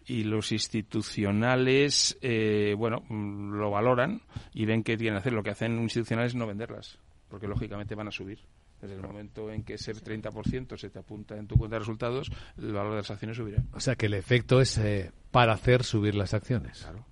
Y 0.07 0.25
los 0.25 0.53
institucionales, 0.53 2.19
eh, 2.21 2.75
bueno, 2.77 3.03
mm, 3.09 3.53
lo 3.55 3.71
valoran 3.71 4.23
y 4.53 4.65
ven 4.65 4.83
que 4.83 4.97
tienen 4.97 5.15
que 5.15 5.21
hacer. 5.21 5.33
Lo 5.33 5.43
que 5.43 5.51
hacen 5.51 5.79
institucionales 5.81 6.33
es 6.33 6.37
no 6.37 6.47
venderlas, 6.47 6.99
porque 7.29 7.47
lógicamente 7.47 7.95
van 7.95 8.09
a 8.09 8.13
subir. 8.13 8.41
Desde 8.81 8.95
el 8.95 9.03
momento 9.03 9.51
en 9.51 9.63
que 9.63 9.75
ese 9.75 9.95
30% 9.95 10.77
se 10.77 10.91
te 10.91 10.99
apunta 10.99 11.37
en 11.37 11.47
tu 11.47 11.57
cuenta 11.57 11.77
de 11.77 11.81
resultados, 11.81 12.31
el 12.59 12.73
valor 12.73 12.93
de 12.93 12.99
las 12.99 13.11
acciones 13.11 13.37
subirá. 13.37 13.63
O 13.73 13.81
sea 13.81 13.97
que 13.97 14.07
el 14.07 14.15
efecto 14.15 14.61
es 14.61 14.77
eh, 14.79 15.13
para 15.31 15.55
hacer 15.55 15.83
subir 15.83 16.15
las 16.15 16.35
acciones. 16.35 16.83
Claro. 16.83 17.05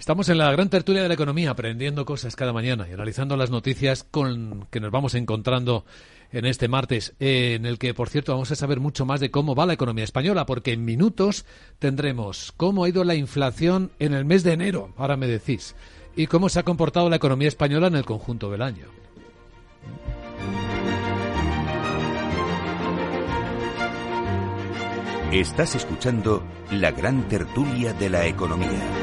Estamos 0.00 0.30
en 0.30 0.38
la 0.38 0.50
gran 0.50 0.70
tertulia 0.70 1.02
de 1.02 1.08
la 1.08 1.14
economía, 1.14 1.50
aprendiendo 1.50 2.06
cosas 2.06 2.34
cada 2.34 2.54
mañana 2.54 2.86
y 2.88 2.94
analizando 2.94 3.36
las 3.36 3.50
noticias 3.50 4.02
con 4.02 4.66
que 4.70 4.80
nos 4.80 4.90
vamos 4.90 5.14
encontrando 5.14 5.84
en 6.32 6.46
este 6.46 6.68
martes, 6.68 7.12
en 7.20 7.66
el 7.66 7.78
que, 7.78 7.92
por 7.92 8.08
cierto, 8.08 8.32
vamos 8.32 8.50
a 8.50 8.56
saber 8.56 8.80
mucho 8.80 9.04
más 9.04 9.20
de 9.20 9.30
cómo 9.30 9.54
va 9.54 9.66
la 9.66 9.74
economía 9.74 10.04
española, 10.04 10.46
porque 10.46 10.72
en 10.72 10.86
minutos 10.86 11.44
tendremos 11.78 12.50
cómo 12.56 12.84
ha 12.84 12.88
ido 12.88 13.04
la 13.04 13.14
inflación 13.14 13.92
en 13.98 14.14
el 14.14 14.24
mes 14.24 14.42
de 14.42 14.54
enero, 14.54 14.94
ahora 14.96 15.18
me 15.18 15.26
decís, 15.26 15.76
y 16.16 16.28
cómo 16.28 16.48
se 16.48 16.60
ha 16.60 16.64
comportado 16.64 17.10
la 17.10 17.16
economía 17.16 17.48
española 17.48 17.88
en 17.88 17.96
el 17.96 18.06
conjunto 18.06 18.50
del 18.50 18.62
año. 18.62 18.86
Estás 25.30 25.74
escuchando 25.74 26.42
la 26.72 26.90
gran 26.90 27.28
tertulia 27.28 27.92
de 27.92 28.08
la 28.08 28.26
economía. 28.26 28.99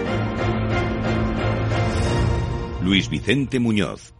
Luis 2.87 3.09
Vicente 3.09 3.59
Muñoz. 3.59 4.13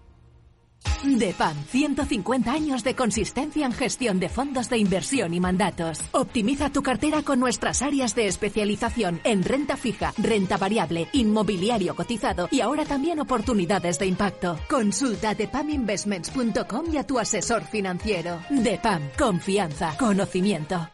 DEPAM, 1.04 1.56
150 1.70 2.52
años 2.52 2.84
de 2.84 2.96
consistencia 2.96 3.66
en 3.66 3.72
gestión 3.72 4.20
de 4.20 4.28
fondos 4.28 4.70
de 4.70 4.78
inversión 4.78 5.34
y 5.34 5.40
mandatos. 5.40 6.02
Optimiza 6.12 6.70
tu 6.70 6.84
cartera 6.84 7.22
con 7.24 7.40
nuestras 7.40 7.82
áreas 7.82 8.14
de 8.14 8.28
especialización 8.28 9.22
en 9.24 9.44
renta 9.44 9.78
fija, 9.78 10.14
renta 10.18 10.58
variable, 10.58 11.08
inmobiliario 11.14 11.96
cotizado 11.96 12.50
y 12.52 12.60
ahora 12.60 12.84
también 12.84 13.22
oportunidades 13.22 14.00
de 14.00 14.08
impacto. 14.08 14.60
Consulta 14.70 15.34
depaminvestments.com 15.34 16.94
y 16.94 16.98
a 16.98 17.08
tu 17.08 17.20
asesor 17.20 17.64
financiero. 17.64 18.42
DEPAM, 18.50 19.02
confianza, 19.18 19.96
conocimiento. 19.98 20.90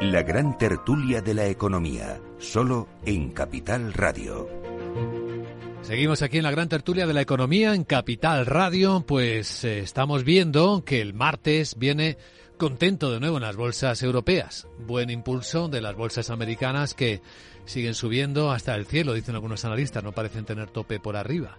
La 0.00 0.22
gran 0.22 0.56
tertulia 0.56 1.20
de 1.20 1.34
la 1.34 1.46
economía, 1.48 2.22
solo 2.38 2.88
en 3.04 3.32
Capital 3.32 3.92
Radio. 3.92 4.48
Seguimos 5.82 6.22
aquí 6.22 6.38
en 6.38 6.44
la 6.44 6.50
gran 6.50 6.70
tertulia 6.70 7.06
de 7.06 7.12
la 7.12 7.20
economía 7.20 7.74
en 7.74 7.84
Capital 7.84 8.46
Radio, 8.46 9.04
pues 9.06 9.62
eh, 9.62 9.80
estamos 9.80 10.24
viendo 10.24 10.86
que 10.86 11.02
el 11.02 11.12
martes 11.12 11.76
viene 11.76 12.16
contento 12.56 13.12
de 13.12 13.20
nuevo 13.20 13.36
en 13.36 13.42
las 13.42 13.56
bolsas 13.56 14.02
europeas. 14.02 14.66
Buen 14.86 15.10
impulso 15.10 15.68
de 15.68 15.82
las 15.82 15.94
bolsas 15.94 16.30
americanas 16.30 16.94
que 16.94 17.20
siguen 17.66 17.92
subiendo 17.92 18.52
hasta 18.52 18.74
el 18.76 18.86
cielo, 18.86 19.12
dicen 19.12 19.34
algunos 19.34 19.66
analistas, 19.66 20.02
no 20.02 20.12
parecen 20.12 20.46
tener 20.46 20.70
tope 20.70 20.98
por 20.98 21.14
arriba. 21.14 21.58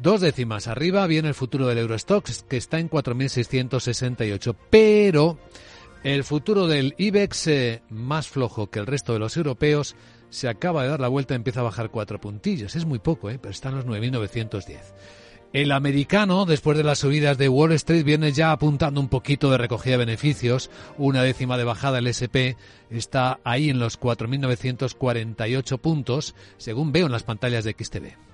Dos 0.00 0.22
décimas 0.22 0.68
arriba 0.68 1.06
viene 1.06 1.28
el 1.28 1.34
futuro 1.34 1.66
del 1.66 1.78
Eurostox, 1.78 2.44
que 2.44 2.56
está 2.56 2.78
en 2.78 2.88
4.668, 2.88 4.56
pero 4.70 5.38
el 6.04 6.22
futuro 6.22 6.66
del 6.66 6.94
IBEX, 6.98 7.46
eh, 7.46 7.82
más 7.88 8.28
flojo 8.28 8.70
que 8.70 8.78
el 8.78 8.86
resto 8.86 9.14
de 9.14 9.18
los 9.18 9.36
europeos, 9.36 9.96
se 10.28 10.48
acaba 10.48 10.82
de 10.82 10.90
dar 10.90 11.00
la 11.00 11.08
vuelta, 11.08 11.34
empieza 11.34 11.60
a 11.60 11.64
bajar 11.64 11.90
cuatro 11.90 12.20
puntillos. 12.20 12.76
Es 12.76 12.84
muy 12.84 12.98
poco, 12.98 13.30
¿eh? 13.30 13.38
pero 13.40 13.50
está 13.50 13.70
en 13.70 13.76
los 13.76 13.86
9.910. 13.86 14.80
El 15.54 15.72
americano, 15.72 16.44
después 16.44 16.76
de 16.76 16.84
las 16.84 16.98
subidas 16.98 17.38
de 17.38 17.48
Wall 17.48 17.72
Street, 17.72 18.04
viene 18.04 18.32
ya 18.32 18.52
apuntando 18.52 19.00
un 19.00 19.08
poquito 19.08 19.50
de 19.50 19.56
recogida 19.56 19.92
de 19.92 19.98
beneficios. 20.04 20.68
Una 20.98 21.22
décima 21.22 21.56
de 21.56 21.64
bajada 21.64 22.00
el 22.00 22.08
SP 22.10 22.58
está 22.90 23.40
ahí 23.44 23.70
en 23.70 23.78
los 23.78 23.98
4.948 23.98 25.78
puntos, 25.78 26.34
según 26.58 26.92
veo 26.92 27.06
en 27.06 27.12
las 27.12 27.22
pantallas 27.22 27.64
de 27.64 27.76
XTV. 27.78 28.33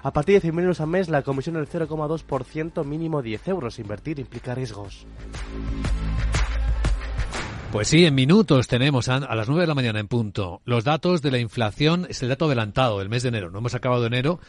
A 0.03 0.13
partir 0.13 0.41
de 0.41 0.51
100.000 0.51 0.61
euros 0.61 0.81
al 0.81 0.87
mes, 0.87 1.09
la 1.09 1.21
comisión 1.21 1.55
del 1.55 1.67
0,2%, 1.67 2.83
mínimo 2.83 3.21
10 3.21 3.47
euros. 3.49 3.77
Invertir 3.79 4.19
implica 4.19 4.55
riesgos. 4.55 5.05
Pues 7.71 7.87
sí, 7.87 8.05
en 8.05 8.15
minutos 8.15 8.67
tenemos 8.67 9.07
a, 9.07 9.19
las 9.19 9.47
9 9.47 9.61
de 9.61 9.67
la 9.67 9.75
mañana 9.75 9.99
en 9.99 10.07
punto. 10.09 10.61
Los 10.65 10.83
datos 10.83 11.21
de 11.21 11.31
la 11.31 11.37
inflación 11.37 12.05
es 12.09 12.21
el 12.21 12.29
dato 12.29 12.45
adelantado 12.45 12.99
del 12.99 13.07
mes 13.07 13.23
de 13.23 13.29
enero. 13.29 13.49
No 13.49 13.59
hemos 13.59 13.75
acabado 13.75 14.05
enero, 14.05 14.41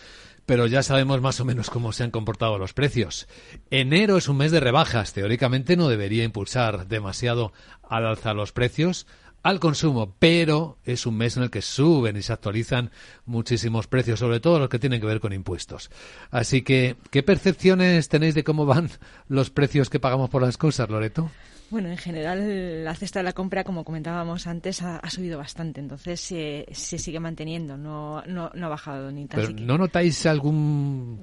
pero 0.45 0.67
ya 0.67 0.83
sabemos 0.83 1.21
más 1.21 1.39
o 1.39 1.45
menos 1.45 1.71
cómo 1.71 1.93
se 1.93 2.03
han 2.03 2.11
comportado 2.11 2.59
los 2.59 2.73
precios. 2.73 3.29
Enero 3.71 4.17
es 4.17 4.29
un 4.29 4.39
mes 4.39 4.51
de 4.51 4.59
rebajas. 4.59 5.13
Teóricamente 5.13 5.77
no 5.77 5.89
debería 5.89 6.25
impulsar 6.25 6.89
demasiado 6.89 7.53
al 7.89 8.07
alza 8.07 8.35
los 8.35 8.53
precios 8.53 9.07
al 9.43 9.61
consumo, 9.61 10.15
pero 10.19 10.79
es 10.85 11.07
un 11.07 11.17
mes 11.17 11.37
en 11.37 11.45
el 11.45 11.51
que 11.51 11.63
suben 11.63 12.17
y 12.17 12.23
se 12.23 12.33
actualizan 12.33 12.91
muchísimos 13.27 13.87
precios, 13.87 14.21
sobre 14.21 14.41
todo 14.41 14.59
los 14.59 14.69
que 14.69 14.79
tienen 14.79 15.01
que 15.01 15.07
ver 15.07 15.21
con 15.21 15.33
impuestos. 15.33 15.91
Así 16.31 16.63
que, 16.63 16.97
¿qué 17.11 17.23
percepciones 17.23 18.09
tenéis 18.09 18.35
de 18.35 18.45
cómo 18.45 18.67
van 18.67 18.91
los 19.29 19.51
precios 19.51 19.91
que 19.91 20.01
pagamos 20.01 20.31
por 20.31 20.43
las 20.43 20.57
cosas, 20.57 20.89
Loreto? 20.89 21.31
Bueno, 21.71 21.89
en 21.89 21.97
general 21.97 22.85
la 22.85 22.95
cesta 22.95 23.21
de 23.21 23.25
la 23.25 23.33
compra, 23.33 23.65
como 23.65 23.83
comentábamos 23.83 24.47
antes, 24.47 24.83
ha, 24.83 25.01
subido 25.09 25.39
bastante, 25.39 25.81
entonces 25.81 26.21
se, 26.21 26.67
sigue 26.71 27.19
manteniendo, 27.19 27.79
no, 27.79 28.23
no, 28.27 28.51
ha 28.53 28.69
bajado 28.69 29.11
ni 29.11 29.27
tan 29.27 29.67
¿no 29.67 29.79
notáis 29.79 30.27
algún 30.27 31.19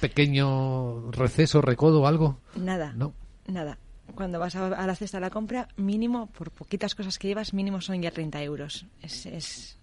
pequeño 0.00 1.10
receso, 1.10 1.60
recodo 1.60 2.02
o 2.02 2.06
algo? 2.06 2.38
Nada, 2.56 2.94
no. 2.96 3.12
nada 3.46 3.76
cuando 4.14 4.38
vas 4.38 4.56
a, 4.56 4.86
la 4.86 4.94
cesta 4.94 5.18
de 5.18 5.22
la 5.22 5.30
compra, 5.30 5.68
mínimo, 5.76 6.26
por 6.28 6.50
poquitas 6.50 6.94
cosas 6.94 7.18
que 7.18 7.28
llevas, 7.28 7.54
mínimo 7.54 7.80
son 7.80 8.00
ya 8.02 8.10
30 8.10 8.42
euros. 8.42 8.86
Es, 9.02 9.26
es, 9.26 9.78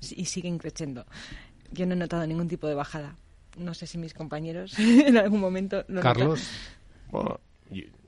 y 0.00 0.24
siguen 0.24 0.58
creciendo. 0.58 1.06
Yo 1.72 1.86
no 1.86 1.94
he 1.94 1.96
notado 1.96 2.26
ningún 2.26 2.48
tipo 2.48 2.66
de 2.66 2.74
bajada. 2.74 3.16
No 3.58 3.74
sé 3.74 3.86
si 3.86 3.98
mis 3.98 4.14
compañeros 4.14 4.78
en 4.78 5.16
algún 5.16 5.40
momento 5.40 5.84
lo 5.88 6.00
Carlos. 6.00 6.48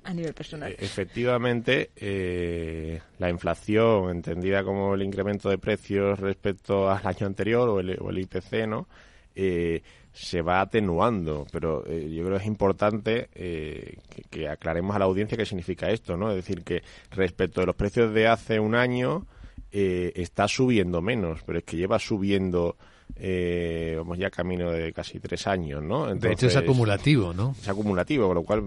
a 0.05 0.15
nivel 0.15 0.35
personal. 0.35 0.73
E, 0.73 0.77
efectivamente, 0.85 1.91
eh, 1.97 3.01
la 3.19 3.31
inflación, 3.31 4.11
entendida 4.11 4.65
como 4.65 4.95
el 4.95 5.03
incremento 5.03 5.49
de 5.49 5.59
precios 5.59 6.19
respecto 6.19 6.91
al 6.91 7.07
año 7.07 7.27
anterior 7.27 7.69
o 7.69 7.81
el, 7.81 7.97
o 8.01 8.11
el 8.11 8.19
IPC, 8.19 8.67
¿no? 8.67 8.89
Eh, 9.35 9.83
se 10.13 10.43
va 10.43 10.61
atenuando, 10.61 11.47
pero 11.51 11.85
eh, 11.87 12.11
yo 12.11 12.25
creo 12.25 12.37
que 12.37 12.43
es 12.43 12.49
importante 12.49 13.29
eh, 13.35 13.97
que, 14.31 14.49
aclaremos 14.49 14.95
a 14.95 14.99
la 14.99 15.07
audiencia 15.07 15.39
qué 15.39 15.47
significa 15.47 15.91
esto, 15.91 16.17
¿no? 16.17 16.31
Es 16.31 16.37
decir, 16.37 16.63
que 16.65 16.83
respecto 17.11 17.61
de 17.61 17.67
los 17.67 17.77
precios 17.77 18.13
de 18.13 18.29
hace 18.29 18.61
un 18.61 18.75
año 18.75 19.27
eh, 19.71 20.13
está 20.17 20.49
subiendo 20.49 21.01
menos, 21.01 21.43
pero 21.47 21.59
es 21.59 21.65
que 21.65 21.77
lleva 21.79 21.99
subiendo 21.99 22.77
eh, 23.17 23.95
vamos 23.99 24.19
ya 24.19 24.31
camino 24.31 24.71
de 24.71 24.93
casi 24.93 25.21
tres 25.21 25.47
años, 25.47 25.83
¿no? 25.83 26.13
de 26.15 26.33
hecho 26.33 26.47
es 26.47 26.57
acumulativo, 26.57 27.33
¿no? 27.33 27.55
Es 27.61 27.69
acumulativo, 27.69 28.27
con 28.27 28.35
lo 28.35 28.43
cual 28.43 28.59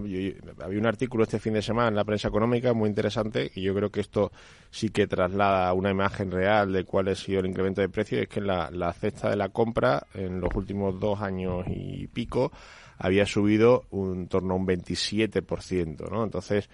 había 0.62 0.78
un 0.78 0.86
artículo 0.86 1.24
este 1.24 1.38
fin 1.38 1.54
de 1.54 1.62
semana 1.62 1.88
en 1.88 1.96
la 1.96 2.04
prensa 2.04 2.28
económica 2.28 2.72
muy 2.72 2.88
interesante 2.88 3.50
y 3.54 3.62
yo 3.62 3.74
creo 3.74 3.90
que 3.90 4.00
esto 4.00 4.32
sí 4.70 4.90
que 4.90 5.06
traslada 5.06 5.72
una 5.72 5.90
imagen 5.90 6.30
real 6.30 6.72
de 6.72 6.84
cuál 6.84 7.08
ha 7.08 7.14
sido 7.14 7.40
el 7.40 7.46
incremento 7.46 7.80
de 7.80 7.88
precios, 7.88 8.22
es 8.22 8.28
que 8.28 8.40
la, 8.40 8.70
la 8.70 8.92
cesta 8.92 9.30
de 9.30 9.36
la 9.36 9.48
compra 9.48 10.06
en 10.14 10.40
los 10.40 10.54
últimos 10.54 10.98
dos 11.00 11.20
años 11.20 11.66
y 11.68 12.06
pico 12.06 12.52
había 12.98 13.26
subido 13.26 13.84
un 13.90 14.28
torno 14.28 14.54
a 14.54 14.56
un 14.56 14.66
27%, 14.66 16.10
¿no? 16.10 16.24
Entonces, 16.24 16.68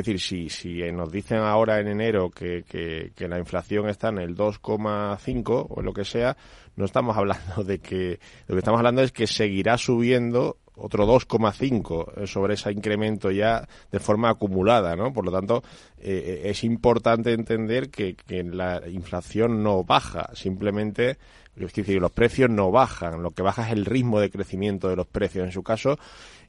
es 0.00 0.06
decir, 0.06 0.20
si, 0.20 0.48
si 0.50 0.92
nos 0.92 1.10
dicen 1.10 1.38
ahora 1.38 1.80
en 1.80 1.88
enero 1.88 2.30
que, 2.30 2.64
que, 2.64 3.28
la 3.28 3.38
inflación 3.38 3.88
está 3.88 4.08
en 4.08 4.18
el 4.18 4.36
2,5 4.36 5.66
o 5.70 5.82
lo 5.82 5.92
que 5.94 6.04
sea, 6.04 6.36
no 6.76 6.84
estamos 6.84 7.16
hablando 7.16 7.64
de 7.64 7.78
que, 7.78 8.20
lo 8.46 8.54
que 8.54 8.58
estamos 8.58 8.78
hablando 8.78 9.02
es 9.02 9.12
que 9.12 9.26
seguirá 9.26 9.78
subiendo 9.78 10.58
otro 10.76 11.06
2,5 11.06 12.26
sobre 12.26 12.54
ese 12.54 12.70
incremento 12.70 13.30
ya 13.30 13.66
de 13.90 13.98
forma 13.98 14.28
acumulada, 14.28 14.94
¿no? 14.94 15.12
Por 15.14 15.24
lo 15.24 15.32
tanto, 15.32 15.62
eh, 15.98 16.42
es 16.44 16.62
importante 16.64 17.32
entender 17.32 17.88
que, 17.88 18.14
que, 18.14 18.44
la 18.44 18.82
inflación 18.86 19.62
no 19.62 19.82
baja, 19.84 20.28
simplemente, 20.34 21.16
es 21.56 21.72
decir, 21.72 22.00
los 22.00 22.12
precios 22.12 22.50
no 22.50 22.70
bajan, 22.70 23.22
lo 23.22 23.30
que 23.30 23.42
baja 23.42 23.66
es 23.66 23.72
el 23.72 23.86
ritmo 23.86 24.20
de 24.20 24.30
crecimiento 24.30 24.88
de 24.90 24.96
los 24.96 25.06
precios. 25.06 25.46
En 25.46 25.52
su 25.52 25.62
caso, 25.62 25.98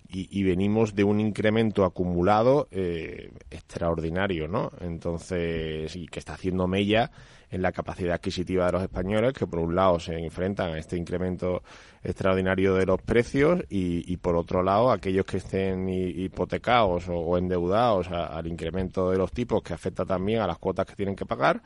y, 0.10 0.44
venimos 0.44 0.96
de 0.96 1.04
un 1.04 1.20
incremento 1.20 1.84
acumulado 1.84 2.68
eh, 2.72 3.32
extraordinario, 3.52 4.48
¿no? 4.48 4.72
Entonces, 4.80 5.96
y 5.96 6.08
que 6.08 6.20
está 6.20 6.34
haciendo 6.34 6.68
mella 6.68 7.12
en 7.50 7.62
la 7.62 7.72
capacidad 7.72 8.16
adquisitiva 8.16 8.66
de 8.66 8.72
los 8.74 8.84
españoles, 8.84 9.34
que 9.34 9.48
por 9.48 9.60
un 9.60 9.76
lado 9.76 10.00
se 10.00 10.18
enfrentan 10.18 10.74
a 10.74 10.78
este 10.78 10.98
incremento 10.98 11.64
extraordinario 12.04 12.76
de 12.76 12.86
los 12.86 13.02
precios 13.02 13.64
y, 13.70 14.18
por 14.18 14.36
otro 14.36 14.64
lado 14.64 14.92
aquellos 14.92 15.26
que 15.26 15.38
estén 15.38 15.88
hipotecados 15.90 17.06
o, 17.10 17.38
endeudados 17.38 18.10
al 18.10 18.48
incremento 18.48 19.12
de 19.12 19.18
los 19.18 19.32
tipos 19.32 19.62
que 19.62 19.74
afecta 19.74 20.06
también 20.06 20.42
a 20.42 20.48
las 20.48 20.58
cuotas 20.58 20.86
que 20.86 20.96
tienen 20.96 21.16
que 21.16 21.26
pagar 21.26 21.62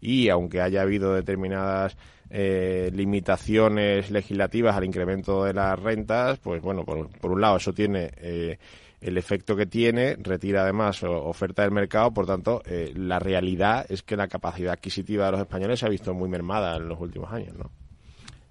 y 0.00 0.28
aunque 0.28 0.60
haya 0.60 0.82
habido 0.82 1.14
determinadas 1.14 1.96
eh, 2.30 2.90
limitaciones 2.92 4.10
legislativas 4.10 4.76
al 4.76 4.84
incremento 4.84 5.44
de 5.44 5.54
las 5.54 5.78
rentas, 5.78 6.38
pues 6.38 6.62
bueno, 6.62 6.84
por, 6.84 7.08
por 7.18 7.32
un 7.32 7.40
lado 7.40 7.56
eso 7.56 7.72
tiene 7.72 8.10
eh, 8.16 8.58
el 9.00 9.18
efecto 9.18 9.54
que 9.54 9.66
tiene, 9.66 10.16
retira 10.16 10.62
además 10.62 11.02
oferta 11.02 11.62
del 11.62 11.72
mercado, 11.72 12.12
por 12.12 12.26
tanto, 12.26 12.62
eh, 12.64 12.92
la 12.96 13.18
realidad 13.18 13.84
es 13.88 14.02
que 14.02 14.16
la 14.16 14.28
capacidad 14.28 14.72
adquisitiva 14.72 15.26
de 15.26 15.32
los 15.32 15.40
españoles 15.42 15.78
se 15.80 15.86
ha 15.86 15.90
visto 15.90 16.14
muy 16.14 16.28
mermada 16.28 16.76
en 16.76 16.88
los 16.88 16.98
últimos 16.98 17.30
años, 17.30 17.54
¿no? 17.56 17.70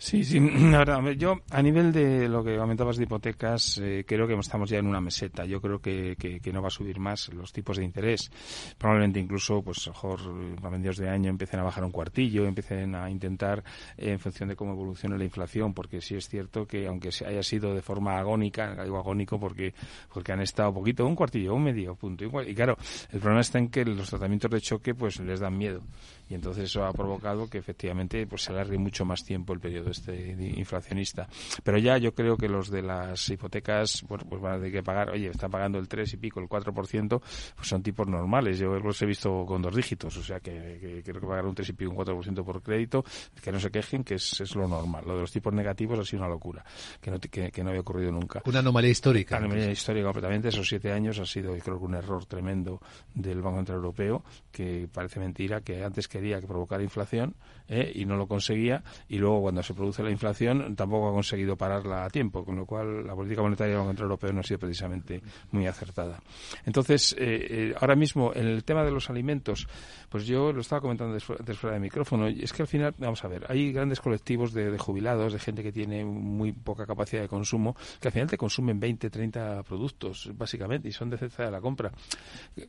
Sí, 0.04 0.22
sí. 0.26 0.38
Ahora, 0.76 1.14
yo, 1.14 1.40
a 1.50 1.62
nivel 1.62 1.94
de 1.94 2.28
lo 2.28 2.44
que 2.44 2.58
comentabas 2.58 2.98
de 2.98 3.04
hipotecas, 3.04 3.78
eh, 3.82 4.04
creo 4.06 4.28
que 4.28 4.34
estamos 4.34 4.70
ya 4.70 4.78
en 4.78 4.88
una 4.88 5.00
meseta. 5.00 5.46
Yo 5.46 5.62
creo 5.62 5.80
que, 5.80 6.18
que, 6.18 6.52
no 6.52 6.62
va 6.62 6.68
a 6.68 6.72
subir 6.72 7.00
más 7.00 7.30
los 7.30 7.54
tipos 7.54 7.78
de 7.78 7.86
interés. 7.86 8.30
Probablemente 8.78 9.22
incluso, 9.22 9.62
pues, 9.62 9.88
mejor 9.88 10.20
a 10.62 10.70
mediados 10.70 10.98
de 10.98 11.08
año 11.08 11.30
empiecen 11.30 11.62
a 11.62 11.64
bajar 11.64 11.86
un 11.86 11.92
cuartillo, 11.92 12.46
empiecen 12.46 12.96
a 12.96 13.10
intentar, 13.10 13.64
eh, 13.96 14.12
en 14.12 14.20
función 14.20 14.50
de 14.50 14.58
cómo 14.58 14.74
evolucione 14.74 15.18
la 15.18 15.24
inflación, 15.24 15.74
porque 15.74 16.02
sí 16.02 16.16
es 16.16 16.28
cierto 16.28 16.68
que, 16.68 16.86
aunque 16.86 17.10
haya 17.26 17.42
sido 17.42 17.74
de 17.74 17.82
forma 17.82 18.20
agónica, 18.20 18.84
digo 18.84 18.98
agónico 18.98 19.40
porque, 19.40 19.74
porque 20.14 20.34
han 20.34 20.42
estado 20.42 20.74
poquito, 20.74 21.08
un 21.08 21.16
cuartillo, 21.16 21.56
un 21.56 21.64
medio, 21.64 21.96
punto. 21.96 22.26
Y 22.26 22.54
claro, 22.54 22.78
el 23.10 23.22
problema 23.22 23.40
está 23.40 23.58
en 23.58 23.70
que 23.70 23.86
los 23.86 24.10
tratamientos 24.10 24.52
de 24.52 24.60
choque, 24.60 24.94
pues, 24.94 25.22
les 25.22 25.40
dan 25.40 25.58
miedo 25.58 25.82
y 26.30 26.36
entonces 26.36 26.66
eso 26.66 26.86
ha 26.86 26.94
provocado 26.94 27.50
que 27.50 27.58
efectivamente 27.58 28.26
pues 28.28 28.44
se 28.44 28.52
alargue 28.52 28.78
mucho 28.78 29.06
más 29.06 29.24
tiempo 29.24 29.54
el 29.54 29.60
periodo 29.60 29.92
este 29.92 30.36
inflacionista. 30.56 31.28
Pero 31.64 31.78
ya 31.78 31.98
yo 31.98 32.14
creo 32.14 32.38
que 32.38 32.48
los 32.48 32.70
de 32.70 32.82
las 32.82 33.30
hipotecas 33.30 34.04
bueno, 34.08 34.26
pues 34.30 34.42
van 34.42 34.54
a 34.54 34.56
tener 34.58 34.72
que 34.72 34.84
pagar, 34.84 35.10
oye, 35.10 35.28
están 35.28 35.52
pagando 35.52 35.80
el 35.80 35.88
3 35.88 36.14
y 36.14 36.18
pico, 36.18 36.40
el 36.40 36.48
4%, 36.48 37.22
pues 37.56 37.68
son 37.68 37.84
tipos 37.84 38.08
normales. 38.08 38.60
Yo 38.60 38.78
los 38.80 39.02
he 39.02 39.06
visto 39.06 39.46
con 39.46 39.62
dos 39.62 39.76
dígitos, 39.76 40.16
o 40.18 40.24
sea 40.24 40.40
que, 40.40 41.02
creo 41.04 41.20
que 41.20 41.28
pagar 41.28 41.46
un 41.46 41.56
3 41.56 41.70
y 41.70 41.74
pico, 41.74 41.92
un 41.92 41.98
4% 41.98 42.44
por 42.44 42.62
crédito, 42.62 43.04
que 43.42 43.52
no 43.52 43.60
se 43.60 43.70
quejen, 43.72 44.04
que 44.04 44.16
es, 44.16 44.42
es, 44.42 44.56
lo 44.56 44.68
normal. 44.68 45.04
Lo 45.06 45.16
de 45.16 45.22
los 45.22 45.32
tipos 45.32 45.54
negativos 45.54 46.00
ha 46.00 46.06
sido 46.06 46.24
una 46.24 46.30
locura, 46.30 46.64
que 47.02 47.12
no, 47.12 47.20
que, 47.20 47.64
no 47.64 47.70
había 47.70 47.82
ocurrido 47.82 48.12
nunca. 48.12 48.42
Una 48.46 48.60
anomalía 48.60 48.92
histórica. 48.92 49.38
Una 49.38 49.46
anomalía 49.46 49.72
histórica 49.72 50.06
completamente. 50.06 50.50
Esos 50.50 50.68
siete 50.68 50.92
años 50.92 51.20
ha 51.20 51.26
sido, 51.26 51.56
creo 51.58 51.80
que 51.80 51.86
un 51.86 51.96
error 51.96 52.26
tremendo 52.26 52.82
del 53.14 53.42
Banco 53.42 53.58
Central 53.58 53.78
Europeo, 53.78 54.24
que 54.52 54.88
parece 54.92 55.20
mentira 55.20 55.62
que 55.62 55.84
antes 55.84 56.08
quería 56.14 56.40
que 56.40 56.46
provocara 56.46 56.84
inflación 56.84 57.36
¿eh? 57.68 57.92
y 57.96 58.06
no 58.06 58.16
lo 58.16 58.28
conseguía 58.28 58.84
y 59.10 59.18
luego 59.18 59.42
cuando 59.42 59.64
se 59.64 59.74
produce 59.74 60.04
la 60.04 60.12
inflación 60.12 60.76
tampoco 60.76 61.10
ha 61.10 61.12
conseguido 61.12 61.58
pararla 61.58 62.06
a 62.06 62.10
tiempo, 62.10 62.46
con 62.46 62.56
lo 62.56 62.66
cual 62.68 63.06
la 63.06 63.16
política 63.16 63.42
monetaria 63.42 63.72
del 63.72 63.80
Banco 63.80 63.90
Central 63.90 64.06
Europeo 64.06 64.34
no 64.34 64.40
ha 64.42 64.44
sido 64.44 64.60
precisamente 64.60 65.22
muy 65.52 65.66
acertada. 65.66 66.22
Entonces, 66.66 67.16
eh, 67.18 67.48
eh, 67.50 67.76
ahora 67.80 67.96
mismo 67.96 68.32
en 68.36 68.46
el 68.46 68.64
tema 68.64 68.84
de 68.84 68.92
los 68.92 69.10
alimentos, 69.10 69.68
pues 70.10 70.28
yo 70.28 70.54
lo 70.54 70.62
estaba 70.62 70.82
comentando 70.82 71.16
después 71.16 71.40
fuera 71.58 71.76
de 71.76 71.80
micrófono, 71.80 72.30
y 72.30 72.44
es 72.44 72.54
que 72.54 72.62
al 72.62 72.68
final, 72.68 72.94
vamos 72.98 73.24
a 73.24 73.28
ver, 73.28 73.46
hay 73.50 73.72
grandes 73.72 74.00
colectivos 74.00 74.54
de, 74.54 74.78
jubilados, 74.78 75.34
de 75.34 75.40
gente 75.40 75.64
que 75.64 75.72
tiene 75.72 76.06
muy 76.06 76.52
poca 76.52 76.86
capacidad 76.86 77.24
de 77.24 77.28
consumo, 77.28 77.76
que 78.00 78.10
al 78.10 78.12
final 78.12 78.30
te 78.30 78.38
consumen 78.38 78.80
20, 78.80 79.10
30 79.10 79.64
productos, 79.64 80.30
básicamente, 80.36 80.88
y 80.90 80.92
son 80.92 81.10
de 81.10 81.18
cesta 81.18 81.46
de 81.46 81.52
la 81.52 81.62
compra. 81.62 81.92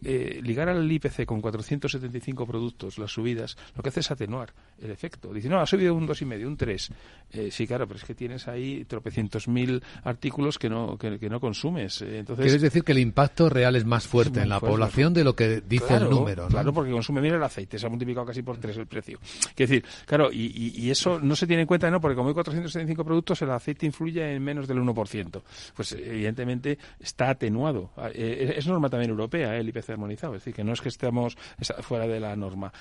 ligar 0.00 0.68
al 0.68 0.90
IPC 0.90 1.26
con 1.26 1.40
475 1.40 2.46
productos, 2.46 2.98
las 2.98 3.12
subidas, 3.34 3.56
lo 3.76 3.82
que 3.82 3.88
hace 3.88 4.00
es 4.00 4.10
atenuar 4.10 4.52
el 4.82 4.90
efecto. 4.90 5.32
Dice, 5.32 5.48
no, 5.48 5.60
ha 5.60 5.66
subido 5.66 5.94
un 5.94 6.06
dos 6.06 6.20
y 6.22 6.24
medio, 6.24 6.48
un 6.48 6.56
3. 6.56 6.90
Eh, 7.32 7.50
sí, 7.50 7.66
claro, 7.66 7.86
pero 7.86 7.98
es 7.98 8.04
que 8.04 8.14
tienes 8.14 8.48
ahí 8.48 8.84
tropecientos 8.84 9.48
mil 9.48 9.82
artículos 10.04 10.58
que 10.58 10.68
no, 10.68 10.96
que, 10.98 11.28
no 11.28 11.40
consumes. 11.40 12.02
Eh, 12.02 12.18
entonces, 12.18 12.44
Quieres 12.44 12.62
decir 12.62 12.82
que 12.84 12.92
el 12.92 12.98
impacto 12.98 13.48
real 13.48 13.76
es 13.76 13.84
más 13.84 14.06
fuerte 14.06 14.40
en 14.40 14.48
la 14.48 14.60
población 14.60 15.14
de 15.14 15.24
lo 15.24 15.34
que 15.34 15.60
dice 15.60 15.96
el 15.96 16.10
número, 16.10 16.44
¿no? 16.44 16.48
Claro, 16.50 16.72
porque 16.72 16.90
consume 16.90 17.20
bien 17.20 17.34
el 17.34 17.42
aceite, 17.42 17.78
se 17.78 17.86
ha 17.86 17.88
multiplicado 17.88 18.26
casi 18.26 18.42
por 18.42 18.58
tres 18.58 18.76
el 18.76 18.86
precio. 18.86 19.18
Quiero 19.54 19.70
decir, 19.70 19.84
claro, 20.06 20.30
y, 20.32 20.72
y, 20.76 20.90
eso 20.90 21.18
no 21.20 21.34
se 21.34 21.46
tiene 21.46 21.62
en 21.62 21.66
cuenta, 21.66 21.90
¿no? 21.90 22.00
Porque 22.00 22.16
como 22.16 22.28
hay 22.28 22.34
475 22.34 23.04
productos, 23.04 23.40
el 23.42 23.50
aceite 23.50 23.86
influye 23.86 24.34
en 24.34 24.42
menos 24.42 24.68
del 24.68 24.78
1%. 24.78 25.42
Pues 25.74 25.92
evidentemente 25.92 26.78
está 27.00 27.30
atenuado. 27.30 27.90
Ah, 27.96 28.10
eh, 28.12 28.54
es 28.56 28.66
norma 28.66 28.88
también 28.88 29.10
europea, 29.10 29.56
el 29.56 29.68
IPC 29.68 29.90
armonizado. 29.90 30.34
Es 30.34 30.42
decir, 30.42 30.54
que 30.54 30.64
no 30.64 30.72
es 30.72 30.80
que 30.80 30.88
estemos 30.88 31.36
fuera 31.80 32.06
de 32.06 32.20
la 32.20 32.36
norma. 32.36 32.72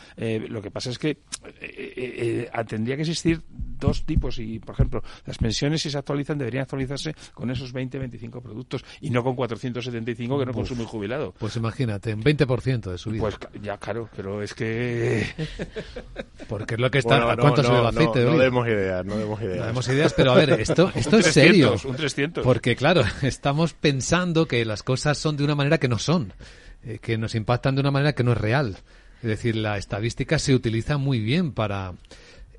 Lo 0.48 0.62
que 0.62 0.72
pasa 0.72 0.90
es 0.90 1.00
que 1.00 1.10
eh, 1.10 2.50
eh, 2.52 2.66
tendría 2.68 2.96
que 2.96 3.02
existir 3.02 3.42
dos 3.80 4.06
tipos 4.06 4.40
y, 4.40 4.60
por 4.60 4.76
ejemplo, 4.76 5.04
las 5.26 5.38
pensiones 5.38 5.82
si 5.82 5.90
se 5.90 5.98
actualizan 5.98 6.38
deberían 6.38 6.64
actualizarse 6.64 7.14
con 7.34 7.52
esos 7.52 7.74
20, 7.74 8.00
25 8.00 8.42
productos 8.42 8.86
y 9.02 9.10
no 9.10 9.24
con 9.24 9.36
475 9.36 10.40
que 10.40 10.46
no 10.46 10.54
consume 10.54 10.82
el 10.82 10.88
jubilado. 10.88 11.34
Pues 11.38 11.56
imagínate, 11.58 12.14
un 12.14 12.24
20% 12.24 12.92
de 12.92 12.98
subida. 12.98 13.22
Pues 13.22 13.38
ya, 13.62 13.78
claro, 13.78 14.10
pero 14.16 14.42
es 14.42 14.54
que... 14.54 15.26
Porque 16.48 16.76
es 16.76 16.80
lo 16.80 16.90
que 16.90 17.00
está... 17.00 17.36
¿Cuánto 17.36 17.62
no, 17.62 17.68
sube 17.68 17.80
el 17.80 17.86
aceite 17.88 18.24
no, 18.24 18.32
no, 18.32 18.38
demos 18.38 18.68
ideas, 18.68 19.06
no 19.06 19.18
demos 19.18 19.42
ideas. 19.42 19.60
No 19.60 19.66
demos 19.66 19.88
ideas, 19.90 20.14
pero 20.14 20.32
a 20.32 20.36
ver, 20.36 20.52
esto, 20.60 20.92
esto 20.96 21.18
es 21.18 21.28
serio. 21.28 21.76
Un 21.84 21.96
300. 21.96 22.44
Porque, 22.44 22.76
claro, 22.76 23.04
estamos 23.22 23.74
pensando 23.74 24.48
que 24.48 24.64
las 24.66 24.84
cosas 24.84 25.18
son 25.18 25.38
de 25.38 25.44
una 25.44 25.56
manera 25.56 25.78
que 25.78 25.88
no 25.88 26.00
son, 26.00 26.34
eh, 26.84 27.00
que 27.02 27.18
nos 27.18 27.36
impactan 27.36 27.76
de 27.76 27.82
una 27.82 27.92
manera 27.92 28.14
que 28.14 28.24
no 28.24 28.32
es 28.34 28.38
real. 28.38 28.78
Es 29.24 29.30
decir, 29.30 29.56
la 29.56 29.78
estadística 29.78 30.38
se 30.38 30.54
utiliza 30.54 30.98
muy 30.98 31.22
bien 31.22 31.54
para 31.54 31.94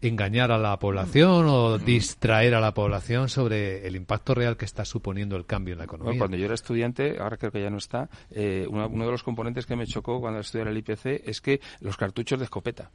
engañar 0.00 0.50
a 0.50 0.56
la 0.56 0.78
población 0.78 1.44
o 1.46 1.76
distraer 1.76 2.54
a 2.54 2.60
la 2.60 2.72
población 2.72 3.28
sobre 3.28 3.86
el 3.86 3.96
impacto 3.96 4.34
real 4.34 4.56
que 4.56 4.64
está 4.64 4.86
suponiendo 4.86 5.36
el 5.36 5.44
cambio 5.44 5.72
en 5.72 5.78
la 5.78 5.84
economía. 5.84 6.18
cuando 6.18 6.38
yo 6.38 6.46
era 6.46 6.54
estudiante, 6.54 7.18
ahora 7.18 7.36
creo 7.36 7.52
que 7.52 7.60
ya 7.60 7.68
no 7.68 7.76
está, 7.76 8.08
eh, 8.30 8.66
uno, 8.66 8.88
uno, 8.88 9.04
de 9.04 9.10
los 9.10 9.22
componentes 9.22 9.66
que 9.66 9.76
me 9.76 9.86
chocó 9.86 10.22
cuando 10.22 10.40
estudiaba 10.40 10.70
el 10.70 10.78
IPC 10.78 11.28
es 11.28 11.42
que 11.42 11.60
los 11.80 11.98
cartuchos 11.98 12.38
de 12.38 12.46
escopeta 12.46 12.90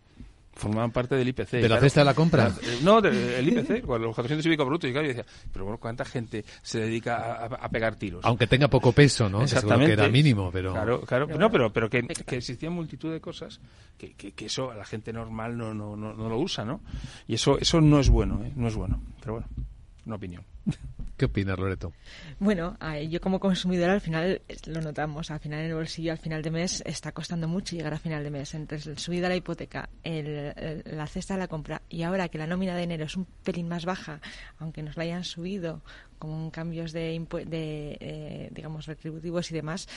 formaban 0.60 0.92
parte 0.92 1.16
del 1.16 1.28
IPC. 1.30 1.52
¿De 1.52 1.70
la 1.70 1.80
cesta 1.80 2.02
de 2.02 2.06
la 2.06 2.14
compra? 2.14 2.54
Eh, 2.62 2.80
no, 2.84 3.02
del 3.02 3.48
IPC, 3.48 3.82
con 3.86 4.02
los 4.02 4.14
400 4.14 4.46
y 4.46 4.50
pico 4.50 4.66
brutos. 4.66 4.90
Y 4.90 4.94
claro, 4.94 5.08
yo 5.08 5.14
decía, 5.16 5.26
pero 5.52 5.66
bueno, 5.66 5.80
¿cuánta 5.80 6.06
gente 6.06 6.46
se 6.62 6.80
dedica 6.80 7.46
a, 7.46 7.70
pegar 7.70 7.96
tiros? 7.96 8.24
Aunque 8.26 8.48
tenga 8.48 8.68
poco 8.68 8.92
peso, 8.92 9.30
¿no? 9.30 9.42
Exactamente. 9.42 9.88
que 9.88 9.94
era 9.94 10.10
mínimo, 10.10 10.52
pero... 10.52 10.74
Claro, 10.74 11.02
claro. 11.02 11.28
No, 11.38 11.50
pero, 11.50 11.72
pero 11.72 11.90
que, 11.90 12.04
que 12.04 12.38
existían 12.38 12.74
multitud 12.74 13.12
de 13.12 13.22
cosas 13.22 13.60
que, 13.98 14.14
que, 14.14 14.46
eso 14.46 14.72
a 14.72 14.76
la 14.76 14.86
gente 14.86 15.12
normal 15.12 15.58
no, 15.58 15.74
no, 15.74 15.96
no, 15.96 16.14
no, 16.14 16.30
lo 16.30 16.38
usa, 16.40 16.64
¿no? 16.64 16.82
Y 17.28 17.36
eso, 17.36 17.58
eso 17.60 17.82
no 17.82 18.00
es 18.00 18.10
bueno, 18.10 18.42
¿eh? 18.44 18.52
No 18.56 18.68
es 18.68 18.76
bueno. 18.76 19.02
Pero 19.20 19.34
bueno, 19.34 19.48
una 20.06 20.16
opinión. 20.16 20.44
¿Qué 21.20 21.26
opinas, 21.26 21.60
Loreto? 21.60 21.92
Bueno, 22.40 22.78
yo 23.10 23.20
como 23.20 23.42
consumidora 23.42 23.92
al 23.92 24.00
final 24.00 24.42
lo 24.68 24.80
notamos. 24.80 25.30
Al 25.32 25.42
final 25.42 25.60
en 25.60 25.66
el 25.66 25.76
bolsillo, 25.76 26.14
al 26.14 26.18
final 26.18 26.42
de 26.42 26.50
mes, 26.50 26.82
está 26.86 27.12
costando 27.12 27.46
mucho 27.46 27.76
llegar 27.76 27.94
a 27.94 28.00
final 28.00 28.24
de 28.24 28.32
mes. 28.32 28.54
Entre 28.54 28.78
el 28.78 28.98
subida 28.98 29.24
de 29.24 29.30
la 29.30 29.36
hipoteca, 29.36 29.90
el, 30.02 30.54
la 30.86 31.08
cesta 31.08 31.34
de 31.34 31.42
la 31.42 31.50
compra 31.50 31.82
y 31.90 32.04
ahora 32.04 32.30
que 32.30 32.38
la 32.38 32.48
nómina 32.48 32.74
de 32.74 32.84
enero 32.84 33.04
es 33.04 33.18
un 33.18 33.26
pelín 33.44 33.68
más 33.68 33.84
baja, 33.84 34.22
aunque 34.60 34.82
nos 34.82 34.96
la 34.96 35.04
hayan 35.04 35.26
subido 35.26 35.82
con 36.20 36.52
cambios 36.52 36.94
de, 36.94 37.20
de 37.48 37.98
eh, 38.00 38.50
digamos, 38.52 38.86
retributivos 38.86 39.52
y 39.52 39.56
demás, 39.56 39.88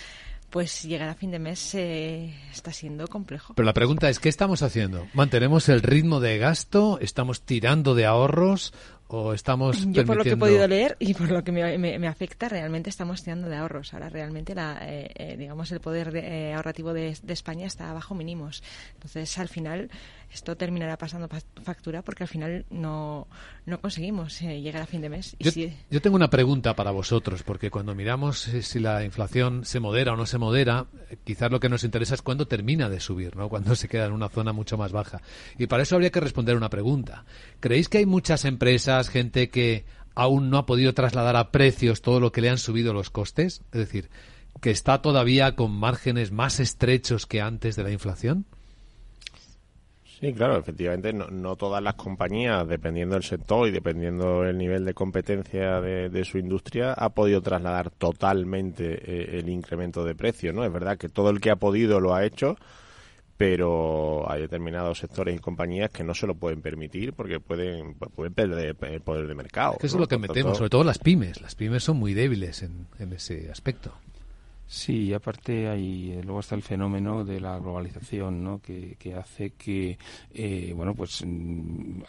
pues 0.50 0.82
llegar 0.82 1.08
a 1.08 1.14
fin 1.14 1.30
de 1.30 1.38
mes 1.38 1.74
eh, 1.74 2.34
está 2.52 2.72
siendo 2.72 3.08
complejo. 3.08 3.54
Pero 3.54 3.64
la 3.64 3.72
pregunta 3.72 4.10
es, 4.10 4.18
¿qué 4.18 4.28
estamos 4.28 4.62
haciendo? 4.62 5.06
¿Mantenemos 5.14 5.68
el 5.68 5.82
ritmo 5.82 6.20
de 6.20 6.38
gasto? 6.38 6.98
¿Estamos 7.00 7.42
tirando 7.42 7.94
de 7.94 8.06
ahorros? 8.06 8.74
O 9.12 9.34
estamos 9.34 9.86
Yo 9.88 10.04
por 10.06 10.16
lo 10.16 10.24
que 10.24 10.30
he 10.30 10.36
podido 10.36 10.66
leer 10.66 10.96
y 10.98 11.12
por 11.12 11.30
lo 11.30 11.44
que 11.44 11.52
me, 11.52 11.78
me, 11.78 12.08
afecta, 12.08 12.48
realmente 12.48 12.88
estamos 12.88 13.22
tirando 13.22 13.48
de 13.48 13.56
ahorros. 13.56 13.92
Ahora 13.92 14.08
realmente 14.08 14.54
la, 14.54 14.78
eh, 14.80 15.10
eh, 15.14 15.36
digamos 15.36 15.70
el 15.70 15.80
poder 15.80 16.16
eh, 16.16 16.54
ahorrativo 16.54 16.94
de, 16.94 17.16
de, 17.22 17.32
España 17.32 17.66
está 17.66 17.92
bajo 17.92 18.14
mínimos. 18.14 18.62
Entonces 18.94 19.38
al 19.38 19.48
final 19.48 19.90
esto 20.32 20.56
terminará 20.56 20.96
pasando 20.96 21.28
factura 21.62 22.00
porque 22.00 22.24
al 22.24 22.28
final 22.28 22.64
no, 22.70 23.28
no 23.66 23.80
conseguimos 23.82 24.40
llegar 24.40 24.82
a 24.82 24.86
fin 24.86 25.02
de 25.02 25.10
mes. 25.10 25.36
yo, 25.38 25.50
yo, 25.90 26.00
tengo 26.00 26.16
una 26.16 26.30
pregunta 26.30 26.74
para 26.74 26.90
vosotros 26.90 27.42
porque 27.42 27.70
cuando 27.70 27.94
miramos 27.94 28.38
si 28.38 28.80
la 28.80 29.04
inflación 29.04 29.66
se 29.66 29.78
modera 29.78 30.14
o 30.14 30.16
no 30.16 30.24
se 30.24 30.38
modera, 30.38 30.86
quizás 31.24 31.50
lo 31.50 31.60
que 31.60 31.68
nos 31.68 31.84
interesa 31.84 32.14
es 32.14 32.22
cuándo 32.22 32.46
termina 32.46 32.88
de 32.88 32.98
subir, 32.98 33.36
¿no? 33.36 33.50
Cuando 33.50 33.74
se 33.74 33.88
queda 33.88 34.06
en 34.06 34.12
una 34.12 34.30
zona 34.30 34.54
mucho 34.54 34.78
más 34.78 34.90
baja. 34.90 35.20
Y 35.58 35.66
para 35.66 35.82
eso 35.82 35.96
habría 35.96 36.10
que 36.10 36.20
responder 36.20 36.56
una 36.56 36.70
pregunta. 36.70 37.26
¿Creéis 37.60 37.90
que 37.90 37.98
hay 37.98 38.06
muchas 38.06 38.46
empresas 38.46 39.01
gente 39.08 39.50
que 39.50 39.84
aún 40.14 40.50
no 40.50 40.58
ha 40.58 40.66
podido 40.66 40.92
trasladar 40.94 41.36
a 41.36 41.50
precios 41.50 42.02
todo 42.02 42.20
lo 42.20 42.32
que 42.32 42.40
le 42.40 42.50
han 42.50 42.58
subido 42.58 42.92
los 42.92 43.10
costes? 43.10 43.62
Es 43.72 43.78
decir, 43.78 44.10
que 44.60 44.70
está 44.70 45.02
todavía 45.02 45.56
con 45.56 45.72
márgenes 45.72 46.32
más 46.32 46.60
estrechos 46.60 47.26
que 47.26 47.40
antes 47.40 47.76
de 47.76 47.82
la 47.82 47.90
inflación. 47.90 48.46
Sí, 50.22 50.32
claro, 50.32 50.56
efectivamente, 50.56 51.12
no, 51.12 51.56
todas 51.56 51.82
las 51.82 51.94
compañías, 51.94 52.68
dependiendo 52.68 53.16
del 53.16 53.24
sector 53.24 53.66
y 53.66 53.72
dependiendo 53.72 54.42
del 54.42 54.56
nivel 54.56 54.84
de 54.84 54.94
competencia 54.94 55.80
de, 55.80 56.24
su 56.24 56.38
industria, 56.38 56.92
ha 56.92 57.08
podido 57.08 57.42
trasladar 57.42 57.90
totalmente 57.90 59.00
eh, 59.04 59.40
el 59.40 59.48
incremento 59.48 60.04
de 60.04 60.14
precios, 60.14 60.54
¿no? 60.54 60.64
Es 60.64 60.72
verdad 60.72 60.96
que 60.96 61.08
todo 61.08 61.30
el 61.30 61.40
que 61.40 61.50
ha 61.50 61.56
podido 61.56 61.98
lo 61.98 62.14
ha 62.14 62.24
hecho, 62.24 62.56
pero 63.42 64.30
hay 64.30 64.42
determinados 64.42 65.00
sectores 65.00 65.34
y 65.34 65.40
compañías 65.40 65.90
que 65.90 66.04
no 66.04 66.14
se 66.14 66.28
lo 66.28 66.36
pueden 66.36 66.62
permitir 66.62 67.12
porque 67.12 67.40
pueden, 67.40 67.94
pueden 67.94 68.32
perder 68.32 68.76
el 68.80 69.00
poder 69.00 69.26
de 69.26 69.34
mercado. 69.34 69.74
eso 69.78 69.96
es 69.96 70.00
lo 70.00 70.06
que 70.06 70.16
metemos, 70.16 70.58
sobre 70.58 70.70
todo 70.70 70.84
las 70.84 71.00
pymes. 71.00 71.40
Las 71.40 71.56
pymes 71.56 71.82
son 71.82 71.96
muy 71.96 72.14
débiles 72.14 72.62
en 72.62 73.12
ese 73.12 73.50
aspecto. 73.50 73.94
Sí, 74.72 75.08
y 75.08 75.12
aparte 75.12 75.68
hay, 75.68 76.12
eh, 76.12 76.22
luego 76.24 76.40
está 76.40 76.54
el 76.54 76.62
fenómeno 76.62 77.26
de 77.26 77.38
la 77.38 77.58
globalización, 77.58 78.42
¿no? 78.42 78.62
Que, 78.62 78.96
que 78.98 79.14
hace 79.14 79.50
que, 79.50 79.98
eh, 80.32 80.72
bueno, 80.74 80.94
pues 80.94 81.22
mm, 81.26 82.00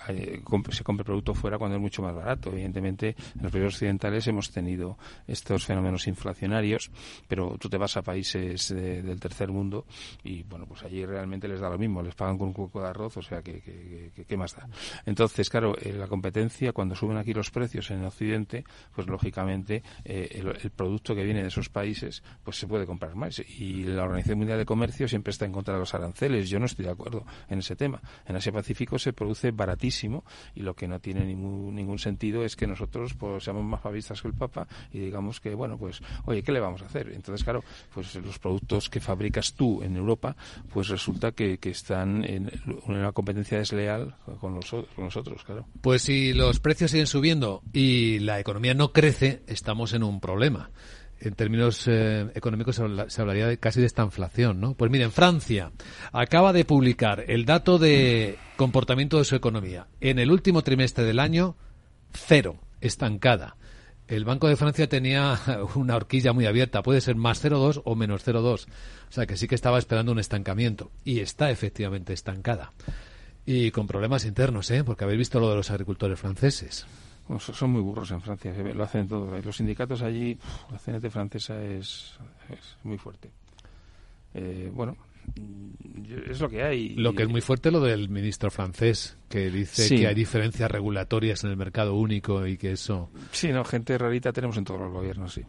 se 0.72 0.84
compre 0.86 1.04
producto 1.04 1.34
fuera 1.34 1.58
cuando 1.58 1.76
es 1.76 1.82
mucho 1.82 2.02
más 2.02 2.16
barato. 2.16 2.52
Evidentemente, 2.54 3.18
en 3.36 3.44
los 3.44 3.52
países 3.52 3.74
occidentales 3.74 4.26
hemos 4.28 4.50
tenido 4.50 4.98
estos 5.28 5.66
fenómenos 5.66 6.08
inflacionarios, 6.08 6.90
pero 7.28 7.58
tú 7.60 7.68
te 7.70 7.78
vas 7.78 7.98
a 7.98 8.02
países 8.02 8.70
del 8.70 9.20
tercer 9.20 9.52
mundo 9.52 9.86
y, 10.24 10.44
bueno, 10.44 10.66
pues 10.66 10.84
allí 10.84 11.06
realmente 11.06 11.50
les 11.50 11.60
da 11.60 11.70
lo 11.70 11.78
mismo, 11.78 12.02
les 12.02 12.16
pagan 12.16 12.38
con 12.38 12.48
un 12.48 12.54
poco 12.54 12.82
de 12.82 12.88
arroz, 12.88 13.18
o 13.18 13.22
sea, 13.22 13.42
que, 13.42 14.10
¿qué 14.26 14.38
más 14.38 14.56
da? 14.56 14.70
Entonces, 15.06 15.50
claro, 15.50 15.76
eh, 15.82 15.92
la 15.92 16.08
competencia, 16.08 16.72
cuando 16.72 16.96
suben 16.96 17.18
aquí 17.18 17.34
los 17.34 17.52
precios 17.52 17.92
en 17.92 18.06
Occidente, 18.06 18.64
pues 18.96 19.06
lógicamente 19.08 19.84
el, 20.06 20.48
el 20.64 20.72
producto 20.72 21.14
que 21.14 21.26
viene 21.26 21.42
de 21.42 21.50
esos 21.50 21.68
países, 21.68 22.24
pues 22.42 22.53
pues 22.54 22.60
se 22.60 22.68
puede 22.68 22.86
comprar 22.86 23.16
más. 23.16 23.40
Y 23.58 23.84
la 23.84 24.04
Organización 24.04 24.38
Mundial 24.38 24.60
de 24.60 24.66
Comercio 24.66 25.08
siempre 25.08 25.32
está 25.32 25.46
en 25.46 25.52
contra 25.52 25.74
de 25.74 25.80
los 25.80 25.94
aranceles. 25.96 26.50
Yo 26.50 26.60
no 26.60 26.68
estoy 26.68 26.86
de 26.86 26.92
acuerdo 26.92 27.26
en 27.50 27.60
ese 27.60 27.76
tema. 27.76 28.00
En 28.28 28.36
Asia 28.36 28.52
Pacífico 28.52 29.00
se 29.00 29.12
produce 29.12 29.50
baratísimo 29.50 30.24
y 30.54 30.62
lo 30.62 30.76
que 30.76 30.88
no 30.88 31.00
tiene 31.00 31.26
ningún, 31.26 31.74
ningún 31.74 31.98
sentido 31.98 32.46
es 32.46 32.56
que 32.56 32.68
nosotros 32.68 33.16
pues, 33.16 33.44
seamos 33.44 33.64
más 33.66 33.82
favistas 33.82 34.22
que 34.22 34.28
el 34.28 34.36
Papa 34.36 34.68
y 34.92 35.00
digamos 35.00 35.40
que, 35.40 35.56
bueno, 35.56 35.80
pues, 35.80 36.00
oye, 36.26 36.44
¿qué 36.44 36.52
le 36.52 36.60
vamos 36.60 36.84
a 36.84 36.86
hacer? 36.86 37.10
Entonces, 37.10 37.44
claro, 37.44 37.64
pues 37.92 38.14
los 38.18 38.38
productos 38.38 38.88
que 38.88 39.00
fabricas 39.00 39.56
tú 39.56 39.82
en 39.82 39.98
Europa, 39.98 40.36
pues 40.72 40.90
resulta 40.90 41.32
que, 41.32 41.58
que 41.58 41.72
están 41.72 42.24
en 42.24 42.52
una 42.86 43.14
competencia 43.14 43.58
desleal 43.58 44.16
con, 44.40 44.54
los, 44.54 44.70
con 44.70 45.06
nosotros, 45.06 45.44
claro. 45.44 45.66
Pues 45.82 46.04
si 46.04 46.34
los 46.34 46.60
precios 46.60 46.92
siguen 46.92 47.08
subiendo 47.08 47.64
y 47.74 48.20
la 48.20 48.40
economía 48.40 48.76
no 48.76 48.92
crece, 48.92 49.42
estamos 49.48 49.94
en 49.94 50.04
un 50.04 50.20
problema 50.20 50.70
en 51.24 51.36
términos 51.36 51.88
eh, 51.88 52.30
económicos 52.36 52.82
se 53.08 53.22
hablaría 53.22 53.48
de, 53.48 53.58
casi 53.58 53.80
de 53.80 53.86
esta 53.86 54.04
inflación, 54.04 54.60
¿no? 54.60 54.74
Pues 54.74 54.92
miren, 54.92 55.12
Francia 55.12 55.72
acaba 56.12 56.52
de 56.52 56.66
publicar 56.66 57.24
el 57.28 57.46
dato 57.46 57.80
de 57.80 58.38
comportamiento 58.58 59.18
de 59.18 59.24
su 59.24 59.36
economía. 59.36 59.88
En 60.02 60.20
el 60.20 60.32
último 60.32 60.64
trimestre 60.64 61.06
del 61.06 61.20
año, 61.20 61.56
cero, 62.12 62.60
estancada. 62.82 63.56
El 64.10 64.26
Banco 64.26 64.50
de 64.50 64.58
Francia 64.58 64.90
tenía 64.90 65.40
una 65.76 65.96
horquilla 65.96 66.34
muy 66.34 66.46
abierta, 66.46 66.84
puede 66.84 67.00
ser 67.00 67.16
más 67.16 67.44
0,2 67.44 67.82
o 67.86 67.96
menos 67.96 68.28
0,2. 68.28 68.66
O 68.66 68.68
sea 69.10 69.26
que 69.26 69.38
sí 69.38 69.48
que 69.48 69.56
estaba 69.56 69.80
esperando 69.80 70.12
un 70.12 70.20
estancamiento. 70.20 70.92
Y 71.06 71.22
está 71.22 71.52
efectivamente 71.52 72.12
estancada. 72.12 72.74
Y 73.46 73.72
con 73.72 73.88
problemas 73.88 74.26
internos, 74.26 74.70
¿eh? 74.72 74.84
Porque 74.84 75.06
habéis 75.06 75.20
visto 75.20 75.40
lo 75.40 75.50
de 75.50 75.56
los 75.56 75.72
agricultores 75.72 76.20
franceses 76.20 76.86
son 77.40 77.72
muy 77.72 77.82
burros 77.82 78.12
en 78.12 78.22
Francia, 78.22 78.54
lo 78.54 78.84
hacen 78.84 79.08
todo. 79.08 79.40
Los 79.42 79.58
sindicatos 79.58 80.02
allí, 80.02 80.38
la 80.72 80.78
CNT 80.78 81.10
francesa 81.10 81.62
es, 81.64 82.18
muy 82.84 82.98
fuerte. 82.98 83.32
Eh, 84.34 84.70
bueno, 84.74 84.98
es 86.30 86.40
lo 86.40 86.50
que 86.50 86.64
hay. 86.64 86.96
Lo 86.96 87.14
que 87.14 87.24
es 87.24 87.30
muy 87.30 87.42
fuerte 87.42 87.72
lo 87.72 87.80
del 87.80 88.10
ministro 88.10 88.52
francés, 88.52 89.18
que 89.30 89.50
dice 89.50 89.96
que 89.96 90.08
hay 90.08 90.16
diferencias 90.16 90.70
regulatorias 90.70 91.44
en 91.44 91.52
el 91.52 91.58
mercado 91.58 91.96
único 91.96 92.46
y 92.46 92.58
que 92.58 92.74
eso... 92.74 93.10
Sí, 93.32 93.52
no, 93.52 93.64
gente 93.64 93.98
rarita 93.98 94.34
tenemos 94.34 94.58
en 94.58 94.66
todos 94.66 94.82
los 94.82 94.92
gobiernos, 94.92 95.34
sí. 95.34 95.44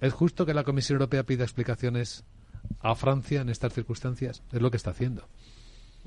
¿Es 0.00 0.12
justo 0.12 0.46
que 0.46 0.54
la 0.54 0.64
Comisión 0.64 0.96
Europea 0.96 1.24
pida 1.24 1.44
explicaciones 1.44 2.24
a 2.80 2.94
Francia 2.94 3.40
en 3.40 3.48
estas 3.48 3.72
circunstancias? 3.72 4.42
Es 4.52 4.62
lo 4.62 4.70
que 4.70 4.76
está 4.76 4.90
haciendo. 4.90 5.28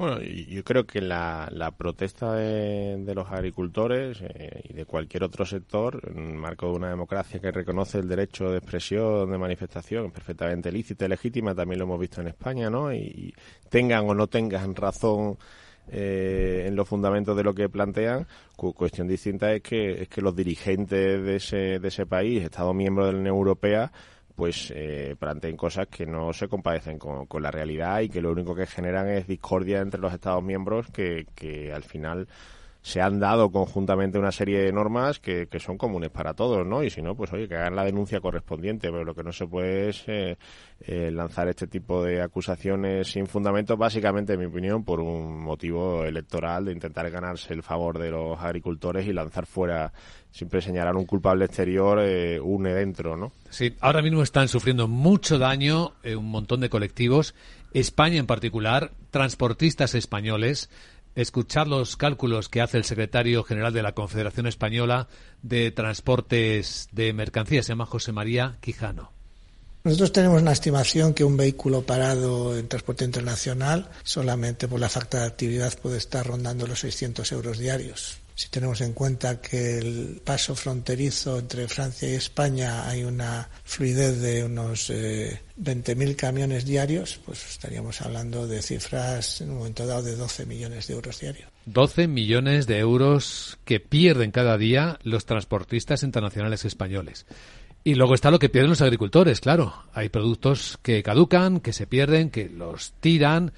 Bueno, 0.02 0.20
yo 0.20 0.64
creo 0.64 0.88
que 0.88 1.00
la, 1.00 1.76
protesta 1.78 2.34
de, 2.34 3.14
los 3.14 3.30
agricultores 3.30 4.18
eh, 4.20 4.64
y 4.68 4.74
de 4.74 4.86
cualquier 4.86 5.24
otro 5.24 5.46
sector, 5.46 6.02
en 6.08 6.30
el 6.30 6.38
marco 6.38 6.66
de 6.66 6.78
una 6.78 6.90
democracia 6.90 7.40
que 7.40 7.52
reconoce 7.52 8.00
el 8.00 8.08
derecho 8.08 8.50
de 8.50 8.58
expresión, 8.58 9.30
de 9.30 9.38
manifestación, 9.38 10.10
perfectamente 10.10 10.72
lícita 10.72 11.06
y 11.06 11.10
legítima, 11.10 11.54
también 11.54 11.78
lo 11.78 11.86
hemos 11.86 12.00
visto 12.00 12.20
en 12.20 12.30
España, 12.30 12.68
¿no? 12.68 12.92
Y, 12.92 13.32
tengan 13.70 14.10
o 14.10 14.16
no 14.16 14.26
tengan 14.26 14.74
razón 14.74 15.38
eh, 15.92 16.66
en 16.66 16.76
los 16.76 16.88
fundamentos 16.88 17.38
de 17.38 17.44
lo 17.44 17.54
que 17.54 17.70
plantean. 17.70 18.26
cuestión 18.56 19.08
distinta 19.08 19.54
es 19.54 19.62
que, 19.62 20.02
es 20.02 20.10
que 20.10 20.22
los 20.22 20.36
dirigentes 20.36 21.24
de 21.24 21.36
ese, 21.36 21.78
de 21.78 21.88
ese 21.90 22.08
país, 22.08 22.42
Estado 22.42 22.74
miembro 22.74 23.06
de 23.06 23.14
la 23.14 23.20
Unión 23.20 23.36
Europea, 23.36 23.92
pues 24.36 24.72
eh, 24.76 25.16
planteen 25.20 25.58
cosas 25.58 25.88
que 25.88 26.06
no 26.06 26.34
se 26.34 26.48
compadecen 26.48 26.98
con, 26.98 27.28
la 27.42 27.52
realidad 27.52 28.02
y 28.02 28.10
que 28.10 28.22
lo 28.22 28.32
único 28.32 28.56
que 28.56 28.66
generan 28.66 29.10
es 29.10 29.28
discordia 29.28 29.80
entre 29.80 30.00
los 30.00 30.14
Estados 30.14 30.44
miembros 30.44 30.88
que, 30.92 31.28
que 31.36 31.72
al 31.74 31.84
final 31.84 32.28
se 32.82 33.00
han 33.00 33.20
dado 33.20 33.52
conjuntamente 33.52 34.18
una 34.18 34.32
serie 34.32 34.60
de 34.60 34.72
normas 34.72 35.20
que, 35.20 35.48
que, 35.48 35.60
son 35.60 35.78
comunes 35.78 36.10
para 36.10 36.34
todos, 36.34 36.66
¿no? 36.66 36.84
Y 36.84 36.90
si 36.90 37.02
no, 37.02 37.16
pues 37.16 37.32
oye, 37.32 37.48
que 37.48 37.56
hagan 37.56 37.76
la 37.76 37.84
denuncia 37.84 38.20
correspondiente, 38.20 38.90
pero 38.90 39.04
lo 39.04 39.14
que 39.14 39.24
no 39.24 39.32
se 39.32 39.46
puede 39.46 39.90
es 39.90 40.04
eh, 40.08 40.38
eh, 40.88 41.12
lanzar 41.12 41.48
este 41.48 41.68
tipo 41.68 42.04
de 42.04 42.24
acusaciones 42.24 43.12
sin 43.12 43.28
fundamento, 43.28 43.78
básicamente, 43.78 44.34
en 44.34 44.40
mi 44.40 44.46
opinión, 44.46 44.84
por 44.84 45.00
un 45.00 45.44
motivo 45.44 46.04
electoral 46.06 46.66
de 46.66 46.72
intentar 46.72 47.08
ganarse 47.12 47.54
el 47.54 47.62
favor 47.62 48.00
de 48.00 48.10
los 48.10 48.40
agricultores 48.40 49.06
y 49.06 49.14
lanzar 49.14 49.46
fuera, 49.46 49.94
siempre 50.32 50.60
señalar 50.60 50.96
un 50.96 51.06
culpable 51.06 51.46
exterior, 51.46 52.00
eh, 52.02 52.40
une 52.40 52.74
dentro, 52.74 53.16
¿no? 53.16 53.32
Sí, 53.52 53.76
ahora 53.80 54.02
mismo 54.02 54.24
están 54.24 54.48
sufriendo 54.48 54.88
mucho 54.88 55.38
daño 55.38 55.94
un 56.04 56.32
montón 56.32 56.62
de 56.62 56.70
colectivos, 56.70 57.36
España 57.74 58.18
en 58.18 58.26
particular, 58.26 58.92
transportistas 59.12 59.94
españoles, 59.94 60.70
escuchar 61.16 61.68
los 61.68 61.98
cálculos 61.98 62.50
que 62.50 62.62
hace 62.62 62.78
el 62.78 62.84
secretario 62.84 63.44
general 63.44 63.74
de 63.74 63.84
la 63.84 63.94
Confederación 63.94 64.48
Española 64.48 65.08
de 65.42 65.72
Transportes 65.72 66.90
de 66.92 67.14
Mercancías, 67.14 67.66
se 67.66 67.74
llama 67.74 67.86
José 67.86 68.12
María 68.12 68.58
Quijano. 68.62 69.12
Nosotros 69.84 70.12
tenemos 70.12 70.42
una 70.42 70.52
estimación 70.52 71.16
que 71.16 71.24
un 71.24 71.38
vehículo 71.38 71.82
parado 71.82 72.56
en 72.56 72.68
transporte 72.68 73.04
internacional, 73.04 73.90
solamente 74.04 74.68
por 74.68 74.80
la 74.80 74.90
falta 74.90 75.22
de 75.22 75.26
actividad, 75.26 75.74
puede 75.80 75.98
estar 75.98 76.26
rondando 76.26 76.68
los 76.68 76.82
600 76.82 77.32
euros 77.32 77.58
diarios. 77.58 78.18
Si 78.42 78.50
tenemos 78.50 78.82
en 78.82 78.94
cuenta 78.94 79.40
que 79.40 79.78
el 79.78 80.20
paso 80.26 80.56
fronterizo 80.56 81.38
entre 81.38 81.68
Francia 81.68 82.10
y 82.10 82.16
España 82.16 82.90
hay 82.90 83.04
una 83.04 83.48
fluidez 83.64 84.20
de 84.20 84.44
unos 84.44 84.90
20.000 84.90 86.10
eh, 86.10 86.16
camiones 86.16 86.66
diarios, 86.66 87.20
pues 87.24 87.48
estaríamos 87.48 88.02
hablando 88.02 88.48
de 88.48 88.64
cifras 88.64 89.42
en 89.42 89.52
un 89.52 89.60
momento 89.60 89.86
dado 89.86 90.02
de 90.02 90.16
12 90.16 90.48
millones 90.48 90.88
de 90.88 90.96
euros 90.96 91.20
diarios. 91.20 91.52
12 91.68 92.08
millones 92.08 92.66
de 92.66 92.80
euros 92.80 93.60
que 93.64 93.80
pierden 93.80 94.32
cada 94.32 94.58
día 94.58 94.98
los 95.04 95.28
transportistas 95.28 96.02
internacionales 96.02 96.66
españoles. 96.66 97.28
Y 97.84 97.94
luego 97.94 98.16
está 98.16 98.32
lo 98.32 98.40
que 98.40 98.50
pierden 98.50 98.72
los 98.72 98.82
agricultores, 98.82 99.40
claro. 99.40 99.84
Hay 99.94 100.10
productos 100.10 100.80
que 100.82 101.04
caducan, 101.04 101.60
que 101.60 101.74
se 101.74 101.86
pierden, 101.86 102.32
que 102.32 102.50
los 102.50 102.94
tiran. 103.02 103.54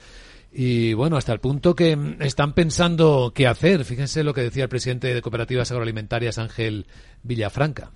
Y 0.55 0.93
bueno, 0.93 1.17
hasta 1.17 1.33
el 1.33 1.39
punto 1.39 1.75
que 1.75 1.97
están 2.19 2.53
pensando 2.53 3.31
qué 3.33 3.47
hacer. 3.47 3.85
Fíjense 3.85 4.23
lo 4.23 4.35
que 4.35 4.41
decía 4.41 4.63
el 4.63 4.69
presidente 4.69 5.11
de 5.11 5.21
Cooperativas 5.21 5.71
Agroalimentarias, 5.71 6.37
Ángel 6.37 6.85
Villafranca. 7.23 7.91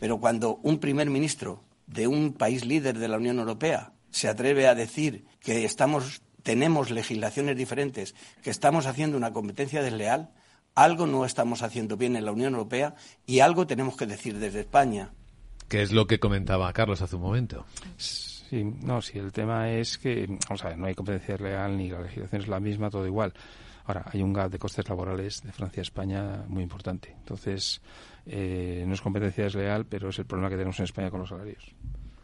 Pero 0.00 0.20
cuando 0.20 0.56
un 0.62 0.78
primer 0.80 1.08
ministro 1.08 1.64
de 1.86 2.06
un 2.06 2.34
país 2.34 2.66
líder 2.66 2.98
de 2.98 3.08
la 3.08 3.16
Unión 3.16 3.38
Europea 3.38 3.92
se 4.10 4.28
atreve 4.28 4.68
a 4.68 4.74
decir 4.74 5.24
que 5.40 5.64
estamos, 5.64 6.20
tenemos 6.42 6.90
legislaciones 6.90 7.56
diferentes, 7.56 8.14
que 8.42 8.50
estamos 8.50 8.84
haciendo 8.84 9.16
una 9.16 9.32
competencia 9.32 9.82
desleal, 9.82 10.30
algo 10.74 11.06
no 11.06 11.24
estamos 11.24 11.62
haciendo 11.62 11.96
bien 11.96 12.16
en 12.16 12.26
la 12.26 12.32
Unión 12.32 12.52
Europea 12.52 12.96
y 13.26 13.40
algo 13.40 13.66
tenemos 13.66 13.96
que 13.96 14.06
decir 14.06 14.38
desde 14.38 14.60
España. 14.60 15.12
Que 15.68 15.82
es 15.82 15.90
lo 15.90 16.06
que 16.06 16.20
comentaba 16.20 16.72
Carlos 16.74 17.00
hace 17.00 17.16
un 17.16 17.22
momento. 17.22 17.64
Sí, 18.54 18.62
no, 18.62 19.02
si 19.02 19.18
el 19.18 19.32
tema 19.32 19.68
es 19.68 19.98
que, 19.98 20.28
vamos 20.48 20.64
a 20.64 20.68
ver, 20.68 20.78
no 20.78 20.86
hay 20.86 20.94
competencia 20.94 21.36
real 21.36 21.76
ni 21.76 21.90
la 21.90 22.02
legislación 22.02 22.40
es 22.40 22.46
la 22.46 22.60
misma, 22.60 22.88
todo 22.88 23.04
igual. 23.04 23.32
Ahora, 23.86 24.04
hay 24.12 24.22
un 24.22 24.32
gap 24.32 24.48
de 24.48 24.60
costes 24.60 24.88
laborales 24.88 25.42
de 25.42 25.50
Francia 25.50 25.80
a 25.80 25.82
España 25.82 26.44
muy 26.46 26.62
importante. 26.62 27.16
Entonces, 27.18 27.82
eh, 28.26 28.84
no 28.86 28.94
es 28.94 29.00
competencia 29.00 29.42
desleal, 29.42 29.86
pero 29.86 30.10
es 30.10 30.20
el 30.20 30.26
problema 30.26 30.50
que 30.50 30.54
tenemos 30.54 30.78
en 30.78 30.84
España 30.84 31.10
con 31.10 31.18
los 31.18 31.30
salarios. 31.30 31.74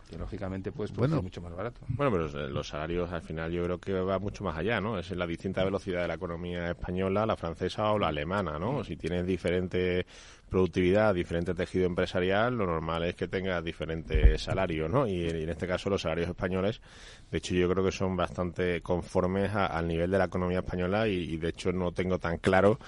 que 0.09 0.19
lógicamente 0.19 0.71
puedes 0.71 0.93
producir 0.93 1.21
mucho 1.21 1.41
más 1.41 1.53
barato. 1.53 1.81
Bueno, 1.89 2.13
pero 2.13 2.49
los 2.49 2.69
salarios 2.69 3.13
al 3.13 3.23
final 3.23 3.51
yo 3.51 3.65
creo 3.65 3.79
que 3.79 3.93
va 3.93 4.19
mucho 4.21 4.45
más 4.45 4.57
allá, 4.57 4.81
¿no? 4.81 4.99
Es 4.99 5.11
la 5.11 5.27
distinta 5.27 5.65
velocidad 5.65 6.03
de 6.03 6.09
la 6.09 6.15
economía 6.15 6.71
española, 6.71 7.27
la 7.27 7.37
francesa 7.37 7.91
o 7.93 7.99
la 7.99 8.09
alemana, 8.09 8.59
¿no? 8.59 8.83
Si 8.85 8.97
tienes 8.97 9.27
diferente 9.27 10.07
productividad, 10.51 11.15
diferente 11.15 11.55
tejido 11.55 11.87
empresarial, 11.87 12.57
lo 12.57 12.67
normal 12.67 13.05
es 13.05 13.15
que 13.15 13.29
tengas 13.29 13.65
diferentes 13.65 14.43
salarios, 14.43 14.91
¿no? 14.91 15.07
Y, 15.07 15.29
en 15.29 15.49
este 15.49 15.67
caso 15.67 15.89
los 15.89 16.03
salarios 16.03 16.29
españoles, 16.29 16.81
de 17.31 17.39
hecho 17.39 17.55
yo 17.55 17.71
creo 17.71 17.85
que 17.85 17.93
son 17.93 18.17
bastante 18.17 18.83
conformes 18.83 19.55
al 19.55 19.87
nivel 19.87 20.11
de 20.11 20.19
la 20.19 20.25
economía 20.25 20.59
española 20.59 21.07
y 21.09 21.37
de 21.37 21.49
hecho 21.49 21.73
no 21.73 21.93
tengo 21.93 22.19
tan 22.19 22.39
claro 22.39 22.79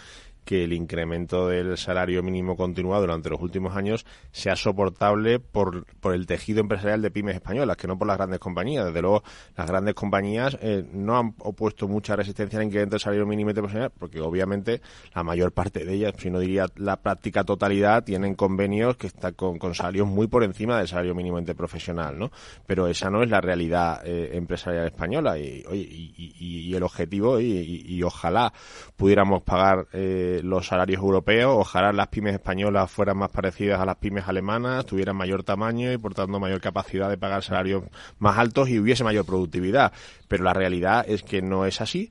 que 0.44 0.64
el 0.64 0.72
incremento 0.72 1.48
del 1.48 1.76
salario 1.78 2.22
mínimo 2.22 2.56
continuado 2.56 3.02
durante 3.02 3.30
los 3.30 3.40
últimos 3.40 3.76
años 3.76 4.04
sea 4.32 4.56
soportable 4.56 5.38
por, 5.38 5.86
por 6.00 6.14
el 6.14 6.26
tejido 6.26 6.60
empresarial 6.60 7.02
de 7.02 7.10
pymes 7.10 7.36
españolas, 7.36 7.76
que 7.76 7.86
no 7.86 7.98
por 7.98 8.08
las 8.08 8.16
grandes 8.16 8.40
compañías. 8.40 8.86
Desde 8.86 9.02
luego, 9.02 9.22
las 9.56 9.66
grandes 9.66 9.94
compañías 9.94 10.58
eh, 10.60 10.84
no 10.92 11.18
han 11.18 11.34
opuesto 11.38 11.88
mucha 11.88 12.16
resistencia 12.16 12.58
al 12.58 12.66
incremento 12.66 12.94
del 12.94 13.00
salario 13.00 13.26
mínimo 13.26 13.50
interprofesional, 13.50 13.92
porque 13.98 14.20
obviamente 14.20 14.80
la 15.14 15.22
mayor 15.22 15.52
parte 15.52 15.84
de 15.84 15.94
ellas, 15.94 16.14
si 16.18 16.30
no 16.30 16.38
diría 16.38 16.66
la 16.76 16.96
práctica 16.96 17.44
totalidad, 17.44 18.04
tienen 18.04 18.34
convenios 18.34 18.96
que 18.96 19.06
están 19.06 19.34
con, 19.34 19.58
con 19.58 19.74
salarios 19.74 20.08
muy 20.08 20.26
por 20.26 20.44
encima 20.44 20.78
del 20.78 20.88
salario 20.88 21.14
mínimo 21.14 21.38
interprofesional, 21.38 22.18
¿no? 22.18 22.30
Pero 22.66 22.88
esa 22.88 23.10
no 23.10 23.22
es 23.22 23.30
la 23.30 23.40
realidad 23.40 24.02
eh, 24.04 24.30
empresarial 24.32 24.86
española 24.86 25.38
y, 25.38 25.62
y, 25.72 26.34
y, 26.38 26.74
el 26.74 26.82
objetivo, 26.82 27.40
y, 27.40 28.02
ojalá 28.02 28.52
pudiéramos 28.96 29.42
pagar 29.42 29.86
eh, 29.92 30.31
los 30.42 30.66
salarios 30.66 31.00
europeos, 31.00 31.54
ojalá 31.54 31.92
las 31.92 32.08
pymes 32.08 32.34
españolas 32.34 32.90
fueran 32.90 33.18
más 33.18 33.30
parecidas 33.30 33.80
a 33.80 33.84
las 33.84 33.96
pymes 33.96 34.28
alemanas, 34.28 34.86
tuvieran 34.86 35.16
mayor 35.16 35.42
tamaño 35.42 35.92
y 35.92 35.98
por 35.98 36.14
tanto 36.14 36.38
mayor 36.40 36.60
capacidad 36.60 37.10
de 37.10 37.18
pagar 37.18 37.42
salarios 37.42 37.84
más 38.18 38.38
altos 38.38 38.68
y 38.68 38.78
hubiese 38.78 39.04
mayor 39.04 39.26
productividad. 39.26 39.92
Pero 40.28 40.44
la 40.44 40.54
realidad 40.54 41.04
es 41.06 41.22
que 41.22 41.42
no 41.42 41.66
es 41.66 41.80
así. 41.80 42.10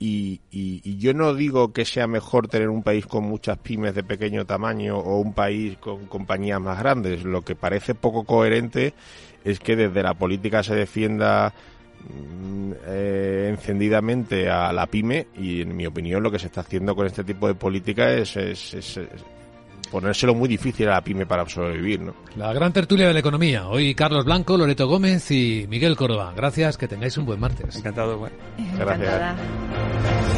Y, 0.00 0.40
yo 0.98 1.12
no 1.12 1.34
digo 1.34 1.72
que 1.72 1.84
sea 1.84 2.06
mejor 2.06 2.46
tener 2.46 2.68
un 2.68 2.84
país 2.84 3.06
con 3.06 3.24
muchas 3.24 3.58
pymes 3.58 3.94
de 3.94 4.04
pequeño 4.04 4.44
tamaño 4.44 4.96
o 4.96 5.18
un 5.18 5.32
país 5.32 5.76
con 5.78 6.06
compañías 6.06 6.60
más 6.60 6.78
grandes. 6.78 7.24
Lo 7.24 7.42
que 7.42 7.56
parece 7.56 7.94
poco 7.94 8.24
coherente 8.24 8.94
es 9.44 9.58
que 9.58 9.74
desde 9.74 10.02
la 10.02 10.14
política 10.14 10.62
se 10.62 10.74
defienda 10.74 11.52
eh, 12.86 13.48
encendidamente 13.50 14.48
a 14.48 14.72
la 14.72 14.86
pyme 14.86 15.28
y 15.36 15.62
en 15.62 15.76
mi 15.76 15.86
opinión 15.86 16.22
lo 16.22 16.30
que 16.30 16.38
se 16.38 16.46
está 16.46 16.62
haciendo 16.62 16.94
con 16.94 17.06
este 17.06 17.24
tipo 17.24 17.46
de 17.46 17.54
política 17.54 18.12
es, 18.12 18.36
es, 18.36 19.00
ponérselo 19.90 20.34
muy 20.34 20.48
difícil 20.48 20.88
a 20.88 20.92
la 20.92 21.00
pyme 21.02 21.26
para 21.26 21.48
sobrevivir. 21.48 22.00
¿no? 22.00 22.14
La 22.36 22.52
gran 22.52 22.72
tertulia 22.72 23.08
de 23.08 23.14
la 23.14 23.20
economía. 23.20 23.68
Hoy 23.68 23.94
Carlos 23.94 24.24
Blanco, 24.24 24.56
Loreto 24.56 24.86
Gómez 24.86 25.30
y 25.30 25.66
Miguel 25.68 25.96
Córdoba. 25.96 26.32
Gracias, 26.36 26.76
que 26.76 26.88
tengáis 26.88 27.16
un 27.18 27.26
buen 27.26 27.40
martes. 27.40 27.76
Encantado. 27.76 28.18
Bueno. 28.18 28.36
Gracias. 28.78 30.37